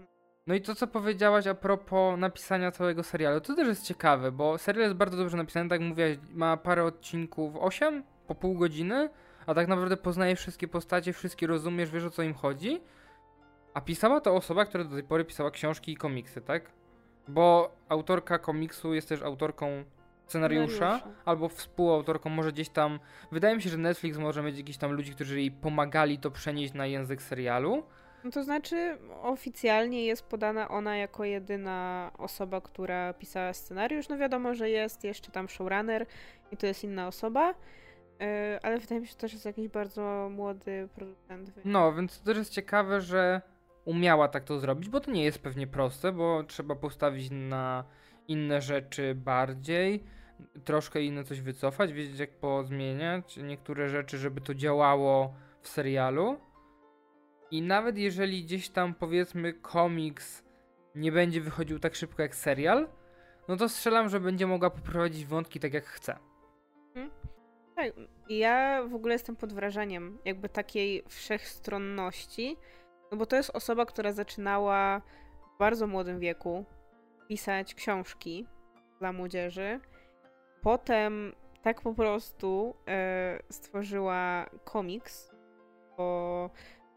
No 0.47 0.55
i 0.55 0.61
to, 0.61 0.75
co 0.75 0.87
powiedziałaś 0.87 1.47
a 1.47 1.55
propos 1.55 2.19
napisania 2.19 2.71
całego 2.71 3.03
serialu, 3.03 3.41
to 3.41 3.55
też 3.55 3.67
jest 3.67 3.83
ciekawe, 3.83 4.31
bo 4.31 4.57
serial 4.57 4.83
jest 4.83 4.95
bardzo 4.95 5.17
dobrze 5.17 5.37
napisany, 5.37 5.69
tak 5.69 5.81
mówiłaś, 5.81 6.17
ma 6.33 6.57
parę 6.57 6.83
odcinków, 6.83 7.55
8 7.59 8.03
po 8.27 8.35
pół 8.35 8.57
godziny, 8.57 9.09
a 9.45 9.53
tak 9.53 9.67
naprawdę 9.67 9.97
poznajesz 9.97 10.39
wszystkie 10.39 10.67
postacie, 10.67 11.13
wszystkie 11.13 11.47
rozumiesz, 11.47 11.91
wiesz 11.91 12.03
o 12.03 12.09
co 12.09 12.23
im 12.23 12.33
chodzi. 12.33 12.81
A 13.73 13.81
pisała 13.81 14.21
to 14.21 14.35
osoba, 14.35 14.65
która 14.65 14.83
do 14.83 14.95
tej 14.95 15.03
pory 15.03 15.25
pisała 15.25 15.51
książki 15.51 15.91
i 15.91 15.97
komiksy, 15.97 16.41
tak? 16.41 16.71
Bo 17.27 17.75
autorka 17.89 18.39
komiksu 18.39 18.93
jest 18.93 19.09
też 19.09 19.21
autorką 19.21 19.83
scenariusza, 20.27 21.01
albo 21.25 21.49
współautorką, 21.49 22.29
może 22.29 22.51
gdzieś 22.51 22.69
tam. 22.69 22.99
Wydaje 23.31 23.55
mi 23.55 23.61
się, 23.61 23.69
że 23.69 23.77
Netflix 23.77 24.17
może 24.17 24.43
mieć 24.43 24.57
jakiś 24.57 24.77
tam 24.77 24.91
ludzi, 24.91 25.11
którzy 25.11 25.39
jej 25.39 25.51
pomagali 25.51 26.19
to 26.19 26.31
przenieść 26.31 26.73
na 26.73 26.85
język 26.85 27.21
serialu. 27.21 27.83
No 28.23 28.31
to 28.31 28.43
znaczy, 28.43 28.97
oficjalnie 29.21 30.05
jest 30.05 30.23
podana 30.23 30.69
ona 30.69 30.97
jako 30.97 31.25
jedyna 31.25 32.11
osoba, 32.17 32.61
która 32.61 33.13
pisała 33.13 33.53
scenariusz. 33.53 34.09
No 34.09 34.17
wiadomo, 34.17 34.53
że 34.53 34.69
jest 34.69 35.03
jeszcze 35.03 35.31
tam 35.31 35.49
showrunner 35.49 36.05
i 36.51 36.57
to 36.57 36.67
jest 36.67 36.83
inna 36.83 37.07
osoba. 37.07 37.53
Yy, 38.19 38.25
ale 38.63 38.79
wydaje 38.79 39.01
mi 39.01 39.07
się, 39.07 39.11
że 39.11 39.15
to 39.15 39.21
też 39.21 39.33
jest 39.33 39.45
jakiś 39.45 39.67
bardzo 39.67 40.29
młody 40.31 40.89
producent. 40.95 41.51
No, 41.65 41.93
więc 41.93 42.19
to 42.19 42.25
też 42.25 42.37
jest 42.37 42.51
ciekawe, 42.51 43.01
że 43.01 43.41
umiała 43.85 44.27
tak 44.27 44.43
to 44.43 44.59
zrobić, 44.59 44.89
bo 44.89 44.99
to 44.99 45.11
nie 45.11 45.23
jest 45.23 45.39
pewnie 45.39 45.67
proste, 45.67 46.11
bo 46.11 46.43
trzeba 46.43 46.75
postawić 46.75 47.29
na 47.31 47.83
inne 48.27 48.61
rzeczy 48.61 49.15
bardziej, 49.15 50.03
troszkę 50.63 51.01
inne 51.01 51.23
coś 51.23 51.41
wycofać, 51.41 51.93
wiedzieć 51.93 52.19
jak 52.19 52.31
pozmieniać 52.31 53.37
niektóre 53.37 53.89
rzeczy, 53.89 54.17
żeby 54.17 54.41
to 54.41 54.53
działało 54.53 55.33
w 55.61 55.67
serialu. 55.67 56.39
I 57.51 57.61
nawet 57.61 57.97
jeżeli 57.97 58.43
gdzieś 58.43 58.69
tam 58.69 58.93
powiedzmy 58.93 59.53
komiks 59.53 60.43
nie 60.95 61.11
będzie 61.11 61.41
wychodził 61.41 61.79
tak 61.79 61.95
szybko 61.95 62.21
jak 62.21 62.35
serial, 62.35 62.87
no 63.47 63.57
to 63.57 63.69
strzelam, 63.69 64.09
że 64.09 64.19
będzie 64.19 64.47
mogła 64.47 64.69
poprowadzić 64.69 65.25
wątki 65.25 65.59
tak 65.59 65.73
jak 65.73 65.85
chce. 65.85 66.17
Hmm. 66.93 67.11
Tak, 67.75 67.93
ja 68.29 68.83
w 68.83 68.95
ogóle 68.95 69.13
jestem 69.13 69.35
pod 69.35 69.53
wrażeniem 69.53 70.17
jakby 70.25 70.49
takiej 70.49 71.03
wszechstronności, 71.07 72.57
no 73.11 73.17
bo 73.17 73.25
to 73.25 73.35
jest 73.35 73.51
osoba, 73.53 73.85
która 73.85 74.11
zaczynała 74.11 75.01
w 75.55 75.59
bardzo 75.59 75.87
młodym 75.87 76.19
wieku 76.19 76.65
pisać 77.27 77.75
książki 77.75 78.47
dla 78.99 79.13
młodzieży. 79.13 79.79
Potem 80.61 81.33
tak 81.61 81.81
po 81.81 81.93
prostu 81.93 82.75
e, 82.87 83.39
stworzyła 83.49 84.45
komiks, 84.63 85.31
bo, 85.97 86.49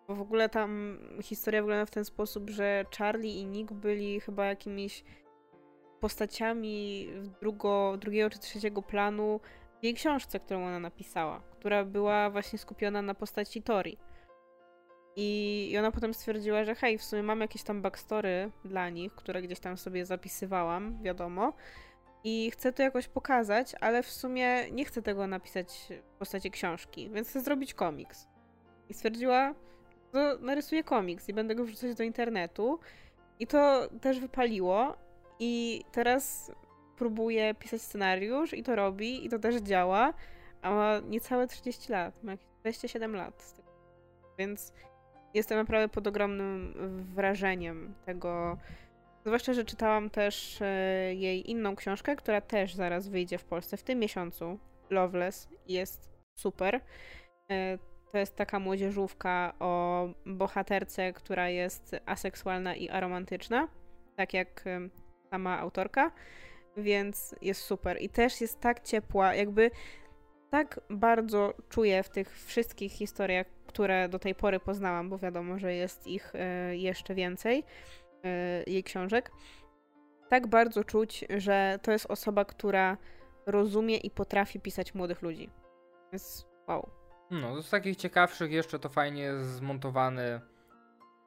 bo 0.08 0.14
w 0.14 0.20
ogóle 0.20 0.48
tam 0.48 0.98
historia 1.22 1.62
wygląda 1.62 1.86
w 1.86 1.90
ten 1.90 2.04
sposób, 2.04 2.50
że 2.50 2.84
Charlie 2.98 3.40
i 3.40 3.46
Nick 3.46 3.72
byli 3.72 4.20
chyba 4.20 4.46
jakimiś 4.46 5.04
postaciami 6.00 7.08
drugo, 7.40 7.96
drugiego 7.98 8.30
czy 8.30 8.38
trzeciego 8.38 8.82
planu 8.82 9.40
w 9.80 9.84
jej 9.84 9.94
książce, 9.94 10.40
którą 10.40 10.66
ona 10.66 10.78
napisała, 10.78 11.40
która 11.40 11.84
była 11.84 12.30
właśnie 12.30 12.58
skupiona 12.58 13.02
na 13.02 13.14
postaci 13.14 13.62
Tori. 13.62 13.98
I, 15.20 15.74
ona 15.78 15.90
potem 15.90 16.14
stwierdziła, 16.14 16.64
że 16.64 16.74
hej, 16.74 16.98
w 16.98 17.04
sumie 17.04 17.22
mam 17.22 17.40
jakieś 17.40 17.62
tam 17.62 17.82
backstory 17.82 18.50
dla 18.64 18.88
nich, 18.88 19.14
które 19.14 19.42
gdzieś 19.42 19.60
tam 19.60 19.76
sobie 19.76 20.06
zapisywałam, 20.06 21.02
wiadomo. 21.02 21.52
I 22.24 22.50
chcę 22.50 22.72
to 22.72 22.82
jakoś 22.82 23.08
pokazać, 23.08 23.74
ale 23.80 24.02
w 24.02 24.10
sumie 24.10 24.70
nie 24.70 24.84
chcę 24.84 25.02
tego 25.02 25.26
napisać 25.26 25.88
w 26.14 26.18
postaci 26.18 26.50
książki, 26.50 27.10
więc 27.10 27.28
chcę 27.28 27.40
zrobić 27.40 27.74
komiks. 27.74 28.28
I 28.88 28.94
stwierdziła, 28.94 29.54
to 30.12 30.38
narysuję 30.40 30.84
komiks 30.84 31.28
i 31.28 31.34
będę 31.34 31.54
go 31.54 31.64
wrzucać 31.64 31.94
do 31.94 32.04
internetu. 32.04 32.78
I 33.38 33.46
to 33.46 33.88
też 34.00 34.20
wypaliło. 34.20 34.96
I 35.40 35.84
teraz 35.92 36.52
próbuje 36.96 37.54
pisać 37.54 37.82
scenariusz 37.82 38.54
i 38.54 38.62
to 38.62 38.76
robi, 38.76 39.26
i 39.26 39.28
to 39.28 39.38
też 39.38 39.56
działa. 39.56 40.14
A 40.62 40.70
ma 40.70 41.00
niecałe 41.00 41.46
30 41.46 41.92
lat, 41.92 42.22
ma 42.22 42.36
27 42.60 43.16
lat. 43.16 43.54
Więc 44.38 44.72
jestem 45.34 45.58
naprawdę 45.58 45.88
pod 45.88 46.06
ogromnym 46.06 46.74
wrażeniem 47.14 47.94
tego. 48.06 48.58
Zwłaszcza, 49.24 49.52
że 49.52 49.64
czytałam 49.64 50.10
też 50.10 50.62
e, 50.62 50.66
jej 51.14 51.50
inną 51.50 51.76
książkę, 51.76 52.16
która 52.16 52.40
też 52.40 52.74
zaraz 52.74 53.08
wyjdzie 53.08 53.38
w 53.38 53.44
Polsce 53.44 53.76
w 53.76 53.82
tym 53.82 53.98
miesiącu. 53.98 54.58
Loveless 54.90 55.48
jest 55.66 56.10
super. 56.34 56.80
E, 57.50 57.78
to 58.12 58.18
jest 58.18 58.36
taka 58.36 58.58
młodzieżówka 58.58 59.54
o 59.58 60.08
bohaterce, 60.26 61.12
która 61.12 61.48
jest 61.48 61.96
aseksualna 62.06 62.74
i 62.74 62.88
aromantyczna, 62.88 63.68
tak 64.16 64.34
jak 64.34 64.66
e, 64.66 64.88
sama 65.30 65.58
autorka, 65.58 66.12
więc 66.76 67.34
jest 67.42 67.60
super. 67.60 68.02
I 68.02 68.08
też 68.08 68.40
jest 68.40 68.60
tak 68.60 68.80
ciepła, 68.80 69.34
jakby 69.34 69.70
tak 70.50 70.80
bardzo 70.90 71.54
czuję 71.68 72.02
w 72.02 72.08
tych 72.08 72.38
wszystkich 72.44 72.92
historiach 72.92 73.46
które 73.68 74.08
do 74.08 74.18
tej 74.18 74.34
pory 74.34 74.60
poznałam, 74.60 75.08
bo 75.08 75.18
wiadomo, 75.18 75.58
że 75.58 75.74
jest 75.74 76.06
ich 76.06 76.32
e, 76.34 76.76
jeszcze 76.76 77.14
więcej, 77.14 77.64
e, 78.24 78.64
jej 78.66 78.84
książek, 78.84 79.30
tak 80.28 80.46
bardzo 80.46 80.84
czuć, 80.84 81.24
że 81.36 81.78
to 81.82 81.92
jest 81.92 82.06
osoba, 82.06 82.44
która 82.44 82.96
rozumie 83.46 83.96
i 83.96 84.10
potrafi 84.10 84.60
pisać 84.60 84.94
młodych 84.94 85.22
ludzi. 85.22 85.50
Więc 86.12 86.46
wow. 86.68 86.90
No, 87.30 87.62
z 87.62 87.70
takich 87.70 87.96
ciekawszych 87.96 88.50
jeszcze 88.50 88.78
to 88.78 88.88
fajnie 88.88 89.22
jest 89.22 89.48
zmontowany 89.48 90.40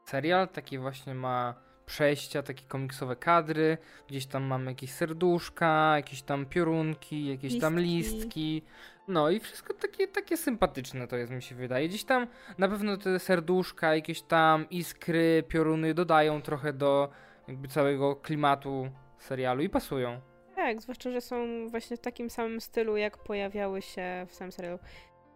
serial, 0.06 0.47
taki 0.47 0.77
właśnie 0.77 1.15
ma 1.15 1.54
przejścia, 1.86 2.43
takie 2.43 2.65
komiksowe 2.65 3.15
kadry, 3.15 3.77
gdzieś 4.08 4.25
tam 4.25 4.43
mamy 4.43 4.71
jakieś 4.71 4.91
serduszka, 4.91 5.93
jakieś 5.95 6.21
tam 6.21 6.45
piorunki, 6.45 7.27
jakieś 7.27 7.43
listki. 7.43 7.62
tam 7.62 7.80
listki. 7.80 8.63
No 9.12 9.30
i 9.30 9.39
wszystko 9.39 9.74
takie, 9.74 10.08
takie 10.08 10.38
sympatyczne 10.38 11.08
to 11.08 11.17
jest, 11.17 11.32
mi 11.32 11.41
się 11.41 11.56
wydaje. 11.56 11.88
Gdzieś 11.88 12.04
tam 12.04 12.28
na 12.58 12.67
pewno 12.67 12.97
te 12.97 13.20
serduszka, 13.20 13.95
jakieś 13.95 14.22
tam 14.22 14.70
iskry, 14.70 15.43
pioruny 15.47 15.93
dodają 15.93 16.41
trochę 16.41 16.74
do 16.74 17.09
jakby 17.47 17.68
całego 17.68 18.16
klimatu 18.16 18.89
serialu 19.20 19.62
i 19.64 19.70
pasują. 19.70 20.22
Tak, 20.55 20.82
zwłaszcza, 20.82 21.12
że 21.12 21.22
są 21.22 21.68
właśnie 21.68 21.97
w 21.97 21.99
takim 21.99 22.30
samym 22.30 22.62
stylu, 22.62 22.97
jak 22.97 23.18
pojawiały 23.18 23.82
się 23.82 24.26
w 24.30 24.34
samym 24.34 24.51
serialu. 24.51 24.80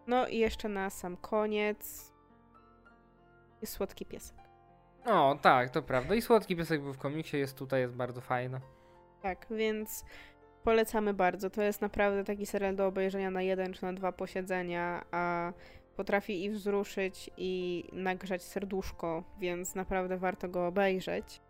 No 0.07 0.28
i 0.28 0.38
jeszcze 0.38 0.69
na 0.69 0.89
sam 0.89 1.17
koniec 1.17 2.11
jest 3.61 3.73
słodki 3.73 4.05
piesek. 4.05 4.38
O, 5.05 5.38
tak, 5.41 5.69
to 5.69 5.82
prawda. 5.82 6.15
I 6.15 6.21
słodki 6.21 6.55
piesek 6.55 6.82
był 6.82 6.93
w 6.93 6.97
komiksie, 6.97 7.38
jest 7.38 7.57
tutaj, 7.57 7.82
jest 7.82 7.93
bardzo 7.93 8.21
fajny. 8.21 8.61
Tak, 9.21 9.45
więc 9.51 10.05
polecamy 10.66 11.13
bardzo. 11.13 11.49
To 11.49 11.61
jest 11.61 11.82
naprawdę 11.82 12.24
taki 12.24 12.45
serial 12.45 12.76
do 12.76 12.88
obejrzenia 12.88 13.32
na 13.32 13.41
jeden 13.41 13.74
czy 13.74 13.84
na 13.84 13.93
dwa 13.93 14.11
posiedzenia, 14.11 15.05
a 15.11 15.53
potrafi 15.95 16.43
i 16.43 16.49
wzruszyć, 16.49 17.30
i 17.38 17.84
nagrzać 17.93 18.43
serduszko, 18.43 19.24
więc 19.39 19.76
naprawdę 19.76 20.18
warto 20.18 20.49
go 20.49 20.68
obejrzeć. 20.68 21.41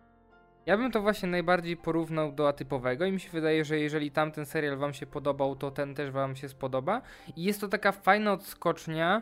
Ja 0.65 0.77
bym 0.77 0.91
to 0.91 1.01
właśnie 1.01 1.29
najbardziej 1.29 1.77
porównał 1.77 2.31
do 2.31 2.47
atypowego 2.47 3.05
i 3.05 3.11
mi 3.11 3.19
się 3.19 3.29
wydaje, 3.29 3.65
że 3.65 3.79
jeżeli 3.79 4.11
tamten 4.11 4.45
serial 4.45 4.77
wam 4.77 4.93
się 4.93 5.05
podobał, 5.05 5.55
to 5.55 5.71
ten 5.71 5.95
też 5.95 6.11
wam 6.11 6.35
się 6.35 6.49
spodoba. 6.49 7.01
I 7.35 7.43
jest 7.43 7.61
to 7.61 7.67
taka 7.67 7.91
fajna 7.91 8.33
odskocznia 8.33 9.21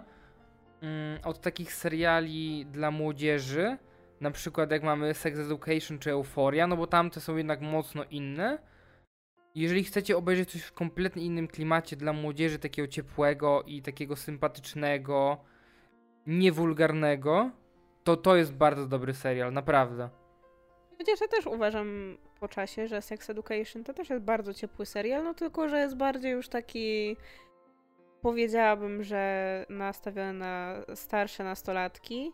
mm, 0.81 1.19
od 1.23 1.41
takich 1.41 1.73
seriali 1.73 2.65
dla 2.65 2.91
młodzieży, 2.91 3.77
na 4.21 4.31
przykład 4.31 4.71
jak 4.71 4.83
mamy 4.83 5.13
Sex 5.13 5.39
Education 5.39 5.99
czy 5.99 6.11
Euphoria, 6.11 6.67
no 6.67 6.77
bo 6.77 6.87
tamte 6.87 7.21
są 7.21 7.35
jednak 7.37 7.61
mocno 7.61 8.03
inne. 8.03 8.72
Jeżeli 9.55 9.83
chcecie 9.83 10.17
obejrzeć 10.17 10.51
coś 10.51 10.61
w 10.61 10.73
kompletnie 10.73 11.25
innym 11.25 11.47
klimacie 11.47 11.95
dla 11.95 12.13
młodzieży, 12.13 12.59
takiego 12.59 12.87
ciepłego 12.87 13.63
i 13.63 13.81
takiego 13.81 14.15
sympatycznego, 14.15 15.37
niewulgarnego, 16.27 17.51
to 18.03 18.17
to 18.17 18.35
jest 18.35 18.53
bardzo 18.53 18.87
dobry 18.87 19.13
serial, 19.13 19.53
naprawdę. 19.53 20.09
Chociaż 20.97 21.21
ja 21.21 21.27
też 21.27 21.47
uważam 21.47 22.17
po 22.39 22.47
czasie, 22.47 22.87
że 22.87 23.01
Sex 23.01 23.29
Education 23.29 23.83
to 23.83 23.93
też 23.93 24.09
jest 24.09 24.23
bardzo 24.23 24.53
ciepły 24.53 24.85
serial, 24.85 25.23
no 25.23 25.33
tylko, 25.33 25.69
że 25.69 25.79
jest 25.79 25.97
bardziej 25.97 26.31
już 26.31 26.49
taki 26.49 27.17
powiedziałabym, 28.21 29.03
że 29.03 29.65
nastawiony 29.69 30.33
na 30.33 30.75
starsze 30.95 31.43
nastolatki. 31.43 32.31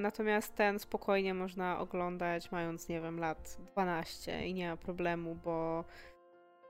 Natomiast 0.00 0.54
ten 0.54 0.78
spokojnie 0.78 1.34
można 1.34 1.78
oglądać 1.78 2.52
mając, 2.52 2.88
nie 2.88 3.00
wiem, 3.00 3.18
lat 3.18 3.56
12 3.72 4.46
i 4.46 4.54
nie 4.54 4.70
ma 4.70 4.76
problemu, 4.76 5.34
bo, 5.44 5.84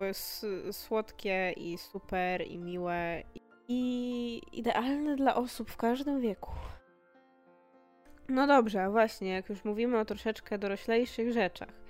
jest 0.04 0.46
słodkie 0.72 1.52
i 1.56 1.78
super 1.78 2.46
i 2.46 2.58
miłe 2.58 3.22
i 3.68 4.42
idealne 4.52 5.16
dla 5.16 5.34
osób 5.34 5.70
w 5.70 5.76
każdym 5.76 6.20
wieku. 6.20 6.50
No 8.28 8.46
dobrze, 8.46 8.90
właśnie, 8.90 9.28
jak 9.28 9.48
już 9.48 9.64
mówimy 9.64 9.98
o 9.98 10.04
troszeczkę 10.04 10.58
doroślejszych 10.58 11.32
rzeczach, 11.32 11.82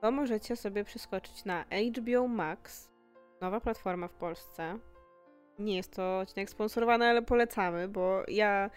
to 0.00 0.10
możecie 0.10 0.56
sobie 0.56 0.84
przeskoczyć 0.84 1.44
na 1.44 1.64
HBO 1.98 2.28
Max, 2.28 2.90
nowa 3.40 3.60
platforma 3.60 4.08
w 4.08 4.14
Polsce. 4.14 4.78
Nie 5.58 5.76
jest 5.76 5.96
to 5.96 6.18
odcinek 6.18 6.50
sponsorowany, 6.50 7.06
ale 7.06 7.22
polecamy, 7.22 7.88
bo 7.88 8.22
ja 8.28 8.70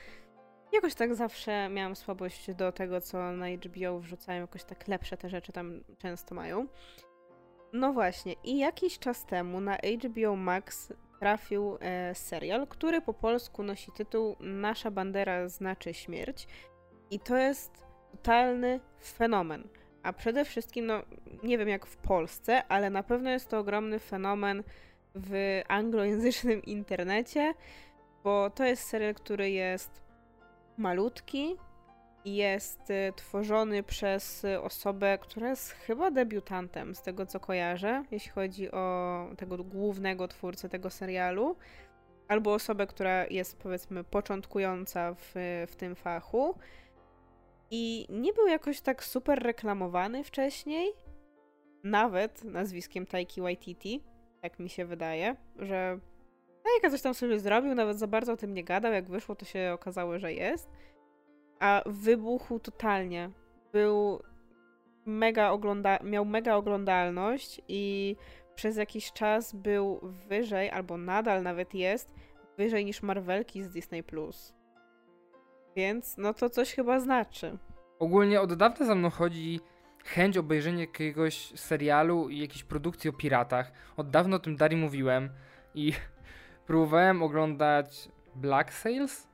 jakoś 0.73 0.95
tak 0.95 1.15
zawsze 1.15 1.69
miałam 1.69 1.95
słabość 1.95 2.53
do 2.53 2.71
tego, 2.71 3.01
co 3.01 3.31
na 3.31 3.45
HBO 3.49 3.99
wrzucają, 3.99 4.41
jakoś 4.41 4.63
tak 4.63 4.87
lepsze 4.87 5.17
te 5.17 5.29
rzeczy 5.29 5.51
tam 5.51 5.83
często 5.97 6.35
mają. 6.35 6.67
No 7.73 7.93
właśnie, 7.93 8.35
i 8.43 8.57
jakiś 8.57 8.99
czas 8.99 9.25
temu 9.25 9.61
na 9.61 9.77
HBO 9.77 10.35
Max 10.35 10.93
trafił 11.19 11.77
e, 11.79 12.15
serial, 12.15 12.67
który 12.67 13.01
po 13.01 13.13
polsku 13.13 13.63
nosi 13.63 13.91
tytuł 13.91 14.35
Nasza 14.39 14.91
bandera 14.91 15.49
znaczy 15.49 15.93
śmierć. 15.93 16.47
I 17.11 17.19
to 17.19 17.37
jest 17.37 17.87
totalny 18.11 18.79
fenomen. 19.03 19.67
A 20.03 20.13
przede 20.13 20.45
wszystkim, 20.45 20.85
no 20.85 21.01
nie 21.43 21.57
wiem 21.57 21.69
jak 21.69 21.85
w 21.85 21.97
Polsce, 21.97 22.63
ale 22.67 22.89
na 22.89 23.03
pewno 23.03 23.29
jest 23.29 23.49
to 23.49 23.59
ogromny 23.59 23.99
fenomen 23.99 24.63
w 25.15 25.61
anglojęzycznym 25.67 26.63
internecie, 26.77 27.53
bo 28.23 28.49
to 28.49 28.65
jest 28.65 28.83
serial, 28.83 29.13
który 29.13 29.51
jest 29.51 30.01
malutki, 30.77 31.57
jest 32.25 32.89
y, 32.89 33.13
tworzony 33.15 33.83
przez 33.83 34.45
osobę, 34.61 35.17
która 35.21 35.49
jest 35.49 35.71
chyba 35.71 36.11
debiutantem, 36.11 36.95
z 36.95 37.01
tego 37.01 37.25
co 37.25 37.39
kojarzę, 37.39 38.03
jeśli 38.11 38.31
chodzi 38.31 38.71
o 38.71 39.27
tego 39.37 39.57
głównego 39.57 40.27
twórcę 40.27 40.69
tego 40.69 40.89
serialu, 40.89 41.55
albo 42.27 42.53
osobę, 42.53 42.87
która 42.87 43.27
jest 43.27 43.57
powiedzmy 43.57 44.03
początkująca 44.03 45.13
w, 45.13 45.31
w 45.67 45.75
tym 45.75 45.95
fachu. 45.95 46.55
I 47.71 48.07
nie 48.09 48.33
był 48.33 48.47
jakoś 48.47 48.81
tak 48.81 49.03
super 49.03 49.43
reklamowany 49.43 50.23
wcześniej, 50.23 50.93
nawet 51.83 52.43
nazwiskiem 52.43 53.05
Taiki 53.05 53.41
Waititi, 53.41 54.03
tak 54.41 54.59
mi 54.59 54.69
się 54.69 54.85
wydaje, 54.85 55.35
że 55.59 55.99
Taika 56.63 56.89
coś 56.89 57.01
tam 57.01 57.13
sobie 57.13 57.39
zrobił, 57.39 57.75
nawet 57.75 57.99
za 57.99 58.07
bardzo 58.07 58.33
o 58.33 58.37
tym 58.37 58.53
nie 58.53 58.63
gadał, 58.63 58.93
jak 58.93 59.09
wyszło 59.09 59.35
to 59.35 59.45
się 59.45 59.71
okazało, 59.73 60.19
że 60.19 60.33
jest. 60.33 60.69
A 61.59 61.81
wybuchł 61.85 62.59
totalnie. 62.59 63.29
Był 63.73 64.21
mega 65.05 65.49
ogląda 65.49 65.99
miał 66.03 66.25
mega 66.25 66.55
oglądalność 66.55 67.61
i 67.67 68.15
przez 68.55 68.77
jakiś 68.77 69.11
czas 69.11 69.55
był 69.55 69.99
wyżej, 70.29 70.69
albo 70.69 70.97
nadal 70.97 71.43
nawet 71.43 71.73
jest, 71.73 72.13
wyżej 72.57 72.85
niż 72.85 73.01
Marvelki 73.01 73.63
z 73.63 73.69
Disney+. 73.69 74.03
Więc 75.75 76.17
no 76.17 76.33
to 76.33 76.49
coś 76.49 76.73
chyba 76.73 76.99
znaczy. 76.99 77.57
Ogólnie 77.99 78.41
od 78.41 78.53
dawna 78.53 78.85
za 78.85 78.95
mną 78.95 79.09
chodzi 79.09 79.59
chęć 80.05 80.37
obejrzenia 80.37 80.79
jakiegoś 80.79 81.35
serialu 81.55 82.29
i 82.29 82.39
jakiejś 82.39 82.63
produkcji 82.63 83.09
o 83.09 83.13
piratach. 83.13 83.71
Od 83.97 84.09
dawna 84.09 84.35
o 84.35 84.39
tym 84.39 84.55
Dari 84.55 84.75
mówiłem 84.75 85.29
i 85.75 85.93
próbowałem 86.67 87.23
oglądać 87.23 88.09
Black 88.35 88.73
Sails? 88.73 89.26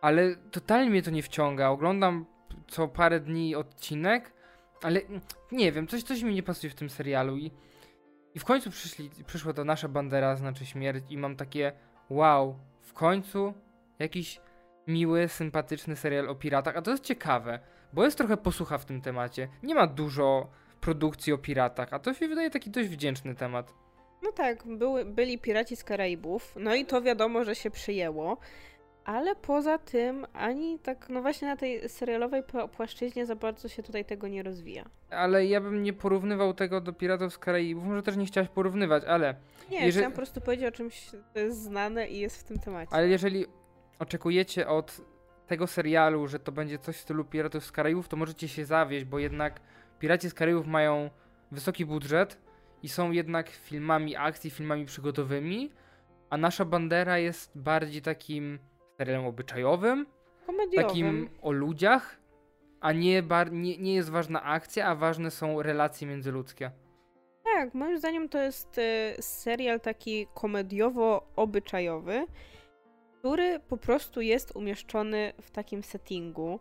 Ale 0.00 0.36
totalnie 0.36 0.90
mnie 0.90 1.02
to 1.02 1.10
nie 1.10 1.22
wciąga. 1.22 1.68
Oglądam 1.68 2.26
co 2.68 2.88
parę 2.88 3.20
dni 3.20 3.54
odcinek, 3.54 4.32
ale 4.82 5.00
nie 5.52 5.72
wiem, 5.72 5.86
coś, 5.86 6.02
coś 6.02 6.22
mi 6.22 6.34
nie 6.34 6.42
pasuje 6.42 6.70
w 6.70 6.74
tym 6.74 6.90
serialu 6.90 7.36
i, 7.36 7.50
i 8.34 8.38
w 8.38 8.44
końcu 8.44 8.70
przyszli, 8.70 9.10
przyszła 9.26 9.52
ta 9.52 9.64
nasza 9.64 9.88
bandera, 9.88 10.36
znaczy 10.36 10.66
śmierć 10.66 11.04
i 11.10 11.18
mam 11.18 11.36
takie 11.36 11.72
wow, 12.10 12.58
w 12.82 12.92
końcu 12.92 13.54
jakiś 13.98 14.40
miły, 14.86 15.28
sympatyczny 15.28 15.96
serial 15.96 16.28
o 16.28 16.34
piratach, 16.34 16.76
a 16.76 16.82
to 16.82 16.90
jest 16.90 17.04
ciekawe, 17.04 17.60
bo 17.92 18.04
jest 18.04 18.18
trochę 18.18 18.36
posłucha 18.36 18.78
w 18.78 18.84
tym 18.84 19.00
temacie. 19.00 19.48
Nie 19.62 19.74
ma 19.74 19.86
dużo 19.86 20.50
produkcji 20.80 21.32
o 21.32 21.38
piratach, 21.38 21.92
a 21.92 21.98
to 21.98 22.14
się 22.14 22.28
wydaje 22.28 22.50
taki 22.50 22.70
dość 22.70 22.88
wdzięczny 22.88 23.34
temat. 23.34 23.74
No 24.22 24.32
tak, 24.32 24.64
były, 24.66 25.04
byli 25.04 25.38
piraci 25.38 25.76
z 25.76 25.84
Karaibów, 25.84 26.54
no 26.56 26.74
i 26.74 26.84
to 26.84 27.02
wiadomo, 27.02 27.44
że 27.44 27.54
się 27.54 27.70
przyjęło, 27.70 28.38
ale 29.08 29.36
poza 29.36 29.78
tym 29.78 30.26
ani 30.32 30.78
tak, 30.78 31.08
no 31.08 31.22
właśnie 31.22 31.48
na 31.48 31.56
tej 31.56 31.88
serialowej 31.88 32.42
płaszczyźnie 32.76 33.26
za 33.26 33.36
bardzo 33.36 33.68
się 33.68 33.82
tutaj 33.82 34.04
tego 34.04 34.28
nie 34.28 34.42
rozwija. 34.42 34.84
Ale 35.10 35.46
ja 35.46 35.60
bym 35.60 35.82
nie 35.82 35.92
porównywał 35.92 36.54
tego 36.54 36.80
do 36.80 36.92
Piratów 36.92 37.32
z 37.32 37.38
Karaibów, 37.38 37.84
może 37.84 38.02
też 38.02 38.16
nie 38.16 38.26
chciałaś 38.26 38.48
porównywać, 38.48 39.04
ale... 39.04 39.34
Nie, 39.70 39.76
jeżeli... 39.76 39.92
chciałam 39.92 40.12
po 40.12 40.16
prostu 40.16 40.40
powiedzieć 40.40 40.66
o 40.66 40.72
czymś, 40.72 41.10
co 41.34 41.38
jest 41.40 41.62
znane 41.62 42.08
i 42.08 42.18
jest 42.18 42.40
w 42.40 42.44
tym 42.44 42.58
temacie. 42.58 42.92
Ale 42.92 43.08
jeżeli 43.08 43.46
oczekujecie 43.98 44.68
od 44.68 45.00
tego 45.46 45.66
serialu, 45.66 46.26
że 46.26 46.38
to 46.38 46.52
będzie 46.52 46.78
coś 46.78 46.96
w 46.96 47.00
stylu 47.00 47.24
Piratów 47.24 47.64
z 47.64 47.72
Karaibów, 47.72 48.08
to 48.08 48.16
możecie 48.16 48.48
się 48.48 48.64
zawieść, 48.64 49.04
bo 49.04 49.18
jednak 49.18 49.60
Piraci 49.98 50.30
z 50.30 50.34
Karaibów 50.34 50.66
mają 50.66 51.10
wysoki 51.52 51.86
budżet 51.86 52.38
i 52.82 52.88
są 52.88 53.10
jednak 53.10 53.48
filmami 53.48 54.16
akcji, 54.16 54.50
filmami 54.50 54.84
przygotowymi, 54.84 55.72
a 56.30 56.36
nasza 56.36 56.64
Bandera 56.64 57.18
jest 57.18 57.58
bardziej 57.58 58.02
takim 58.02 58.58
serialem 58.98 59.26
obyczajowym, 59.26 60.06
Komediowym. 60.46 60.88
takim 60.88 61.28
o 61.42 61.52
ludziach, 61.52 62.20
a 62.80 62.92
nie, 62.92 63.22
bar- 63.22 63.52
nie, 63.52 63.78
nie 63.78 63.94
jest 63.94 64.10
ważna 64.10 64.42
akcja, 64.42 64.86
a 64.86 64.94
ważne 64.94 65.30
są 65.30 65.62
relacje 65.62 66.06
międzyludzkie. 66.08 66.70
Tak, 67.44 67.74
moim 67.74 67.98
zdaniem 67.98 68.28
to 68.28 68.38
jest 68.38 68.78
y, 68.78 69.14
serial 69.22 69.80
taki 69.80 70.26
komediowo-obyczajowy, 70.34 72.26
który 73.18 73.60
po 73.60 73.76
prostu 73.76 74.20
jest 74.20 74.56
umieszczony 74.56 75.32
w 75.42 75.50
takim 75.50 75.82
settingu. 75.82 76.60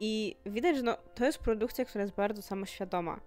I 0.00 0.36
widać, 0.46 0.76
że 0.76 0.82
no, 0.82 0.96
to 1.14 1.24
jest 1.24 1.38
produkcja, 1.38 1.84
która 1.84 2.02
jest 2.02 2.14
bardzo 2.14 2.42
samoświadoma, 2.42 3.20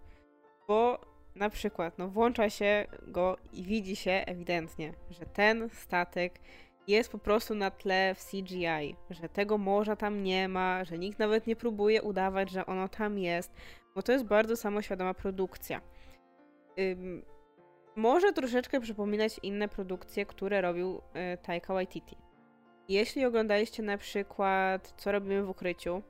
bo 0.67 0.99
na 1.35 1.49
przykład 1.49 1.97
no, 1.97 2.07
włącza 2.07 2.49
się 2.49 2.85
go 3.07 3.37
i 3.53 3.63
widzi 3.63 3.95
się 3.95 4.11
ewidentnie, 4.11 4.93
że 5.09 5.25
ten 5.25 5.69
statek 5.69 6.39
jest 6.91 7.11
po 7.11 7.17
prostu 7.17 7.55
na 7.55 7.71
tle 7.71 8.15
w 8.15 8.25
CGI, 8.25 8.95
że 9.09 9.29
tego 9.29 9.57
morza 9.57 9.95
tam 9.95 10.23
nie 10.23 10.47
ma, 10.47 10.83
że 10.83 10.97
nikt 10.97 11.19
nawet 11.19 11.47
nie 11.47 11.55
próbuje 11.55 12.01
udawać, 12.01 12.51
że 12.51 12.65
ono 12.65 12.87
tam 12.87 13.19
jest, 13.19 13.53
bo 13.95 14.01
to 14.01 14.11
jest 14.11 14.25
bardzo 14.25 14.57
samoświadoma 14.57 15.13
produkcja. 15.13 15.81
Ym, 16.79 17.23
może 17.95 18.33
troszeczkę 18.33 18.81
przypominać 18.81 19.39
inne 19.43 19.67
produkcje, 19.67 20.25
które 20.25 20.61
robił 20.61 21.01
y, 21.33 21.37
Taika 21.37 21.73
Waititi. 21.73 22.17
Jeśli 22.89 23.25
oglądaliście 23.25 23.83
na 23.83 23.97
przykład 23.97 24.93
Co 24.97 25.11
robimy 25.11 25.43
w 25.43 25.49
ukryciu, 25.49 26.01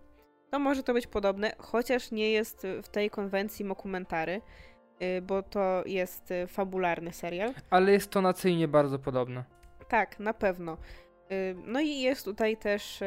to 0.52 0.60
może 0.60 0.84
to 0.84 0.94
być 0.94 1.08
podobne, 1.08 1.52
chociaż 1.58 2.12
nie 2.12 2.32
jest 2.32 2.68
w 2.84 2.90
tej 2.90 3.10
konwencji 3.10 3.66
mokumentary, 3.66 4.42
y, 5.02 5.22
bo 5.22 5.44
to 5.44 5.84
jest 5.86 6.32
y, 6.32 6.48
fabularny 6.48 7.14
serial. 7.14 7.54
Ale 7.70 7.92
jest 7.92 8.10
tonacyjnie 8.10 8.68
bardzo 8.68 9.00
podobne. 9.00 9.61
Tak, 9.92 10.20
na 10.20 10.34
pewno. 10.34 10.78
Y, 11.32 11.56
no 11.66 11.80
i 11.80 12.00
jest 12.00 12.26
tutaj 12.26 12.58
też 12.58 13.04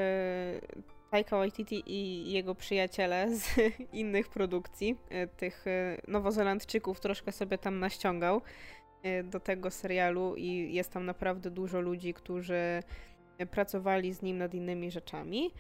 Taika 1.11 1.37
Waititi 1.37 1.83
i 1.87 2.33
jego 2.33 2.55
przyjaciele 2.55 3.37
z 3.37 3.55
innych 3.93 4.29
produkcji, 4.29 4.99
tych 5.37 5.65
nowozelandczyków 6.09 7.01
troszkę 7.01 7.33
sobie 7.33 7.59
tam 7.59 7.79
naściągał 7.79 8.41
do 9.25 9.41
tego 9.41 9.71
serialu 9.71 10.35
i 10.37 10.75
jest 10.75 10.93
tam 10.93 11.07
naprawdę 11.07 11.51
dużo 11.51 11.81
ludzi, 11.81 12.15
którzy 12.15 12.83
pracowali 13.51 14.13
z 14.13 14.23
nim 14.23 14.39
nad 14.39 14.55
innymi 14.55 14.91
rzeczami. 14.91 15.51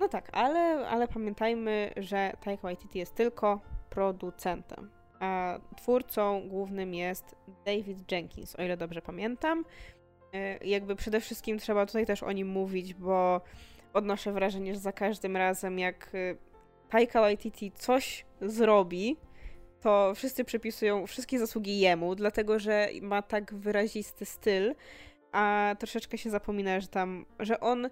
No 0.00 0.08
tak, 0.08 0.28
ale, 0.32 0.88
ale 0.88 1.08
pamiętajmy, 1.08 1.90
że 1.96 2.32
Taika 2.44 2.62
Waititi 2.62 2.98
jest 2.98 3.14
tylko 3.14 3.60
producentem, 3.90 4.90
a 5.20 5.58
twórcą 5.76 6.48
głównym 6.48 6.94
jest 6.94 7.36
David 7.66 8.12
Jenkins, 8.12 8.56
o 8.56 8.62
ile 8.62 8.76
dobrze 8.76 9.02
pamiętam. 9.02 9.64
E, 10.32 10.66
jakby 10.66 10.96
przede 10.96 11.20
wszystkim 11.20 11.58
trzeba 11.58 11.86
tutaj 11.86 12.06
też 12.06 12.22
o 12.22 12.32
nim 12.32 12.48
mówić, 12.48 12.94
bo 12.94 13.40
odnoszę 13.92 14.32
wrażenie, 14.32 14.74
że 14.74 14.80
za 14.80 14.92
każdym 14.92 15.36
razem 15.36 15.78
jak 15.78 16.10
e, 16.14 16.34
Taika 16.90 17.20
Waititi 17.20 17.72
coś 17.72 18.26
zrobi, 18.40 19.16
to 19.80 20.12
wszyscy 20.14 20.44
przypisują 20.44 21.06
wszystkie 21.06 21.38
zasługi 21.38 21.80
jemu, 21.80 22.14
dlatego 22.14 22.58
że 22.58 22.88
ma 23.02 23.22
tak 23.22 23.54
wyrazisty 23.54 24.24
styl, 24.24 24.74
a 25.32 25.76
troszeczkę 25.78 26.18
się 26.18 26.30
zapomina, 26.30 26.80
że 26.80 26.88
tam, 26.88 27.26
że 27.38 27.60
on 27.60 27.86
y, 27.86 27.90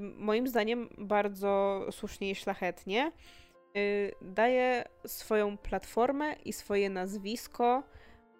moim 0.00 0.48
zdaniem 0.48 0.88
bardzo 0.98 1.80
słusznie 1.90 2.30
i 2.30 2.34
szlachetnie 2.34 3.12
y, 3.76 4.12
daje 4.22 4.84
swoją 5.06 5.58
platformę 5.58 6.32
i 6.44 6.52
swoje 6.52 6.90
nazwisko 6.90 7.82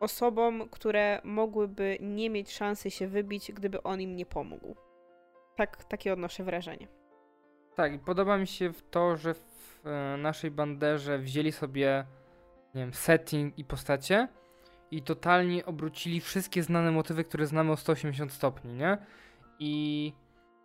osobom, 0.03 0.69
które 0.69 1.21
mogłyby 1.25 1.99
nie 2.01 2.31
mieć 2.31 2.53
szansy 2.53 2.91
się 2.91 3.09
wybić, 3.09 3.53
gdyby 3.53 3.83
on 3.83 4.01
im 4.01 4.17
nie 4.17 4.27
pomógł. 4.27 4.77
Tak, 5.57 5.85
takie 5.85 6.13
odnoszę 6.13 6.45
wrażenie. 6.45 6.89
Tak, 7.75 8.05
podoba 8.05 8.39
mi 8.39 8.47
się 8.47 8.73
to, 8.91 9.17
że 9.17 9.35
w 9.35 9.81
e, 9.85 10.17
naszej 10.17 10.51
banderze 10.51 11.19
wzięli 11.19 11.53
sobie, 11.53 12.07
nie 12.75 12.81
wiem, 12.81 12.95
setting 12.95 13.59
i 13.59 13.65
postacie 13.65 14.29
i 14.91 15.03
totalnie 15.03 15.67
obrócili 15.67 16.21
wszystkie 16.21 16.63
znane 16.63 16.91
motywy, 16.91 17.25
które 17.25 17.47
znamy 17.47 17.73
o 17.73 17.77
180 17.77 18.33
stopni, 18.33 18.75
nie? 18.75 18.99
I 19.59 20.13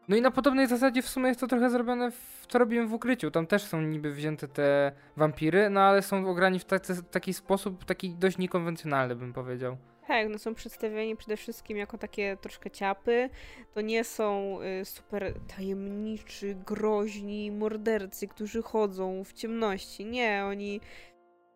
no 0.07 0.15
i 0.15 0.21
na 0.21 0.31
podobnej 0.31 0.67
zasadzie 0.67 1.01
w 1.01 1.09
sumie 1.09 1.27
jest 1.27 1.39
to 1.39 1.47
trochę 1.47 1.69
zrobione, 1.69 2.11
w, 2.11 2.45
co 2.47 2.57
robiłem 2.57 2.87
w 2.87 2.93
ukryciu. 2.93 3.31
Tam 3.31 3.47
też 3.47 3.63
są 3.63 3.81
niby 3.81 4.11
wzięte 4.11 4.47
te 4.47 4.91
wampiry, 5.17 5.69
no 5.69 5.81
ale 5.81 6.01
są 6.01 6.29
ograni 6.29 6.59
w 6.59 6.65
taki, 7.11 7.33
sposób, 7.33 7.85
taki 7.85 8.15
dość 8.15 8.37
niekonwencjonalny 8.37 9.15
bym 9.15 9.33
powiedział. 9.33 9.77
Tak, 10.07 10.29
no 10.29 10.37
są 10.37 10.55
przedstawieni 10.55 11.15
przede 11.15 11.37
wszystkim 11.37 11.77
jako 11.77 11.97
takie 11.97 12.37
troszkę 12.41 12.71
ciapy. 12.71 13.29
To 13.73 13.81
nie 13.81 14.03
są 14.03 14.59
y, 14.81 14.85
super 14.85 15.33
tajemniczy, 15.57 16.55
groźni 16.65 17.51
mordercy, 17.51 18.27
którzy 18.27 18.61
chodzą 18.61 19.23
w 19.23 19.33
ciemności. 19.33 20.05
Nie, 20.05 20.43
oni 20.45 20.81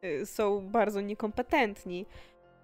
y, 0.06 0.26
są 0.26 0.70
bardzo 0.70 1.02
niekompetentni. 1.02 2.06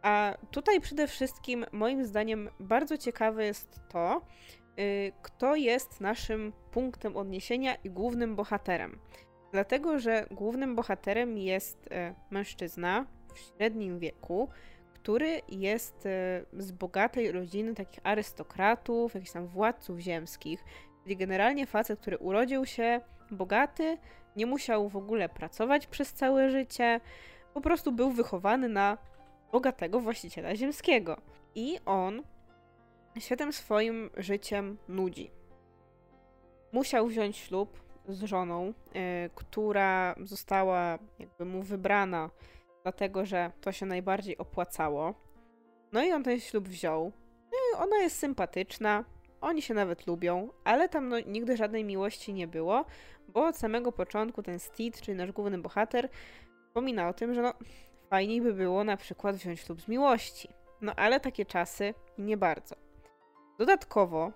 A 0.01 0.33
tutaj 0.51 0.81
przede 0.81 1.07
wszystkim, 1.07 1.65
moim 1.71 2.05
zdaniem, 2.05 2.49
bardzo 2.59 2.97
ciekawe 2.97 3.45
jest 3.45 3.79
to, 3.89 4.21
kto 5.21 5.55
jest 5.55 6.01
naszym 6.01 6.53
punktem 6.71 7.17
odniesienia 7.17 7.75
i 7.75 7.89
głównym 7.89 8.36
bohaterem. 8.36 8.99
Dlatego, 9.51 9.99
że 9.99 10.25
głównym 10.32 10.75
bohaterem 10.75 11.38
jest 11.38 11.88
y, 11.88 12.15
mężczyzna 12.30 13.05
w 13.34 13.39
średnim 13.39 13.99
wieku, 13.99 14.49
który 14.93 15.41
jest 15.49 16.05
y, 16.05 16.09
z 16.53 16.71
bogatej 16.71 17.32
rodziny 17.32 17.73
takich 17.75 17.99
arystokratów, 18.03 19.13
jakichś 19.13 19.32
tam 19.32 19.47
władców 19.47 19.99
ziemskich. 19.99 20.63
Czyli 21.03 21.17
generalnie 21.17 21.67
facet, 21.67 21.99
który 21.99 22.17
urodził 22.17 22.65
się 22.65 23.01
bogaty, 23.32 23.97
nie 24.36 24.45
musiał 24.45 24.89
w 24.89 24.95
ogóle 24.97 25.30
pracować 25.30 25.88
przez 25.88 26.13
całe 26.13 26.49
życie, 26.49 26.99
po 27.53 27.61
prostu 27.61 27.91
był 27.91 28.11
wychowany 28.11 28.69
na 28.69 28.97
bogatego 29.51 29.99
właściciela 29.99 30.55
ziemskiego. 30.55 31.17
I 31.55 31.80
on 31.86 32.23
się 33.22 33.38
tym 33.38 33.53
swoim 33.53 34.09
życiem 34.18 34.78
nudzi. 34.88 35.32
Musiał 36.72 37.07
wziąć 37.07 37.38
ślub 37.38 37.80
z 38.07 38.24
żoną, 38.24 38.65
yy, 38.65 39.01
która 39.36 40.15
została 40.24 40.99
jakby 41.20 41.45
mu 41.45 41.63
wybrana, 41.63 42.30
dlatego 42.84 43.26
że 43.26 43.51
to 43.61 43.72
się 43.72 43.86
najbardziej 43.86 44.38
opłacało. 44.38 45.13
No 45.91 46.03
i 46.03 46.11
on 46.11 46.24
ten 46.24 46.39
ślub 46.39 46.68
wziął. 46.68 47.11
No 47.51 47.80
ona 47.80 47.97
jest 47.97 48.18
sympatyczna, 48.18 49.03
oni 49.41 49.61
się 49.61 49.74
nawet 49.74 50.07
lubią, 50.07 50.49
ale 50.63 50.89
tam 50.89 51.09
no, 51.09 51.20
nigdy 51.20 51.57
żadnej 51.57 51.84
miłości 51.84 52.34
nie 52.34 52.47
było, 52.47 52.86
bo 53.28 53.45
od 53.45 53.57
samego 53.57 53.91
początku 53.91 54.43
ten 54.43 54.59
Steed, 54.59 55.01
czyli 55.01 55.18
nasz 55.18 55.32
główny 55.32 55.57
bohater, 55.57 56.09
wspomina 56.68 57.09
o 57.09 57.13
tym, 57.13 57.34
że 57.34 57.41
no, 57.41 57.53
Fajniej 58.09 58.41
by 58.41 58.53
było 58.53 58.84
na 58.84 58.97
przykład 58.97 59.36
wziąć 59.36 59.59
ślub 59.59 59.82
z 59.82 59.88
miłości. 59.88 60.49
No 60.82 60.95
ale 60.95 61.20
takie 61.20 61.45
czasy 61.45 61.93
nie 62.18 62.38
bardzo. 62.38 62.76
Dodatkowo, 63.58 64.32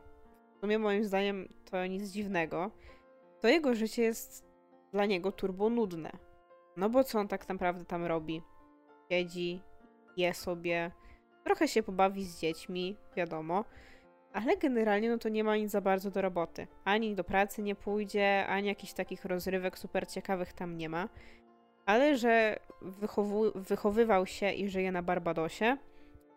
w 0.56 0.60
sumie 0.60 0.80
moim 0.80 1.04
zdaniem 1.04 1.54
to 1.72 1.86
nic 1.86 2.10
dziwnego, 2.10 2.72
to 3.40 3.48
jego 3.48 3.76
życie 3.76 4.04
jest 4.04 4.46
dla 4.92 5.06
niego 5.06 5.32
turbo 5.32 5.70
nudne. 5.70 6.12
No 6.78 6.90
bo 6.90 7.04
co 7.04 7.20
on 7.20 7.28
tak 7.28 7.50
naprawdę 7.50 7.86
tam 7.86 8.06
robi? 8.06 8.42
Siedzi, 9.10 9.62
je 10.18 10.34
sobie, 10.34 10.92
trochę 11.44 11.68
się 11.68 11.84
pobawi 11.84 12.26
z 12.26 12.40
dziećmi, 12.40 12.98
wiadomo, 13.16 13.66
ale 14.34 14.58
generalnie 14.58 15.10
no 15.10 15.18
to 15.18 15.30
nie 15.30 15.44
ma 15.44 15.58
nic 15.58 15.72
za 15.72 15.82
bardzo 15.82 16.12
do 16.12 16.22
roboty. 16.22 16.68
Ani 16.84 17.16
do 17.16 17.24
pracy 17.24 17.62
nie 17.62 17.76
pójdzie, 17.76 18.48
ani 18.48 18.68
jakichś 18.68 18.94
takich 18.94 19.26
rozrywek 19.26 19.78
super 19.78 20.08
ciekawych 20.08 20.54
tam 20.54 20.78
nie 20.78 20.90
ma 20.90 21.10
ale 21.86 22.18
że 22.18 22.60
wychowywał 23.56 24.26
się 24.26 24.52
i 24.52 24.70
żyje 24.70 24.92
na 24.92 25.04
Barbadosie, 25.04 25.78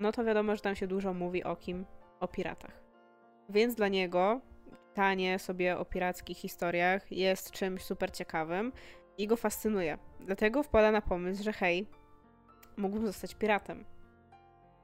no 0.01 0.13
to 0.13 0.25
wiadomo, 0.25 0.57
że 0.57 0.63
tam 0.63 0.77
się 0.77 0.87
dużo 0.87 1.15
mówi 1.15 1.45
o 1.45 1.57
kim? 1.57 1.85
O 2.25 2.29
piratach. 2.29 2.81
Więc 3.49 3.75
dla 3.75 3.89
niego 3.89 4.41
czytanie 4.89 5.39
sobie 5.39 5.79
o 5.79 5.85
pirackich 5.85 6.39
historiach 6.39 7.13
jest 7.13 7.51
czymś 7.51 7.83
super 7.83 8.11
ciekawym 8.11 8.73
i 9.19 9.27
go 9.27 9.37
fascynuje. 9.37 9.99
Dlatego 10.21 10.63
wpada 10.63 10.91
na 10.91 11.01
pomysł, 11.01 11.45
że 11.45 11.53
hej, 11.53 11.87
mógłbym 12.77 13.07
zostać 13.07 13.35
piratem. 13.35 13.85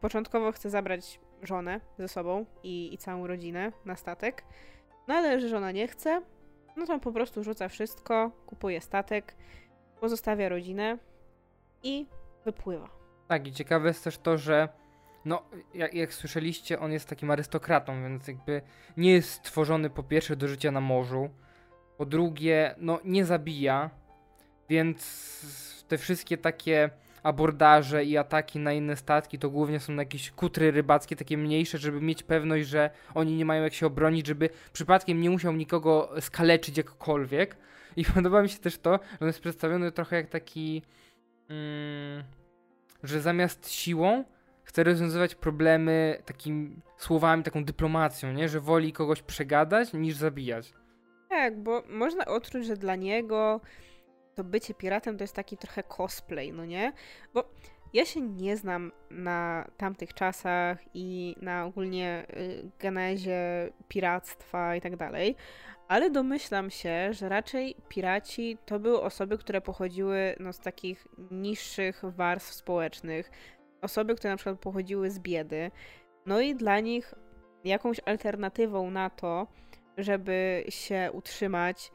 Początkowo 0.01 0.53
chce 0.53 0.71
zabrać 0.71 1.21
żonę 1.43 1.81
ze 1.99 2.09
sobą 2.09 2.47
i, 2.63 2.95
i 2.95 2.99
całą 2.99 3.27
rodzinę 3.27 3.73
na 3.85 3.97
statek, 3.97 4.45
no 5.09 5.15
ale 5.15 5.41
że 5.41 5.49
żona 5.49 5.73
nie 5.73 5.89
chce, 5.89 6.23
no 6.77 6.87
to 6.87 6.99
po 6.99 7.13
prostu 7.13 7.45
rzuca 7.45 7.69
wszystko, 7.69 8.31
kupuje 8.47 8.81
statek 8.81 9.37
pozostawia 10.01 10.49
rodzinę 10.49 10.99
i 11.83 12.07
wypływa. 12.45 12.89
Tak, 13.29 13.47
i 13.47 13.53
ciekawe 13.53 13.89
jest 13.89 14.05
też 14.05 14.19
to, 14.19 14.39
że 14.39 14.69
no, 15.25 15.43
jak, 15.75 15.95
jak, 15.95 16.15
słyszeliście, 16.15 16.81
on 16.81 16.93
jest 16.93 17.09
takim 17.09 17.31
arystokratą, 17.31 18.03
więc 18.03 18.29
jakby 18.29 18.63
nie 18.97 19.13
jest 19.13 19.33
stworzony 19.33 19.91
po 19.91 20.03
pierwsze 20.03 20.37
do 20.37 20.49
życia 20.49 20.71
na 20.71 20.81
morzu, 20.81 21.31
po 21.97 22.07
drugie, 22.07 22.75
no 22.79 23.01
nie 23.05 23.25
zabija, 23.25 23.91
więc 24.69 25.01
te 25.89 25.99
wszystkie 25.99 26.39
takie 26.39 26.91
abordaże 27.23 28.05
i 28.05 28.17
ataki 28.17 28.59
na 28.59 28.73
inne 28.73 28.97
statki 28.97 29.39
to 29.39 29.51
głównie 29.51 29.81
są 29.81 29.95
jakieś 29.95 30.31
kutry 30.31 30.71
rybackie, 30.71 31.17
takie 31.17 31.39
mniejsze, 31.39 31.79
żeby 31.79 32.01
mieć 32.01 32.23
pewność, 32.23 32.69
że 32.69 32.91
oni 33.15 33.37
nie 33.37 33.45
mają 33.45 33.63
jak 33.63 33.75
się 33.75 33.87
obronić, 33.87 34.27
żeby 34.27 34.51
przypadkiem 34.73 35.21
nie 35.21 35.31
musiał 35.31 35.53
nikogo 35.53 36.11
skaleczyć 36.21 36.77
jakkolwiek. 36.77 37.57
I 37.97 38.05
podoba 38.15 38.43
mi 38.43 38.49
się 38.49 38.59
też 38.59 38.79
to, 38.79 38.93
że 38.93 39.19
on 39.21 39.27
jest 39.27 39.41
przedstawiony 39.41 39.93
trochę 39.93 40.17
jak 40.17 40.29
taki, 40.29 40.83
mm, 41.49 42.25
że 43.03 43.21
zamiast 43.21 43.71
siłą 43.71 44.25
chce 44.71 44.85
rozwiązywać 44.85 45.35
problemy 45.35 46.23
takimi 46.25 46.77
słowami, 46.97 47.43
taką 47.43 47.65
dyplomacją, 47.65 48.33
nie? 48.33 48.49
Że 48.49 48.61
woli 48.61 48.93
kogoś 48.93 49.23
przegadać 49.23 49.93
niż 49.93 50.17
zabijać. 50.17 50.73
Tak, 51.29 51.63
bo 51.63 51.83
można 51.89 52.25
odczuć, 52.25 52.67
że 52.67 52.77
dla 52.77 52.97
niego 52.97 53.61
to 54.35 54.45
bycie 54.45 54.75
piratem 54.75 55.17
to 55.17 55.25
jest 55.25 55.35
taki 55.35 55.57
trochę 55.57 55.83
cosplay, 55.83 56.53
no 56.53 56.65
nie? 56.65 56.93
Bo 57.35 57.51
ja 57.93 58.05
się 58.05 58.21
nie 58.21 58.57
znam 58.57 58.93
na 59.11 59.71
tamtych 59.77 60.15
czasach 60.15 60.79
i 60.95 61.37
na 61.41 61.65
ogólnie 61.65 62.27
y, 62.37 62.71
genezie 62.79 63.71
piractwa 63.89 64.77
i 64.77 64.81
tak 64.81 64.97
dalej, 64.97 65.37
ale 65.89 66.11
domyślam 66.11 66.71
się, 66.71 67.13
że 67.13 67.29
raczej 67.29 67.77
piraci 67.89 68.59
to 68.67 68.79
były 68.79 69.03
osoby, 69.03 69.39
które 69.39 69.61
pochodziły 69.61 70.37
no, 70.41 70.53
z 70.53 70.61
takich 70.61 71.09
niższych 71.31 72.03
warstw 72.05 72.55
społecznych, 72.55 73.31
osoby, 73.83 74.15
które 74.15 74.31
na 74.31 74.37
przykład 74.37 74.59
pochodziły 74.59 75.11
z 75.11 75.19
biedy. 75.19 75.71
No 76.27 76.41
i 76.41 76.55
dla 76.55 76.81
nich 76.81 77.15
jakąś 77.65 78.01
alternatywą 78.07 78.91
na 78.91 79.11
to, 79.11 79.47
żeby 79.97 80.65
się 80.69 81.11
utrzymać 81.13 81.93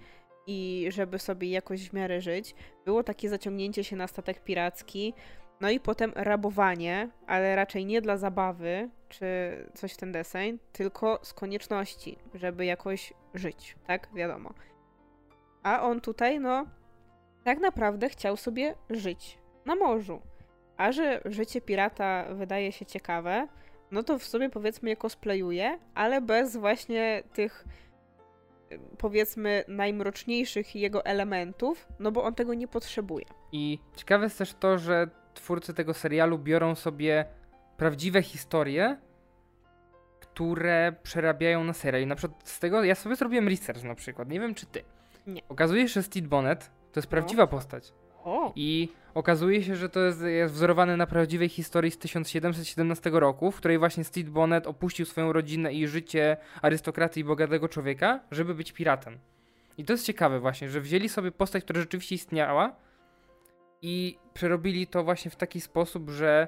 i 0.48 0.88
żeby 0.90 1.20
sobie 1.20 1.50
jakoś 1.50 1.90
w 1.90 1.94
miarę 1.94 2.22
żyć, 2.22 2.56
było 2.86 3.04
takie 3.04 3.30
zaciągnięcie 3.30 3.84
się 3.84 3.96
na 3.96 4.08
statek 4.08 4.44
piracki, 4.44 5.14
no 5.62 5.70
i 5.70 5.80
potem 5.80 6.12
rabowanie, 6.16 7.10
ale 7.28 7.56
raczej 7.56 7.86
nie 7.86 8.02
dla 8.02 8.18
zabawy 8.18 8.90
czy 9.10 9.26
coś 9.74 9.94
w 9.94 9.98
ten 9.98 10.12
deseń, 10.12 10.60
tylko 10.72 11.20
z 11.22 11.34
konieczności, 11.34 12.18
żeby 12.34 12.66
jakoś 12.66 13.14
żyć, 13.34 13.76
tak? 13.88 14.10
Wiadomo. 14.14 14.54
A 15.64 15.82
on 15.82 16.02
tutaj, 16.02 16.40
no, 16.40 16.66
tak 17.44 17.60
naprawdę 17.60 18.10
chciał 18.10 18.38
sobie 18.38 18.76
żyć 18.90 19.38
na 19.66 19.76
morzu. 19.76 20.22
A 20.78 20.92
że 20.92 21.22
życie 21.26 21.62
pirata 21.62 22.26
wydaje 22.34 22.72
się 22.72 22.86
ciekawe, 22.86 23.48
no 23.92 24.04
to 24.04 24.20
w 24.20 24.24
sumie 24.24 24.50
powiedzmy 24.50 24.90
je 24.90 24.96
cosplayuje, 24.96 25.80
ale 25.94 26.22
bez 26.22 26.58
właśnie 26.58 27.24
tych 27.34 27.66
powiedzmy 28.98 29.64
najmroczniejszych 29.68 30.76
jego 30.76 31.06
elementów, 31.06 31.88
no 32.00 32.12
bo 32.12 32.24
on 32.24 32.36
tego 32.36 32.54
nie 32.54 32.68
potrzebuje. 32.68 33.26
I 33.52 33.80
ciekawe 33.96 34.24
jest 34.24 34.38
też 34.38 34.54
to, 34.54 34.78
że 34.78 35.08
twórcy 35.34 35.74
tego 35.74 35.94
serialu 35.94 36.40
biorą 36.40 36.76
sobie 36.76 37.26
prawdziwe 37.78 38.22
historie, 38.22 38.98
które 40.20 40.96
przerabiają 41.04 41.64
na 41.64 41.74
serial. 41.74 42.04
I 42.04 42.08
na 42.08 42.16
przykład 42.16 42.50
z 42.50 42.60
tego 42.60 42.84
ja 42.84 42.96
sobie 42.96 43.16
zrobiłem 43.16 43.48
research 43.48 43.84
na 43.84 43.96
przykład. 43.96 44.30
Nie 44.30 44.40
wiem 44.40 44.56
czy 44.56 44.66
ty. 44.66 44.84
Nie. 45.28 45.42
Okazuje 45.50 45.88
się, 45.88 45.94
że 45.94 46.04
Steve 46.04 46.28
Bonnet 46.28 46.72
To 46.92 47.00
jest 47.00 47.08
prawdziwa 47.08 47.48
postać. 47.48 47.94
O, 48.26 48.54
I 48.56 48.90
okazuje 49.14 49.64
się, 49.64 49.76
że 49.76 49.90
to 49.90 50.00
jest, 50.00 50.22
jest 50.22 50.54
wzorowane 50.54 50.98
na 50.98 51.08
prawdziwej 51.08 51.50
historii 51.50 51.92
z 51.92 51.98
1717 51.98 53.10
roku, 53.14 53.52
w 53.52 53.58
której 53.58 53.78
właśnie 53.78 54.04
Steve 54.04 54.30
Bonnet 54.30 54.68
opuścił 54.68 55.06
swoją 55.06 55.34
rodzinę 55.34 55.74
i 55.74 55.88
życie 55.88 56.38
arystokraty 56.62 57.20
i 57.20 57.24
bogatego 57.24 57.70
człowieka, 57.70 58.20
żeby 58.32 58.56
być 58.56 58.72
piratem. 58.72 59.20
I 59.78 59.86
to 59.86 59.94
jest 59.94 60.06
ciekawe 60.06 60.40
właśnie, 60.40 60.70
że 60.70 60.82
wzięli 60.82 61.10
sobie 61.10 61.32
postać, 61.32 61.64
która 61.64 61.80
rzeczywiście 61.80 62.16
istniała 62.16 62.76
i 63.82 64.18
przerobili 64.34 64.88
to 64.88 65.04
właśnie 65.04 65.32
w 65.32 65.36
taki 65.36 65.62
sposób, 65.62 66.10
że 66.10 66.48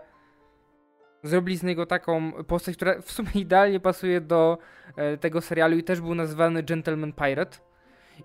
zrobili 1.23 1.57
z 1.57 1.63
niego 1.63 1.85
taką 1.85 2.31
postać, 2.31 2.75
która 2.75 3.01
w 3.01 3.11
sumie 3.11 3.31
idealnie 3.45 3.79
pasuje 3.79 4.21
do 4.21 4.57
e, 4.95 5.17
tego 5.17 5.41
serialu 5.41 5.77
i 5.77 5.83
też 5.83 6.01
był 6.01 6.15
nazywany 6.15 6.63
Gentleman 6.63 7.13
Pirate. 7.13 7.57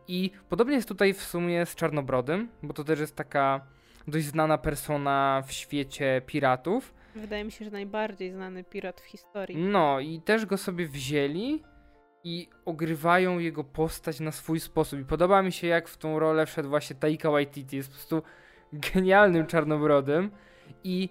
I 0.08 0.30
podobnie 0.48 0.74
jest 0.74 0.88
tutaj 0.88 1.14
w 1.14 1.22
sumie 1.22 1.66
z 1.66 1.74
Czarnobrodym, 1.74 2.48
bo 2.62 2.74
to 2.74 2.84
też 2.84 3.00
jest 3.00 3.16
taka 3.16 3.60
dość 4.08 4.26
znana 4.26 4.58
persona 4.58 5.42
w 5.46 5.52
świecie 5.52 6.22
piratów. 6.26 6.94
wydaje 7.16 7.44
mi 7.44 7.52
się, 7.52 7.64
że 7.64 7.70
najbardziej 7.70 8.32
znany 8.32 8.64
pirat 8.64 9.00
w 9.00 9.04
historii. 9.04 9.56
No 9.56 10.00
i 10.00 10.20
też 10.20 10.46
go 10.46 10.58
sobie 10.58 10.88
wzięli 10.88 11.62
i 12.24 12.48
ogrywają 12.64 13.38
jego 13.38 13.64
postać 13.64 14.20
na 14.20 14.32
swój 14.32 14.60
sposób. 14.60 15.00
I 15.00 15.04
podoba 15.04 15.42
mi 15.42 15.52
się, 15.52 15.66
jak 15.66 15.88
w 15.88 15.96
tą 15.96 16.18
rolę 16.18 16.46
wszedł 16.46 16.68
właśnie 16.68 16.96
Taika 16.96 17.30
Waititi. 17.30 17.76
Jest 17.76 17.88
po 17.88 17.94
prostu 17.94 18.22
genialnym 18.72 19.46
czarnobrodym 19.46 20.30
i 20.84 21.08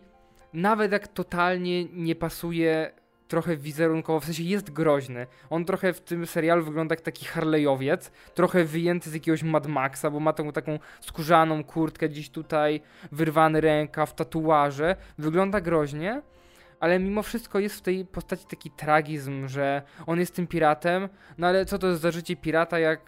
nawet 0.53 0.91
jak 0.91 1.07
totalnie 1.07 1.85
nie 1.85 2.15
pasuje 2.15 2.91
trochę 3.31 3.57
wizerunkowo, 3.57 4.19
w 4.19 4.25
sensie 4.25 4.43
jest 4.43 4.71
groźny. 4.71 5.27
On 5.49 5.65
trochę 5.65 5.93
w 5.93 6.01
tym 6.01 6.27
serialu 6.27 6.65
wygląda 6.65 6.93
jak 6.93 7.01
taki 7.01 7.25
Harleyowiec, 7.25 8.11
trochę 8.33 8.63
wyjęty 8.63 9.09
z 9.09 9.13
jakiegoś 9.13 9.43
Mad 9.43 9.67
Maxa, 9.67 10.09
bo 10.09 10.19
ma 10.19 10.33
tą 10.33 10.51
taką 10.51 10.79
skórzaną 11.01 11.63
kurtkę 11.63 12.09
gdzieś 12.09 12.29
tutaj, 12.29 12.81
wyrwany 13.11 13.61
rękaw, 13.61 14.15
tatuaże. 14.15 14.95
Wygląda 15.17 15.61
groźnie, 15.61 16.21
ale 16.79 16.99
mimo 16.99 17.23
wszystko 17.23 17.59
jest 17.59 17.75
w 17.75 17.81
tej 17.81 18.05
postaci 18.05 18.45
taki 18.49 18.71
tragizm, 18.71 19.47
że 19.47 19.81
on 20.05 20.19
jest 20.19 20.35
tym 20.35 20.47
piratem, 20.47 21.09
no 21.37 21.47
ale 21.47 21.65
co 21.65 21.77
to 21.77 21.87
jest 21.87 22.01
za 22.01 22.11
życie 22.11 22.35
pirata, 22.35 22.79
jak 22.79 22.99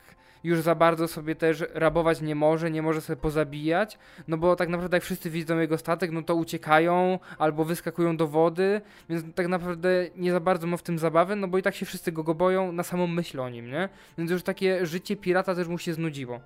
już 0.43 0.61
za 0.61 0.75
bardzo 0.75 1.07
sobie 1.07 1.35
też 1.35 1.63
rabować 1.73 2.21
nie 2.21 2.35
może, 2.35 2.71
nie 2.71 2.81
może 2.81 3.01
sobie 3.01 3.17
pozabijać, 3.17 3.97
no 4.27 4.37
bo 4.37 4.55
tak 4.55 4.69
naprawdę 4.69 4.97
jak 4.97 5.03
wszyscy 5.03 5.29
widzą 5.29 5.59
jego 5.59 5.77
statek, 5.77 6.11
no 6.11 6.21
to 6.21 6.35
uciekają 6.35 7.19
albo 7.37 7.65
wyskakują 7.65 8.17
do 8.17 8.27
wody, 8.27 8.81
więc 9.09 9.35
tak 9.35 9.47
naprawdę 9.47 10.09
nie 10.15 10.31
za 10.31 10.39
bardzo 10.39 10.67
ma 10.67 10.77
w 10.77 10.83
tym 10.83 10.99
zabawy, 10.99 11.35
no 11.35 11.47
bo 11.47 11.57
i 11.57 11.61
tak 11.61 11.75
się 11.75 11.85
wszyscy 11.85 12.11
go, 12.11 12.23
go 12.23 12.35
boją 12.35 12.71
na 12.71 12.83
samą 12.83 13.07
myśl 13.07 13.39
o 13.39 13.49
nim, 13.49 13.71
nie? 13.71 13.89
Więc 14.17 14.31
już 14.31 14.43
takie 14.43 14.85
życie 14.85 15.15
pirata 15.15 15.55
też 15.55 15.67
mu 15.67 15.77
się 15.77 15.93
znudziło. 15.93 16.39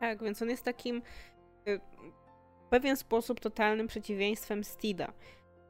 Tak, 0.00 0.22
więc 0.22 0.42
on 0.42 0.50
jest 0.50 0.64
takim 0.64 1.02
y, 1.68 1.80
w 2.66 2.70
pewien 2.70 2.96
sposób 2.96 3.40
totalnym 3.40 3.86
przeciwieństwem 3.86 4.64
Stida. 4.64 5.12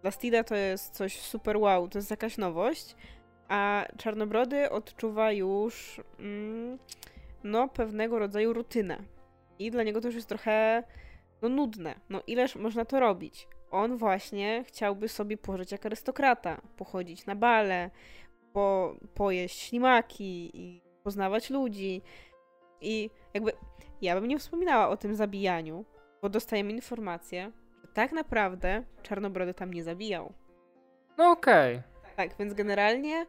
Dla 0.02 0.10
Stida 0.10 0.44
to 0.44 0.54
jest 0.54 0.94
coś 0.94 1.20
super 1.20 1.56
wow, 1.56 1.88
to 1.88 1.98
jest 1.98 2.10
jakaś 2.10 2.38
nowość, 2.38 2.96
a 3.48 3.84
Czarnobrody 3.98 4.70
odczuwa 4.70 5.32
już 5.32 6.00
mm, 6.18 6.78
no 7.44 7.68
pewnego 7.68 8.18
rodzaju 8.18 8.52
rutynę. 8.52 8.98
I 9.58 9.70
dla 9.70 9.82
niego 9.82 10.00
to 10.00 10.08
już 10.08 10.14
jest 10.14 10.28
trochę 10.28 10.82
no 11.42 11.48
nudne. 11.48 11.94
No 12.08 12.22
ileż 12.26 12.56
można 12.56 12.84
to 12.84 13.00
robić? 13.00 13.48
On 13.70 13.96
właśnie 13.96 14.64
chciałby 14.66 15.08
sobie 15.08 15.36
pożyć 15.36 15.72
jak 15.72 15.86
arystokrata, 15.86 16.60
pochodzić 16.76 17.26
na 17.26 17.36
bale, 17.36 17.90
po, 18.52 18.96
pojeść 19.14 19.60
ślimaki 19.60 20.50
i 20.54 20.82
poznawać 21.02 21.50
ludzi. 21.50 22.02
I 22.80 23.10
jakby 23.34 23.52
ja 24.02 24.14
bym 24.14 24.28
nie 24.28 24.38
wspominała 24.38 24.88
o 24.88 24.96
tym 24.96 25.14
zabijaniu, 25.14 25.84
bo 26.22 26.28
dostajemy 26.28 26.72
informację, 26.72 27.52
że 27.82 27.88
tak 27.88 28.12
naprawdę 28.12 28.84
Czarnobrody 29.02 29.54
tam 29.54 29.74
nie 29.74 29.84
zabijał. 29.84 30.32
No 31.18 31.30
okej. 31.30 31.82
Tak, 32.16 32.30
więc 32.38 32.54
generalnie 32.54 33.26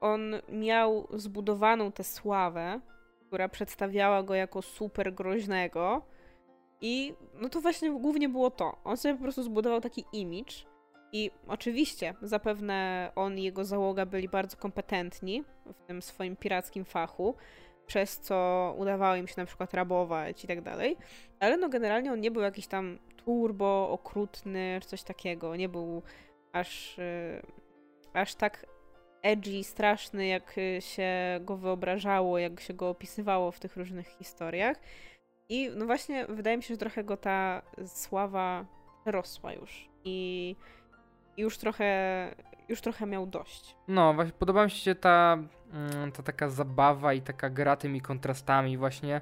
on 0.00 0.34
miał 0.48 1.08
zbudowaną 1.12 1.92
tę 1.92 2.04
sławę, 2.04 2.80
która 3.26 3.48
przedstawiała 3.48 4.22
go 4.22 4.34
jako 4.34 4.62
super 4.62 5.14
groźnego. 5.14 6.02
I 6.80 7.14
no 7.34 7.48
to 7.48 7.60
właśnie 7.60 7.90
głównie 7.90 8.28
było 8.28 8.50
to. 8.50 8.76
On 8.84 8.96
sobie 8.96 9.14
po 9.14 9.22
prostu 9.22 9.42
zbudował 9.42 9.80
taki 9.80 10.04
image. 10.12 10.52
I 11.12 11.30
oczywiście, 11.48 12.14
zapewne 12.22 13.10
on 13.14 13.38
i 13.38 13.42
jego 13.42 13.64
załoga 13.64 14.06
byli 14.06 14.28
bardzo 14.28 14.56
kompetentni 14.56 15.44
w 15.66 15.86
tym 15.86 16.02
swoim 16.02 16.36
pirackim 16.36 16.84
fachu, 16.84 17.34
przez 17.86 18.20
co 18.20 18.74
udawało 18.78 19.16
im 19.16 19.28
się 19.28 19.34
na 19.36 19.46
przykład 19.46 19.74
rabować 19.74 20.44
i 20.44 20.46
tak 20.46 20.60
dalej. 20.60 20.96
Ale 21.40 21.56
no 21.56 21.68
generalnie 21.68 22.12
on 22.12 22.20
nie 22.20 22.30
był 22.30 22.42
jakiś 22.42 22.66
tam 22.66 22.98
turbo 23.24 23.90
okrutny 23.90 24.78
czy 24.82 24.88
coś 24.88 25.02
takiego. 25.02 25.56
Nie 25.56 25.68
był 25.68 26.02
aż, 26.52 26.98
yy, 26.98 27.42
aż 28.12 28.34
tak 28.34 28.66
edgy, 29.26 29.64
straszny, 29.64 30.26
jak 30.26 30.54
się 30.80 31.10
go 31.40 31.56
wyobrażało, 31.56 32.38
jak 32.38 32.60
się 32.60 32.74
go 32.74 32.88
opisywało 32.88 33.52
w 33.52 33.60
tych 33.60 33.76
różnych 33.76 34.06
historiach. 34.06 34.76
I 35.48 35.70
no 35.76 35.86
właśnie 35.86 36.26
wydaje 36.26 36.56
mi 36.56 36.62
się, 36.62 36.74
że 36.74 36.78
trochę 36.78 37.04
go 37.04 37.16
ta 37.16 37.62
sława 37.86 38.64
rosła 39.04 39.52
już. 39.52 39.88
I 40.04 40.56
już 41.36 41.58
trochę, 41.58 42.34
już 42.68 42.80
trochę 42.80 43.06
miał 43.06 43.26
dość. 43.26 43.76
No, 43.88 44.14
właśnie 44.14 44.32
podoba 44.32 44.64
mi 44.64 44.70
się 44.70 44.94
ta, 44.94 45.38
mm, 45.72 46.12
ta 46.12 46.22
taka 46.22 46.48
zabawa 46.48 47.12
i 47.12 47.22
taka 47.22 47.50
gra 47.50 47.76
tymi 47.76 48.00
kontrastami 48.00 48.78
właśnie. 48.78 49.20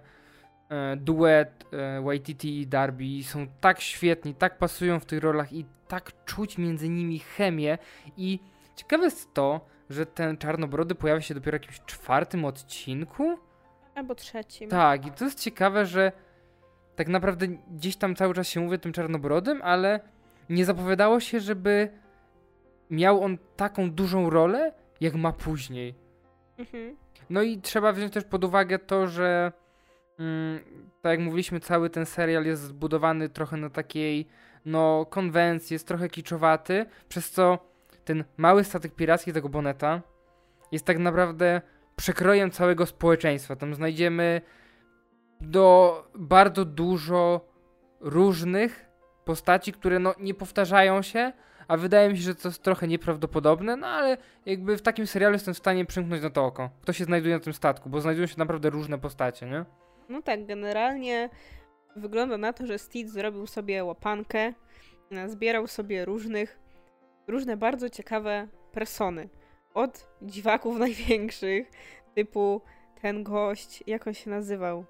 E, 0.69 0.97
duet 0.97 1.65
e, 1.73 2.03
Waititi 2.03 2.61
i 2.61 2.67
Darby 2.67 3.23
są 3.23 3.47
tak 3.61 3.81
świetni, 3.81 4.35
tak 4.35 4.59
pasują 4.59 5.01
w 5.01 5.05
tych 5.05 5.23
rolach 5.23 5.53
i 5.53 5.65
tak 5.89 6.25
czuć 6.25 6.59
między 6.59 6.89
nimi 6.89 7.19
chemię 7.19 7.79
i 8.17 8.39
ciekawe 8.77 9.05
jest 9.05 9.35
to, 9.35 9.74
że 9.91 10.07
ten 10.07 10.37
Czarnobrody 10.37 10.95
pojawia 10.95 11.21
się 11.21 11.35
dopiero 11.35 11.59
w 11.59 11.61
jakimś 11.61 11.81
czwartym 11.87 12.45
odcinku? 12.45 13.39
Albo 13.95 14.15
trzecim. 14.15 14.71
Tak, 14.71 15.07
i 15.07 15.11
to 15.11 15.25
jest 15.25 15.41
ciekawe, 15.41 15.87
że 15.87 16.13
tak 16.97 17.09
naprawdę 17.09 17.47
gdzieś 17.49 17.97
tam 17.97 18.15
cały 18.15 18.35
czas 18.35 18.49
się 18.49 18.61
mówi 18.61 18.75
o 18.75 18.79
tym 18.79 18.93
Czarnobrodym, 18.93 19.61
ale 19.63 20.01
nie 20.51 20.65
zapowiadało 20.65 21.21
się, 21.21 21.41
żeby 21.41 21.89
miał 22.91 23.25
on 23.25 23.39
taką 23.57 23.91
dużą 23.91 24.31
rolę, 24.31 24.73
jak 25.01 25.15
ma 25.15 25.33
później. 25.33 25.95
Mhm. 26.59 26.97
No 27.31 27.43
i 27.43 27.59
trzeba 27.59 27.93
wziąć 27.93 28.13
też 28.13 28.25
pod 28.25 28.45
uwagę 28.45 28.79
to, 28.79 29.07
że 29.07 29.53
mm, 30.19 30.61
tak 31.03 31.11
jak 31.11 31.21
mówiliśmy, 31.21 31.61
cały 31.61 31.91
ten 31.91 32.07
serial 32.07 32.45
jest 32.45 32.63
zbudowany 32.63 33.29
trochę 33.29 33.57
na 33.57 33.71
takiej 33.71 34.27
no 34.65 35.07
konwencji, 35.11 35.75
jest 35.75 35.89
trochę 35.89 36.09
kiczowaty, 36.09 36.87
przez 37.09 37.31
co 37.31 37.59
ten 38.05 38.25
mały 38.37 38.65
statek 38.65 38.95
piracki 38.95 39.33
tego 39.33 39.49
Boneta 39.49 40.03
jest 40.73 40.85
tak 40.85 40.99
naprawdę 40.99 41.63
przekrojem 41.97 42.51
całego 42.51 42.87
społeczeństwa. 42.87 43.57
Tam 43.57 43.75
znajdziemy 43.75 44.41
do 45.41 46.09
bardzo 46.15 46.65
dużo 46.65 47.49
różnych 48.01 48.87
postaci, 49.25 49.73
które 49.73 49.99
no 49.99 50.15
nie 50.21 50.35
powtarzają 50.35 51.03
się, 51.03 51.33
a 51.69 51.77
wydaje 51.77 52.09
mi 52.11 52.17
się, 52.17 52.23
że 52.23 52.35
to 52.35 52.49
jest 52.49 52.63
trochę 52.63 52.89
nieprawdopodobne, 52.89 53.77
no 53.77 53.87
ale 53.87 54.17
jakby 54.47 54.77
w 54.77 54.83
takim 54.83 55.07
serialu 55.07 55.33
jestem 55.33 55.55
w 55.55 55.59
stanie 55.59 55.85
przymknąć 55.85 56.23
na 56.23 56.31
to 56.31 56.45
oko. 56.45 56.71
Kto 56.83 56.93
się 56.93 57.05
znajduje 57.05 57.35
na 57.35 57.41
tym 57.41 57.53
statku, 57.53 57.91
bo 57.91 58.01
znajdują 58.01 58.27
się 58.27 58.35
naprawdę 58.39 58.71
różne 58.71 58.99
postacie, 58.99 59.47
nie? 59.47 59.65
No 60.09 60.23
tak, 60.23 60.47
generalnie 60.47 61.31
wygląda 61.97 62.39
na 62.39 62.53
to, 62.53 62.67
że 62.67 62.79
Steve 62.79 63.09
zrobił 63.09 63.47
sobie 63.47 63.85
łapankę, 63.85 64.53
zbierał 65.27 65.67
sobie 65.67 66.05
różnych, 66.05 66.64
różne 67.27 67.57
bardzo 67.57 67.91
ciekawe 67.91 68.49
persony. 68.73 69.29
Od 69.75 70.09
dziwaków 70.23 70.79
największych, 70.87 71.71
typu 72.15 72.61
ten 73.03 73.23
gość, 73.23 73.85
jak 73.87 74.07
on 74.07 74.15
się 74.15 74.31
nazywał? 74.31 74.85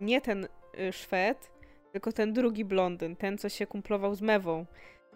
Nie 0.00 0.20
ten 0.20 0.48
y, 0.78 0.92
Szwed, 0.92 1.50
tylko 1.92 2.12
ten 2.12 2.32
drugi 2.32 2.64
blondyn, 2.64 3.16
ten, 3.16 3.38
co 3.38 3.48
się 3.48 3.66
kumplował 3.66 4.14
z 4.14 4.22
Mewą. 4.22 4.66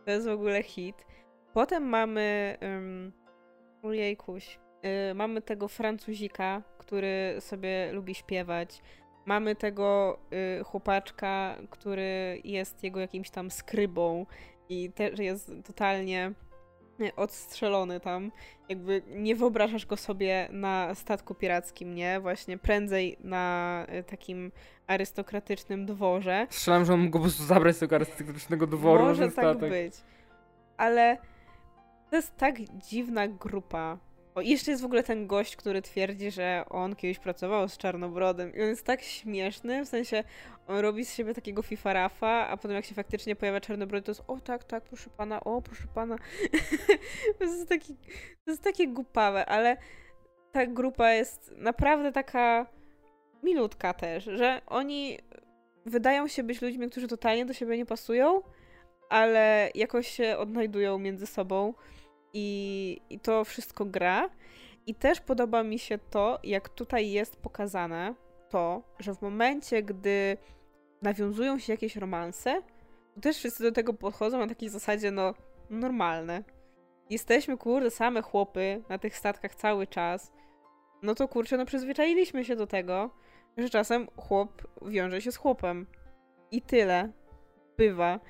To 0.05 0.11
jest 0.11 0.27
w 0.27 0.31
ogóle 0.31 0.63
hit. 0.63 1.07
Potem 1.53 1.83
mamy. 1.83 2.57
Um, 2.63 3.13
ojejkuś. 3.83 4.59
Y, 5.11 5.15
mamy 5.15 5.43
tego 5.43 5.69
Francuzika, 5.69 6.63
który 6.79 7.37
sobie 7.41 7.93
lubi 7.93 8.15
śpiewać. 8.15 8.83
Mamy 9.27 9.57
tego 9.57 10.19
y, 10.61 10.65
chłopaczka, 10.65 11.57
który 11.71 12.41
jest 12.45 12.85
jego 12.85 13.01
jakimś 13.01 13.31
tam 13.31 13.51
skrybą 13.51 14.27
i 14.69 14.93
też 14.93 15.19
jest 15.19 15.53
totalnie 15.65 16.33
odstrzelony 17.17 18.01
tam. 18.01 18.33
Jakby 18.69 19.03
nie 19.09 19.37
wyobrażasz 19.37 19.87
go 19.87 19.97
sobie 19.97 20.49
na 20.53 20.95
statku 20.95 21.35
pirackim, 21.35 21.95
nie? 21.95 22.21
Właśnie 22.21 22.59
prędzej 22.59 23.17
na 23.21 23.87
y, 23.99 24.03
takim 24.03 24.53
arystokratycznym 24.87 25.87
dworze. 25.87 26.47
Strzelam, 26.51 26.85
że 26.85 26.95
on 26.95 27.01
mógł 27.01 27.13
po 27.13 27.21
prostu 27.23 27.45
zabrać 27.45 27.77
z 27.77 27.79
tego 27.79 27.97
arystokratycznego 27.97 28.67
dworu 28.67 29.05
Może 29.05 29.27
na 29.27 29.33
tak 29.33 29.45
statek. 29.57 29.71
być. 29.71 29.95
Ale 30.77 31.19
to 32.11 32.17
jest 32.17 32.37
tak 32.37 32.57
dziwna 32.61 33.29
grupa 33.29 33.99
O, 34.35 34.41
jeszcze 34.41 34.71
jest 34.71 34.83
w 34.83 34.87
ogóle 34.87 35.03
ten 35.03 35.27
gość, 35.27 35.57
który 35.57 35.83
twierdzi, 35.83 36.31
że 36.31 36.65
on 36.69 36.97
kiedyś 36.97 37.19
pracował 37.19 37.69
z 37.69 37.79
Czarnobrodem 37.79 38.55
i 38.55 38.63
on 38.63 38.69
jest 38.69 38.85
tak 38.85 39.03
śmieszny, 39.03 39.85
w 39.85 39.89
sensie 39.89 40.25
on 40.67 40.79
robi 40.79 41.05
z 41.05 41.15
siebie 41.15 41.35
takiego 41.35 41.63
fifarafa, 41.63 42.49
a 42.49 42.57
potem 42.57 42.73
jak 42.73 42.85
się 42.85 42.95
faktycznie 42.95 43.37
pojawia 43.37 43.61
Czarnobrody, 43.61 44.05
to 44.05 44.11
jest 44.11 44.23
o 44.27 44.41
tak, 44.41 44.65
tak, 44.65 44.85
proszę 44.85 45.11
pana, 45.17 45.45
o 45.45 45.63
proszę 45.63 45.85
pana. 45.95 46.17
to, 47.39 47.45
jest 47.45 47.69
taki, 47.69 47.97
to 48.45 48.51
jest 48.51 48.63
takie 48.63 48.89
głupawe, 48.89 49.47
ale 49.47 49.77
ta 50.53 50.67
grupa 50.67 51.13
jest 51.13 51.53
naprawdę 51.57 52.13
taka 52.13 52.67
milutka 53.43 53.95
też, 53.95 54.25
że 54.25 54.61
oni 54.67 55.19
wydają 55.87 56.29
się 56.29 56.43
być 56.43 56.63
ludźmi, 56.63 56.91
którzy 56.91 57.09
totalnie 57.09 57.47
do 57.47 57.53
siebie 57.53 57.77
nie 57.77 57.87
pasują, 57.87 58.43
ale 59.09 59.71
jakoś 59.75 60.09
się 60.09 60.39
odnajdują 60.39 60.99
między 60.99 61.27
sobą 61.27 61.75
i, 62.33 63.01
i 63.11 63.21
to 63.21 63.45
wszystko 63.45 63.85
gra. 63.85 64.31
I 64.87 64.95
też 64.95 65.21
podoba 65.21 65.63
mi 65.63 65.79
się 65.79 65.99
to, 65.99 66.39
jak 66.45 66.69
tutaj 66.69 67.11
jest 67.11 67.37
pokazane 67.37 68.15
to, 68.49 68.83
że 68.99 69.15
w 69.15 69.23
momencie, 69.23 69.83
gdy 69.83 70.37
nawiązują 71.03 71.59
się 71.59 71.73
jakieś 71.73 71.97
romanse, 71.97 72.63
to 73.15 73.21
też 73.21 73.37
wszyscy 73.37 73.63
do 73.63 73.73
tego 73.73 73.95
podchodzą 73.95 74.39
na 74.39 74.47
takiej 74.47 74.69
zasadzie, 74.69 75.11
no, 75.11 75.35
normalne. 75.71 76.45
Jesteśmy, 77.11 77.57
kurde, 77.57 77.91
same 77.91 78.23
chłopy 78.23 78.83
na 78.89 78.99
tych 78.99 79.17
statkach 79.17 79.55
cały 79.55 79.87
czas. 79.87 80.33
No 81.03 81.15
to 81.15 81.29
kurczę, 81.29 81.57
no 81.57 81.67
przyzwyczailiśmy 81.67 82.45
się 82.45 82.57
do 82.57 82.67
tego, 82.67 83.11
że 83.57 83.71
czasem 83.71 84.09
chłop 84.17 84.63
wiąże 84.83 85.21
się 85.21 85.33
z 85.33 85.37
chłopem. 85.37 85.87
I 86.51 86.63
tyle. 86.63 87.13
Bywa. 87.77 88.21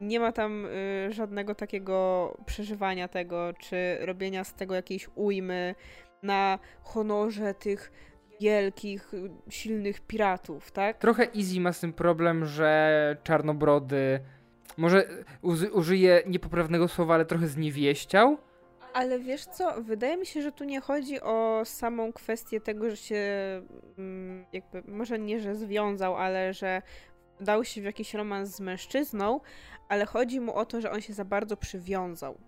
Nie 0.00 0.20
ma 0.20 0.32
tam 0.32 0.66
y, 0.66 1.12
żadnego 1.12 1.54
takiego 1.54 2.36
przeżywania 2.46 3.08
tego, 3.08 3.52
czy 3.58 3.98
robienia 4.00 4.44
z 4.44 4.54
tego 4.54 4.74
jakiejś 4.74 5.08
ujmy 5.14 5.74
na 6.22 6.58
honorze 6.82 7.54
tych 7.54 7.92
wielkich, 8.40 9.12
silnych 9.48 10.00
piratów, 10.00 10.72
tak? 10.72 10.98
Trochę 10.98 11.28
Easy 11.36 11.60
ma 11.60 11.72
z 11.72 11.80
tym 11.80 11.92
problem, 11.92 12.44
że 12.44 13.16
czarnobrody 13.22 14.20
może 14.76 15.04
użyję 15.72 16.22
niepoprawnego 16.26 16.88
słowa, 16.88 17.14
ale 17.14 17.24
trochę 17.24 17.46
zniewieściał. 17.46 18.38
Ale 18.92 19.18
wiesz 19.18 19.44
co, 19.44 19.82
wydaje 19.82 20.16
mi 20.16 20.26
się, 20.26 20.42
że 20.42 20.52
tu 20.52 20.64
nie 20.64 20.80
chodzi 20.80 21.20
o 21.20 21.62
samą 21.64 22.12
kwestię 22.12 22.60
tego, 22.60 22.90
że 22.90 22.96
się 22.96 23.22
mm, 23.98 24.44
jakby, 24.52 24.82
może 24.88 25.18
nie, 25.18 25.40
że 25.40 25.54
związał, 25.54 26.16
ale 26.16 26.54
że 26.54 26.82
dał 27.40 27.64
się 27.64 27.80
w 27.80 27.84
jakiś 27.84 28.14
romans 28.14 28.56
z 28.56 28.60
mężczyzną, 28.60 29.40
ale 29.88 30.06
chodzi 30.06 30.40
mu 30.40 30.54
o 30.54 30.66
to, 30.66 30.80
że 30.80 30.90
on 30.90 31.00
się 31.00 31.12
za 31.12 31.24
bardzo 31.24 31.56
przywiązał. 31.56 32.38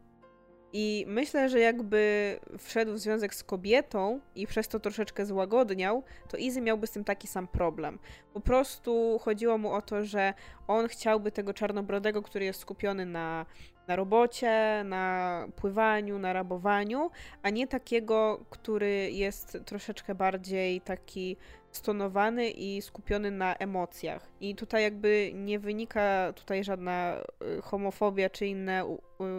I 0.72 1.04
myślę, 1.08 1.48
że 1.48 1.60
jakby 1.60 2.34
wszedł 2.58 2.92
w 2.92 2.98
związek 2.98 3.34
z 3.34 3.44
kobietą 3.44 4.20
i 4.34 4.46
przez 4.46 4.68
to 4.68 4.80
troszeczkę 4.80 5.26
złagodniał, 5.26 6.02
to 6.28 6.36
Izzy 6.36 6.60
miałby 6.60 6.86
z 6.86 6.90
tym 6.90 7.04
taki 7.04 7.28
sam 7.28 7.48
problem. 7.48 7.98
Po 8.32 8.40
prostu 8.40 9.18
chodziło 9.22 9.58
mu 9.58 9.72
o 9.72 9.82
to, 9.82 10.04
że 10.04 10.34
on 10.66 10.88
chciałby 10.88 11.32
tego 11.32 11.54
czarnobrodego, 11.54 12.22
który 12.22 12.44
jest 12.44 12.60
skupiony 12.60 13.06
na, 13.06 13.46
na 13.86 13.96
robocie, 13.96 14.82
na 14.84 15.46
pływaniu, 15.56 16.18
na 16.18 16.32
rabowaniu, 16.32 17.10
a 17.42 17.50
nie 17.50 17.66
takiego, 17.66 18.44
który 18.50 19.10
jest 19.10 19.58
troszeczkę 19.64 20.14
bardziej 20.14 20.80
taki 20.80 21.36
stonowany 21.70 22.50
i 22.50 22.82
skupiony 22.82 23.30
na 23.30 23.56
emocjach. 23.56 24.28
I 24.40 24.54
tutaj 24.54 24.82
jakby 24.82 25.30
nie 25.34 25.58
wynika 25.58 26.32
tutaj 26.32 26.64
żadna 26.64 27.20
y, 27.58 27.62
homofobia 27.62 28.30
czy 28.30 28.46
inne 28.46 28.84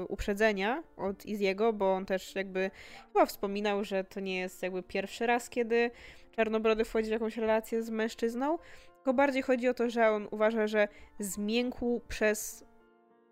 uprzedzenia 0.08 0.84
od 0.98 1.26
Iziego, 1.26 1.74
bo 1.74 1.94
on 1.94 2.06
też 2.06 2.36
jakby 2.36 2.72
chyba 3.14 3.26
wspominał, 3.26 3.84
że 3.84 4.04
to 4.04 4.20
nie 4.20 4.40
jest 4.40 4.64
jakby 4.64 4.84
pierwszy 4.84 5.26
raz, 5.26 5.50
kiedy 5.50 5.92
Czarnobrody 6.32 6.86
wchodzi 6.86 7.08
w 7.08 7.12
jakąś 7.12 7.38
relację 7.38 7.84
z 7.84 7.90
mężczyzną, 7.90 8.58
tylko 8.96 9.14
bardziej 9.14 9.42
chodzi 9.42 9.68
o 9.68 9.74
to, 9.74 9.90
że 9.90 10.10
on 10.10 10.28
uważa, 10.32 10.68
że 10.68 10.88
zmiękł 11.20 12.02
przez 12.08 12.66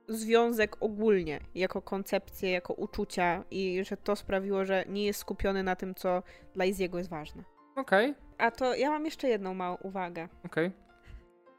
związek 0.07 0.77
ogólnie, 0.79 1.39
jako 1.55 1.81
koncepcję, 1.81 2.51
jako 2.51 2.73
uczucia 2.73 3.43
i 3.51 3.83
że 3.85 3.97
to 3.97 4.15
sprawiło, 4.15 4.65
że 4.65 4.83
nie 4.89 5.05
jest 5.05 5.19
skupiony 5.19 5.63
na 5.63 5.75
tym, 5.75 5.95
co 5.95 6.23
dla 6.55 6.65
Iziego 6.65 6.97
jest 6.97 7.09
ważne. 7.09 7.56
Okej. 7.77 8.11
Okay. 8.11 8.23
A 8.37 8.51
to 8.51 8.75
ja 8.75 8.89
mam 8.89 9.05
jeszcze 9.05 9.27
jedną 9.27 9.53
małą 9.53 9.77
uwagę. 9.81 10.27
Okej. 10.45 10.67
Okay. 10.67 10.87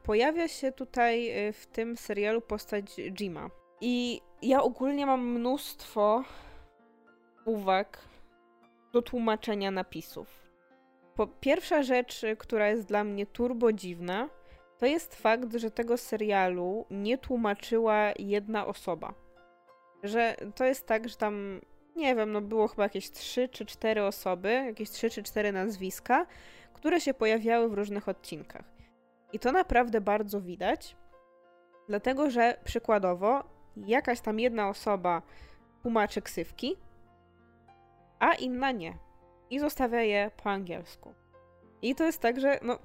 Pojawia 0.02 0.48
się 0.48 0.72
tutaj 0.72 1.48
y, 1.48 1.52
w 1.52 1.66
tym 1.66 1.96
serialu 1.96 2.40
postać 2.40 2.96
Jima. 2.96 3.50
I 3.80 4.20
ja 4.42 4.62
ogólnie 4.62 5.06
mam 5.06 5.26
mnóstwo 5.26 6.24
uwag 7.44 7.98
do 8.92 9.02
tłumaczenia 9.02 9.70
napisów. 9.70 10.48
Po 11.14 11.26
pierwsza 11.26 11.82
rzecz, 11.82 12.24
y, 12.24 12.36
która 12.36 12.68
jest 12.68 12.86
dla 12.86 13.04
mnie 13.04 13.26
turbo 13.26 13.72
dziwna, 13.72 14.28
to 14.78 14.86
jest 14.86 15.14
fakt, 15.14 15.54
że 15.54 15.70
tego 15.70 15.96
serialu 15.96 16.86
nie 16.90 17.18
tłumaczyła 17.18 18.12
jedna 18.18 18.66
osoba. 18.66 19.14
Że 20.02 20.36
to 20.54 20.64
jest 20.64 20.86
tak, 20.86 21.08
że 21.08 21.16
tam, 21.16 21.60
nie 21.98 22.14
wiem, 22.14 22.32
no 22.32 22.40
było 22.40 22.68
chyba 22.68 22.82
jakieś 22.82 23.10
trzy 23.10 23.48
czy 23.48 23.66
cztery 23.66 24.04
osoby, 24.04 24.52
jakieś 24.52 24.90
trzy 24.90 25.10
czy 25.10 25.22
cztery 25.22 25.52
nazwiska, 25.52 26.26
które 26.72 27.00
się 27.00 27.14
pojawiały 27.14 27.68
w 27.68 27.72
różnych 27.72 28.08
odcinkach. 28.08 28.64
I 29.32 29.38
to 29.38 29.52
naprawdę 29.52 30.00
bardzo 30.00 30.40
widać, 30.40 30.96
dlatego 31.88 32.30
że 32.30 32.58
przykładowo 32.64 33.44
jakaś 33.76 34.20
tam 34.20 34.40
jedna 34.40 34.68
osoba 34.68 35.22
tłumaczy 35.82 36.22
ksywki, 36.22 36.76
a 38.18 38.34
inna 38.34 38.72
nie. 38.72 38.98
I 39.50 39.58
zostawia 39.58 40.02
je 40.02 40.30
po 40.42 40.50
angielsku. 40.50 41.14
I 41.82 41.94
to 41.94 42.04
jest 42.04 42.20
tak, 42.20 42.40
że 42.40 42.58
no, 42.62 42.78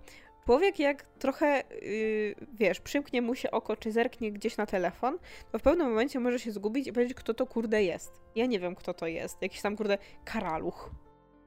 człowiek 0.45 0.79
jak 0.79 1.03
trochę, 1.03 1.63
yy, 1.81 2.35
wiesz, 2.53 2.79
przymknie 2.79 3.21
mu 3.21 3.35
się 3.35 3.51
oko, 3.51 3.75
czy 3.75 3.91
zerknie 3.91 4.31
gdzieś 4.31 4.57
na 4.57 4.65
telefon, 4.65 5.17
to 5.51 5.59
w 5.59 5.61
pewnym 5.61 5.89
momencie 5.89 6.19
może 6.19 6.39
się 6.39 6.51
zgubić 6.51 6.87
i 6.87 6.93
powiedzieć, 6.93 7.17
kto 7.17 7.33
to 7.33 7.47
kurde 7.47 7.83
jest. 7.83 8.21
Ja 8.35 8.45
nie 8.45 8.59
wiem, 8.59 8.75
kto 8.75 8.93
to 8.93 9.07
jest. 9.07 9.41
Jakiś 9.41 9.61
tam 9.61 9.77
kurde 9.77 9.97
karaluch 10.25 10.91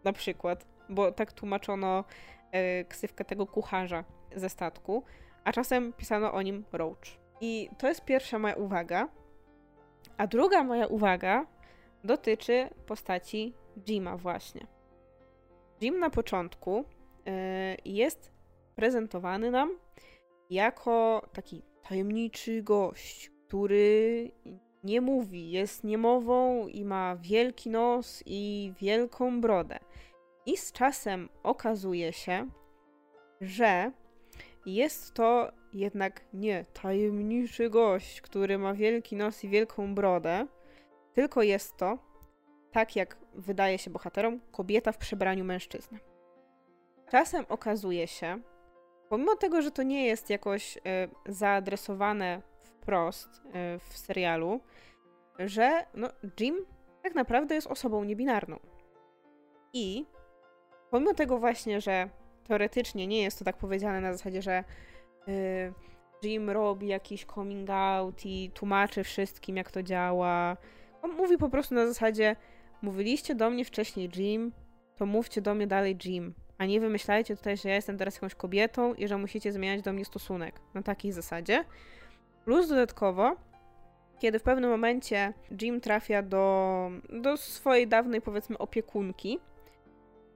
na 0.04 0.12
przykład, 0.12 0.66
bo 0.88 1.12
tak 1.12 1.32
tłumaczono 1.32 2.04
yy, 2.52 2.84
ksywkę 2.88 3.24
tego 3.24 3.46
kucharza 3.46 4.04
ze 4.36 4.48
statku, 4.48 5.04
a 5.44 5.52
czasem 5.52 5.92
pisano 5.92 6.32
o 6.32 6.42
nim 6.42 6.64
Roach. 6.72 7.26
I 7.40 7.68
to 7.78 7.88
jest 7.88 8.04
pierwsza 8.04 8.38
moja 8.38 8.54
uwaga. 8.54 9.08
A 10.16 10.26
druga 10.26 10.64
moja 10.64 10.86
uwaga 10.86 11.46
dotyczy 12.04 12.68
postaci 12.86 13.54
Jima 13.86 14.16
właśnie. 14.16 14.66
Jim 15.80 15.98
na 15.98 16.10
początku 16.10 16.84
yy, 17.26 17.32
jest 17.84 18.35
prezentowany 18.76 19.50
nam 19.50 19.78
jako 20.50 21.22
taki 21.32 21.62
tajemniczy 21.88 22.62
gość, 22.62 23.30
który 23.46 24.30
nie 24.84 25.00
mówi, 25.00 25.50
jest 25.50 25.84
niemową 25.84 26.66
i 26.66 26.84
ma 26.84 27.16
wielki 27.16 27.70
nos 27.70 28.22
i 28.26 28.72
wielką 28.80 29.40
brodę. 29.40 29.78
I 30.46 30.56
z 30.56 30.72
czasem 30.72 31.28
okazuje 31.42 32.12
się, 32.12 32.48
że 33.40 33.92
jest 34.66 35.14
to 35.14 35.52
jednak 35.72 36.24
nie 36.32 36.64
tajemniczy 36.64 37.70
gość, 37.70 38.20
który 38.20 38.58
ma 38.58 38.74
wielki 38.74 39.16
nos 39.16 39.44
i 39.44 39.48
wielką 39.48 39.94
brodę, 39.94 40.46
tylko 41.12 41.42
jest 41.42 41.76
to, 41.76 41.98
tak 42.72 42.96
jak 42.96 43.18
wydaje 43.34 43.78
się 43.78 43.90
bohaterom, 43.90 44.40
kobieta 44.52 44.92
w 44.92 44.98
przebraniu 44.98 45.44
mężczyzny. 45.44 45.98
Czasem 47.10 47.44
okazuje 47.48 48.06
się, 48.06 48.40
pomimo 49.08 49.36
tego, 49.36 49.62
że 49.62 49.70
to 49.70 49.82
nie 49.82 50.06
jest 50.06 50.30
jakoś 50.30 50.76
y, 50.76 50.80
zaadresowane 51.26 52.42
wprost 52.62 53.28
y, 53.28 53.50
w 53.78 53.98
serialu, 53.98 54.60
że 55.38 55.86
no, 55.94 56.08
Jim 56.40 56.56
tak 57.02 57.14
naprawdę 57.14 57.54
jest 57.54 57.66
osobą 57.66 58.04
niebinarną. 58.04 58.58
I 59.72 60.06
pomimo 60.90 61.14
tego 61.14 61.38
właśnie, 61.38 61.80
że 61.80 62.08
teoretycznie 62.44 63.06
nie 63.06 63.22
jest 63.22 63.38
to 63.38 63.44
tak 63.44 63.56
powiedziane 63.56 64.00
na 64.00 64.12
zasadzie, 64.12 64.42
że 64.42 64.64
y, 65.28 65.72
Jim 66.22 66.50
robi 66.50 66.86
jakiś 66.86 67.24
coming 67.24 67.70
out 67.70 68.26
i 68.26 68.50
tłumaczy 68.54 69.04
wszystkim, 69.04 69.56
jak 69.56 69.70
to 69.70 69.82
działa. 69.82 70.56
On 71.02 71.12
mówi 71.12 71.38
po 71.38 71.48
prostu 71.48 71.74
na 71.74 71.86
zasadzie 71.86 72.36
mówiliście 72.82 73.34
do 73.34 73.50
mnie 73.50 73.64
wcześniej 73.64 74.10
Jim, 74.16 74.52
to 74.96 75.06
mówcie 75.06 75.40
do 75.40 75.54
mnie 75.54 75.66
dalej 75.66 75.98
Jim. 76.04 76.34
A 76.58 76.66
nie 76.66 76.80
wymyślajcie 76.80 77.36
tutaj, 77.36 77.56
że 77.56 77.68
ja 77.68 77.74
jestem 77.74 77.98
teraz 77.98 78.14
jakąś 78.14 78.34
kobietą 78.34 78.94
i 78.94 79.08
że 79.08 79.18
musicie 79.18 79.52
zmieniać 79.52 79.82
do 79.82 79.92
mnie 79.92 80.04
stosunek. 80.04 80.60
Na 80.74 80.82
takiej 80.82 81.12
zasadzie. 81.12 81.64
Plus 82.44 82.68
dodatkowo, 82.68 83.36
kiedy 84.18 84.38
w 84.38 84.42
pewnym 84.42 84.70
momencie 84.70 85.32
Jim 85.62 85.80
trafia 85.80 86.22
do, 86.22 86.90
do 87.22 87.36
swojej 87.36 87.88
dawnej, 87.88 88.20
powiedzmy, 88.20 88.58
opiekunki, 88.58 89.38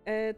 y, 0.08 0.34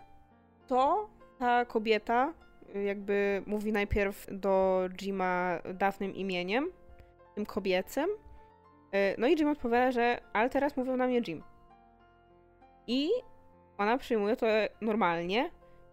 to 0.66 1.08
ta 1.38 1.64
kobieta 1.64 2.32
jakby 2.74 3.42
mówi 3.46 3.72
najpierw 3.72 4.26
do 4.30 4.82
Jima 5.00 5.58
dawnym 5.74 6.14
imieniem, 6.14 6.70
tym 7.34 7.46
kobiecym. 7.46 8.10
Y, 8.94 9.14
no 9.18 9.26
i 9.26 9.36
Jim 9.38 9.48
odpowiada, 9.48 9.92
że 9.92 10.20
ale 10.32 10.50
teraz 10.50 10.76
mówią 10.76 10.96
na 10.96 11.06
mnie 11.06 11.20
Jim. 11.26 11.42
I 12.86 13.10
ona 13.78 13.98
przyjmuje 13.98 14.36
to 14.36 14.46
normalnie, 14.80 15.50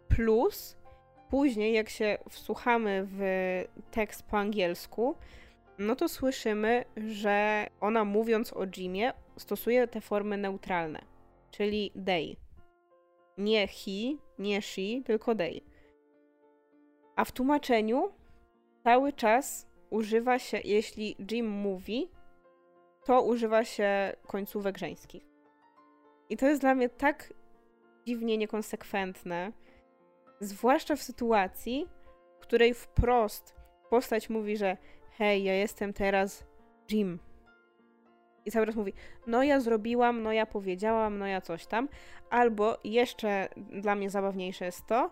plus 0.10 0.78
później, 1.30 1.74
jak 1.74 1.89
się 1.89 2.18
wsłuchamy 2.30 3.07
w 3.07 3.22
tekst 3.91 4.24
po 4.24 4.38
angielsku, 4.38 5.16
no 5.78 5.95
to 5.95 6.10
słyszymy, 6.10 6.86
że 6.97 7.68
ona 7.82 8.05
mówiąc 8.05 8.53
o 8.53 8.68
Jimie 8.68 9.14
stosuje 9.38 9.88
te 9.88 10.01
formy 10.01 10.38
neutralne, 10.38 11.01
czyli 11.51 11.91
they. 12.05 12.36
Nie 13.38 13.68
he, 13.68 14.18
nie 14.39 14.62
she, 14.62 15.01
tylko 15.05 15.36
they. 15.36 15.62
A 17.16 17.26
w 17.26 17.32
tłumaczeniu 17.32 18.12
cały 18.84 19.14
czas 19.14 19.68
używa 19.89 20.39
się, 20.39 20.60
jeśli 20.64 21.16
Jim 21.32 21.49
mówi, 21.49 22.10
to 23.05 23.22
używa 23.22 23.64
się 23.64 24.14
końcówek 24.28 24.78
żeńskich. 24.78 25.24
I 26.30 26.38
to 26.38 26.47
jest 26.47 26.62
dla 26.62 26.76
mnie 26.76 26.89
tak 26.89 27.34
dziwnie 28.07 28.38
niekonsekwentne, 28.38 29.51
zwłaszcza 30.39 30.95
w 30.95 31.01
sytuacji, 31.01 31.87
w 32.37 32.39
której 32.39 32.73
wprost 32.73 33.55
postać 33.89 34.29
mówi, 34.29 34.57
że 34.57 34.77
hej, 35.17 35.43
ja 35.43 35.53
jestem 35.53 35.93
teraz 35.93 36.43
Jim. 36.91 37.19
I 38.45 38.51
cały 38.51 38.65
czas 38.65 38.75
mówi, 38.75 38.93
no 39.27 39.43
ja 39.43 39.59
zrobiłam, 39.59 40.23
no 40.23 40.31
ja 40.31 40.45
powiedziałam, 40.45 41.17
no 41.17 41.27
ja 41.27 41.41
coś 41.41 41.65
tam. 41.67 41.89
Albo 42.29 42.77
jeszcze 42.83 43.49
dla 43.55 43.95
mnie 43.95 44.09
zabawniejsze 44.09 44.65
jest 44.65 44.85
to, 44.85 45.09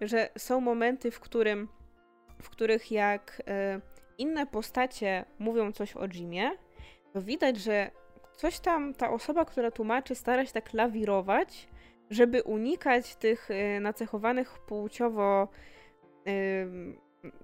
że 0.00 0.28
są 0.38 0.60
momenty, 0.60 1.10
w, 1.10 1.20
którym, 1.20 1.68
w 2.42 2.50
których 2.50 2.90
jak 2.90 3.42
y, 3.76 3.80
inne 4.18 4.46
postacie 4.46 5.24
mówią 5.38 5.72
coś 5.72 5.96
o 5.96 6.08
Jimie, 6.08 6.50
to 7.12 7.22
widać, 7.22 7.56
że 7.56 7.90
coś 8.36 8.60
tam 8.60 8.94
ta 8.94 9.10
osoba, 9.10 9.44
która 9.44 9.70
tłumaczy, 9.70 10.14
stara 10.14 10.46
się 10.46 10.52
tak 10.52 10.72
lawirować, 10.72 11.68
żeby 12.10 12.42
unikać 12.42 13.16
tych 13.16 13.50
y, 13.50 13.80
nacechowanych 13.80 14.58
płciowo 14.58 15.48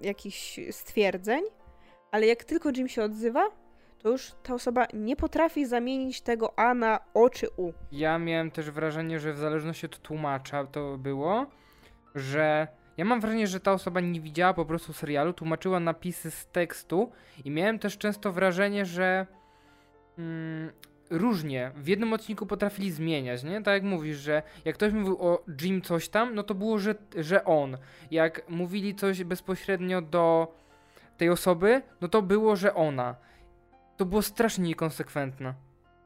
jakichś 0.01 0.61
stwierdzeń, 0.71 1.43
ale 2.11 2.27
jak 2.27 2.45
tylko 2.45 2.71
Jim 2.77 2.89
się 2.89 3.03
odzywa, 3.03 3.51
to 3.99 4.09
już 4.09 4.33
ta 4.43 4.55
osoba 4.55 4.87
nie 4.95 5.17
potrafi 5.17 5.67
zamienić 5.67 6.21
tego 6.21 6.59
A 6.59 6.75
na 6.75 7.01
O 7.15 7.31
czy 7.31 7.49
U. 7.57 7.73
Ja 7.93 8.19
miałem 8.19 8.51
też 8.51 8.71
wrażenie, 8.71 9.21
że 9.21 9.33
w 9.33 9.39
zależności 9.39 9.87
od 9.87 9.99
tłumacza 9.99 10.65
to 10.65 10.99
było, 10.99 11.47
że 12.15 12.69
ja 12.97 13.05
mam 13.05 13.21
wrażenie, 13.21 13.47
że 13.47 13.61
ta 13.61 13.73
osoba 13.73 14.01
nie 14.01 14.21
widziała 14.21 14.55
po 14.55 14.65
prostu 14.65 14.93
serialu, 14.93 15.33
tłumaczyła 15.33 15.81
napisy 15.81 16.31
z 16.31 16.47
tekstu 16.47 17.13
i 17.45 17.51
miałem 17.51 17.79
też 17.79 17.99
często 17.99 18.33
wrażenie, 18.33 18.85
że 18.85 19.27
mm, 20.19 20.73
różnie. 21.11 21.73
W 21.75 21.89
jednym 21.89 22.13
odcinku 22.13 22.47
potrafili 22.47 22.91
zmieniać, 22.91 23.45
nie? 23.45 23.63
Tak 23.63 23.75
jak 23.75 23.83
mówisz, 23.83 24.17
że 24.17 24.43
jak 24.65 24.75
ktoś 24.75 24.93
mówił 24.93 25.17
o 25.21 25.43
Jim 25.63 25.83
coś 25.83 26.09
tam, 26.09 26.35
no 26.35 26.43
to 26.43 26.55
było, 26.55 26.79
że, 26.79 26.95
że 27.17 27.45
on. 27.45 27.79
Jak 28.11 28.51
mówili 28.51 28.95
coś 28.95 29.25
bezpośrednio 29.25 30.03
do 30.03 30.55
tej 31.17 31.31
osoby, 31.31 31.83
no 32.01 32.09
to 32.09 32.23
było, 32.23 32.57
że 32.57 32.75
ona. 32.75 33.17
To 33.97 34.05
było 34.05 34.23
strasznie 34.23 34.65
niekonsekwentne. 34.65 35.55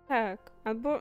Tak, 0.08 0.50
albo 0.64 1.00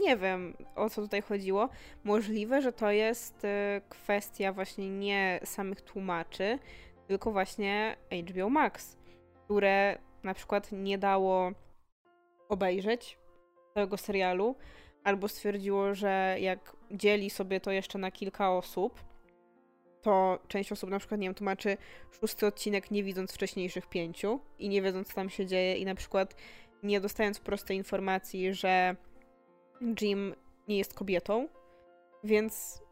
nie 0.00 0.16
wiem 0.16 0.56
o 0.74 0.90
co 0.90 1.02
tutaj 1.02 1.22
chodziło. 1.22 1.68
Możliwe, 2.04 2.62
że 2.62 2.72
to 2.72 2.90
jest 2.90 3.44
y, 3.44 3.48
kwestia 3.88 4.52
właśnie 4.52 4.90
nie 4.90 5.40
samych 5.44 5.80
tłumaczy, 5.80 6.58
tylko 7.06 7.32
właśnie 7.32 7.96
HBO 8.28 8.50
Max, 8.50 8.98
które 9.44 9.98
na 10.22 10.34
przykład 10.34 10.72
nie 10.72 10.98
dało 10.98 11.52
obejrzeć 12.48 13.19
całego 13.74 13.96
serialu, 13.96 14.56
albo 15.04 15.28
stwierdziło, 15.28 15.94
że 15.94 16.36
jak 16.40 16.76
dzieli 16.90 17.30
sobie 17.30 17.60
to 17.60 17.70
jeszcze 17.70 17.98
na 17.98 18.10
kilka 18.10 18.52
osób, 18.52 19.00
to 20.02 20.38
część 20.48 20.72
osób 20.72 20.90
na 20.90 20.98
przykład, 20.98 21.20
nie 21.20 21.28
wiem, 21.28 21.34
tłumaczy 21.34 21.76
szósty 22.20 22.46
odcinek 22.46 22.90
nie 22.90 23.02
widząc 23.02 23.32
wcześniejszych 23.32 23.86
pięciu 23.86 24.40
i 24.58 24.68
nie 24.68 24.82
wiedząc, 24.82 25.08
co 25.08 25.14
tam 25.14 25.30
się 25.30 25.46
dzieje 25.46 25.76
i 25.76 25.84
na 25.84 25.94
przykład 25.94 26.34
nie 26.82 27.00
dostając 27.00 27.40
prostej 27.40 27.76
informacji, 27.76 28.54
że 28.54 28.96
Jim 30.00 30.34
nie 30.68 30.78
jest 30.78 30.94
kobietą, 30.94 31.48
więc 32.24 32.82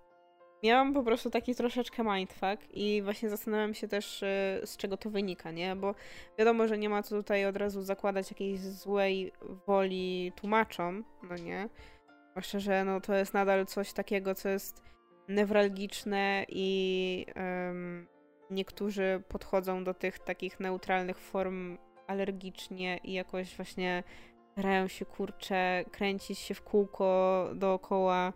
miałam 0.63 0.95
po 0.95 1.03
prostu 1.03 1.31
taki 1.31 1.55
troszeczkę 1.55 2.05
mindfuck 2.05 2.75
i 2.75 3.03
właśnie 3.03 3.29
zastanawiam 3.29 3.75
się 3.75 3.89
też, 3.89 4.23
y, 4.23 4.27
z 4.65 4.77
czego 4.77 4.97
to 4.97 5.11
wynika, 5.11 5.51
nie? 5.51 5.77
Bo 5.77 5.95
wiadomo, 6.39 6.69
że 6.69 6.79
nie 6.79 6.89
ma 6.89 7.03
co 7.03 7.17
tutaj 7.17 7.47
od 7.47 7.57
razu 7.57 7.83
zakładać 7.83 8.31
jakiejś 8.31 8.61
złej 8.61 9.33
woli 9.67 10.33
tłumaczom, 10.37 11.05
no 11.23 11.37
nie? 11.37 11.69
Zwłaszcza, 12.31 12.59
że 12.59 12.85
no 12.85 13.01
to 13.01 13.15
jest 13.15 13.35
nadal 13.35 13.67
coś 13.67 13.93
takiego, 13.93 14.35
co 14.35 14.49
jest 14.49 14.83
newralgiczne 15.29 16.45
i 16.49 17.27
um, 17.37 18.07
niektórzy 18.51 19.23
podchodzą 19.29 19.85
do 19.85 19.95
tych 19.95 20.19
takich 20.19 20.61
neutralnych 20.61 21.19
form 21.19 21.79
alergicznie 22.07 23.01
i 23.05 23.13
jakoś 23.13 23.57
właśnie 23.57 24.03
starają 24.53 24.89
się 24.89 25.05
kurcze 25.05 25.85
kręcić 25.93 26.39
się 26.39 26.55
w 26.55 26.63
kółko 26.63 27.49
dookoła, 27.55 28.33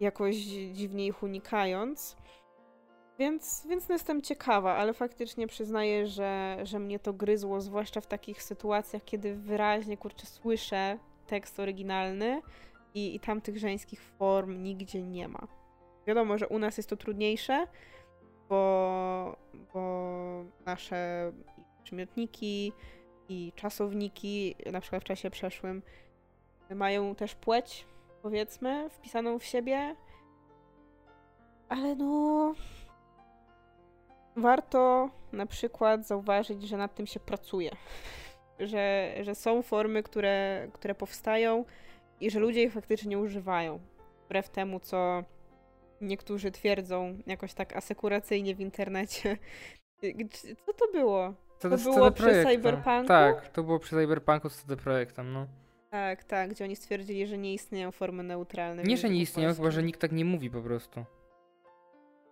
jakoś 0.00 0.36
dziwnie 0.72 1.06
ich 1.06 1.22
unikając. 1.22 2.16
Więc, 3.18 3.66
więc 3.68 3.88
jestem 3.88 4.22
ciekawa, 4.22 4.76
ale 4.76 4.94
faktycznie 4.94 5.46
przyznaję, 5.46 6.06
że, 6.06 6.58
że 6.62 6.78
mnie 6.78 6.98
to 6.98 7.12
gryzło, 7.12 7.60
zwłaszcza 7.60 8.00
w 8.00 8.06
takich 8.06 8.42
sytuacjach, 8.42 9.04
kiedy 9.04 9.34
wyraźnie 9.34 9.96
kurczę 9.96 10.26
słyszę 10.26 10.98
tekst 11.26 11.60
oryginalny 11.60 12.42
i, 12.94 13.14
i 13.14 13.20
tam 13.20 13.40
tych 13.40 13.58
żeńskich 13.58 14.02
form 14.02 14.62
nigdzie 14.62 15.02
nie 15.02 15.28
ma. 15.28 15.48
Wiadomo, 16.06 16.38
że 16.38 16.48
u 16.48 16.58
nas 16.58 16.76
jest 16.76 16.88
to 16.88 16.96
trudniejsze, 16.96 17.66
bo, 18.48 19.36
bo 19.74 20.44
nasze 20.66 21.32
przymiotniki 21.82 22.72
i 23.28 23.52
czasowniki, 23.54 24.54
na 24.72 24.80
przykład 24.80 25.02
w 25.02 25.06
czasie 25.06 25.30
przeszłym, 25.30 25.82
mają 26.74 27.14
też 27.14 27.34
płeć, 27.34 27.86
powiedzmy, 28.22 28.90
wpisaną 28.90 29.38
w 29.38 29.44
siebie. 29.44 29.96
Ale 31.68 31.96
no. 31.96 32.54
Warto 34.36 35.10
na 35.32 35.46
przykład 35.46 36.06
zauważyć, 36.06 36.62
że 36.62 36.76
nad 36.76 36.94
tym 36.94 37.06
się 37.06 37.20
pracuje. 37.20 37.70
Że, 38.58 39.14
że 39.22 39.34
są 39.34 39.62
formy, 39.62 40.02
które, 40.02 40.68
które 40.72 40.94
powstają 40.94 41.64
i 42.20 42.30
że 42.30 42.40
ludzie 42.40 42.62
ich 42.62 42.72
faktycznie 42.72 43.18
używają. 43.18 43.80
Wbrew 44.24 44.48
temu, 44.48 44.80
co 44.80 45.24
niektórzy 46.00 46.50
twierdzą 46.50 47.18
jakoś 47.26 47.54
tak 47.54 47.76
asekuracyjnie 47.76 48.54
w 48.54 48.60
internecie. 48.60 49.36
Co 50.66 50.72
to 50.72 50.92
było? 50.92 51.34
To, 51.58 51.70
to 51.70 51.76
było 51.76 52.10
przy 52.10 52.44
Cyberpunku? 52.44 53.08
Tak, 53.08 53.48
to 53.48 53.62
było 53.62 53.78
przy 53.78 53.96
Cyberpunku 53.96 54.50
z 54.50 54.56
CD 54.56 54.76
Projektem, 54.76 55.32
no. 55.32 55.46
Tak, 55.96 56.24
tak, 56.24 56.50
gdzie 56.50 56.64
oni 56.64 56.76
stwierdzili, 56.76 57.26
że 57.26 57.38
nie 57.38 57.54
istnieją 57.54 57.90
formy 57.90 58.22
neutralne. 58.22 58.82
Nie, 58.82 58.96
że 58.96 59.10
nie 59.10 59.20
istnieją, 59.20 59.54
chyba 59.54 59.70
że 59.70 59.82
nikt 59.82 60.00
tak 60.00 60.12
nie 60.12 60.24
mówi 60.24 60.50
po 60.50 60.62
prostu. 60.62 61.04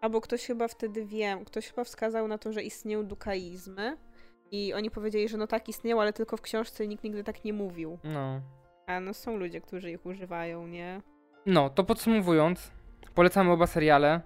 Albo 0.01 0.21
ktoś 0.21 0.47
chyba 0.47 0.69
wtedy 0.69 1.05
wiem, 1.05 1.45
ktoś 1.45 1.69
chyba 1.69 1.85
wskazał 1.85 2.29
na 2.29 2.39
to, 2.39 2.53
że 2.53 2.63
istnieją 2.63 3.07
dukaizmy 3.07 3.97
i 4.51 4.75
oni 4.75 4.91
powiedzieli, 4.91 5.29
że 5.29 5.37
no 5.37 5.47
tak 5.47 5.69
istnieją, 5.69 6.01
ale 6.01 6.13
tylko 6.13 6.37
w 6.37 6.41
książce 6.41 6.89
nikt 6.89 7.05
nigdy 7.05 7.25
tak 7.25 7.45
nie 7.45 7.53
mówił. 7.53 7.99
No. 8.05 8.41
A 8.87 9.01
no 9.01 9.15
są 9.15 9.37
ludzie, 9.37 9.61
którzy 9.61 9.91
ich 9.91 10.07
używają, 10.07 10.67
nie? 10.67 11.03
No, 11.47 11.71
to 11.71 11.85
podsumowując, 11.85 12.71
polecamy 13.15 13.51
oba 13.53 13.67
seriale. 13.67 14.21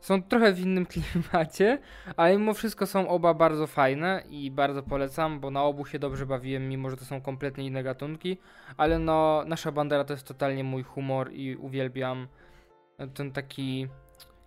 Są 0.00 0.22
trochę 0.22 0.52
w 0.52 0.60
innym 0.60 0.86
klimacie, 0.92 1.78
ale 2.16 2.38
mimo 2.38 2.54
wszystko 2.54 2.86
są 2.86 3.08
oba 3.08 3.34
bardzo 3.34 3.66
fajne 3.66 4.22
i 4.30 4.50
bardzo 4.50 4.82
polecam, 4.82 5.40
bo 5.40 5.50
na 5.50 5.62
obu 5.62 5.86
się 5.86 5.98
dobrze 5.98 6.26
bawiłem, 6.26 6.68
mimo 6.68 6.90
że 6.90 6.96
to 6.96 7.04
są 7.04 7.20
kompletnie 7.20 7.66
inne 7.66 7.82
gatunki. 7.82 8.38
Ale 8.76 8.98
no, 8.98 9.44
nasza 9.46 9.72
bandera 9.72 10.04
to 10.04 10.12
jest 10.12 10.26
totalnie 10.26 10.64
mój 10.64 10.82
humor 10.82 11.32
i 11.32 11.56
uwielbiam 11.56 12.28
ten 13.14 13.32
taki 13.32 13.88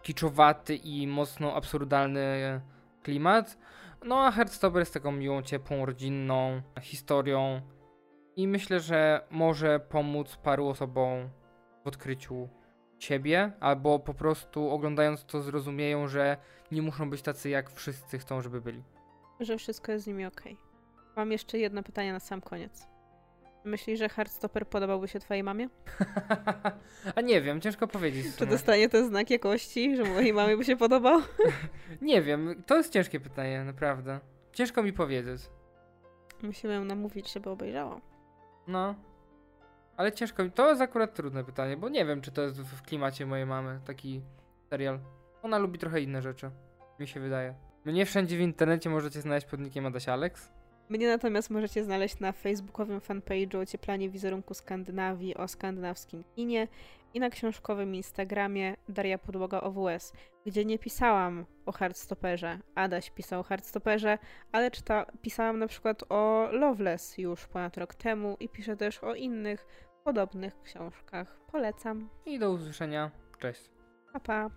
kiczowaty 0.02 0.76
i 0.76 1.08
mocno 1.08 1.56
absurdalny 1.56 2.62
klimat. 3.04 3.58
No 4.06 4.26
a 4.26 4.32
Heartstopper 4.32 4.80
jest 4.80 4.94
taką 4.94 5.12
miłą, 5.12 5.42
ciepłą, 5.42 5.86
rodzinną 5.86 6.62
historią 6.82 7.62
i 8.36 8.48
myślę, 8.48 8.80
że 8.80 9.22
może 9.30 9.80
pomóc 9.80 10.38
paru 10.38 10.68
osobom 10.68 11.30
w 11.84 11.88
odkryciu 11.88 12.50
siebie, 13.04 13.52
albo 13.60 14.00
po 14.00 14.14
prostu 14.14 14.70
oglądając 14.70 15.26
to 15.26 15.42
zrozumieją, 15.42 16.08
że 16.08 16.38
nie 16.72 16.82
muszą 16.82 17.10
być 17.10 17.22
tacy 17.22 17.50
jak 17.50 17.72
wszyscy 17.72 18.20
chcą, 18.20 18.42
żeby 18.42 18.62
byli. 18.62 18.84
Że 19.40 19.58
wszystko 19.58 19.92
jest 19.92 20.04
z 20.04 20.08
nimi 20.08 20.26
ok. 20.26 20.42
Mam 21.16 21.32
jeszcze 21.32 21.58
jedno 21.58 21.84
pytanie 21.84 22.14
na 22.14 22.20
sam 22.20 22.42
koniec. 22.42 22.88
Myślisz, 23.66 24.00
że 24.00 24.10
Heartstopper 24.10 24.68
podobałby 24.68 25.08
się 25.08 25.20
twojej 25.20 25.44
mamie? 25.44 25.70
A 27.16 27.22
nie 27.22 27.42
wiem, 27.42 27.62
ciężko 27.62 27.88
powiedzieć. 27.88 28.36
Czy 28.36 28.46
dostanie 28.46 28.90
ten 28.90 29.08
znak 29.08 29.30
jakości, 29.30 29.96
że 29.96 30.04
mojej 30.04 30.34
mamie 30.34 30.58
by 30.58 30.66
się 30.66 30.76
podobał? 30.76 31.22
nie 32.02 32.22
wiem, 32.22 32.64
to 32.66 32.78
jest 32.78 32.94
ciężkie 32.94 33.20
pytanie, 33.20 33.64
naprawdę. 33.64 34.20
Ciężko 34.54 34.84
mi 34.84 34.94
powiedzieć. 34.94 35.42
Musimy 36.42 36.74
ją 36.74 36.86
namówić, 36.86 37.34
żeby 37.34 37.50
obejrzała. 37.50 38.02
No. 38.68 38.96
Ale 39.98 40.12
ciężko 40.12 40.44
mi. 40.44 40.52
To 40.52 40.70
jest 40.70 40.82
akurat 40.82 41.14
trudne 41.14 41.44
pytanie, 41.44 41.78
bo 41.78 41.90
nie 41.90 42.06
wiem, 42.06 42.22
czy 42.22 42.32
to 42.32 42.42
jest 42.42 42.62
w 42.62 42.82
klimacie 42.82 43.26
mojej 43.26 43.46
mamy 43.46 43.80
taki 43.86 44.22
serial. 44.70 45.00
Ona 45.44 45.58
lubi 45.58 45.80
trochę 45.80 46.02
inne 46.02 46.22
rzeczy. 46.22 46.52
Mi 47.00 47.08
się 47.08 47.20
wydaje. 47.20 47.56
Mnie 47.86 48.06
wszędzie 48.06 48.38
w 48.38 48.42
internecie 48.42 48.90
możecie 48.90 49.22
znaleźć 49.22 49.48
pod 49.48 49.60
nickiem 49.60 49.86
Adaś 49.86 50.10
Alex. 50.10 50.52
Mnie 50.90 51.08
natomiast 51.08 51.50
możecie 51.50 51.84
znaleźć 51.84 52.20
na 52.20 52.32
facebookowym 52.32 53.00
fanpage'u 53.00 53.58
Ocieplanie 53.58 54.10
wizerunku 54.10 54.54
Skandynawii 54.54 55.36
o 55.36 55.48
skandynawskim 55.48 56.24
kinie 56.36 56.68
i 57.14 57.20
na 57.20 57.30
książkowym 57.30 57.96
Instagramie 57.96 58.76
Daria 58.90 59.18
Podłoga 59.18 59.62
OWS, 59.62 60.14
gdzie 60.46 60.66
nie 60.66 60.80
pisałam 60.80 61.46
o 61.66 61.72
Hardstopperze. 61.72 62.60
Adaś 62.76 63.12
pisał 63.12 63.40
o 63.40 63.44
Hardstopperze, 63.44 64.18
ale 64.52 64.72
czyta, 64.72 65.06
pisałam 65.22 65.60
na 65.60 65.68
przykład 65.68 66.04
o 66.10 66.48
Loveless 66.52 67.18
już 67.18 67.48
ponad 67.48 67.78
rok 67.78 67.96
temu 67.96 68.38
i 68.40 68.50
piszę 68.50 68.78
też 68.78 69.04
o 69.04 69.16
innych 69.16 69.66
podobnych 70.04 70.62
książkach. 70.62 71.40
Polecam. 71.52 72.10
I 72.26 72.40
do 72.40 72.52
usłyszenia. 72.52 73.12
Cześć. 73.40 73.70
Pa 74.14 74.20
pa. 74.20 74.50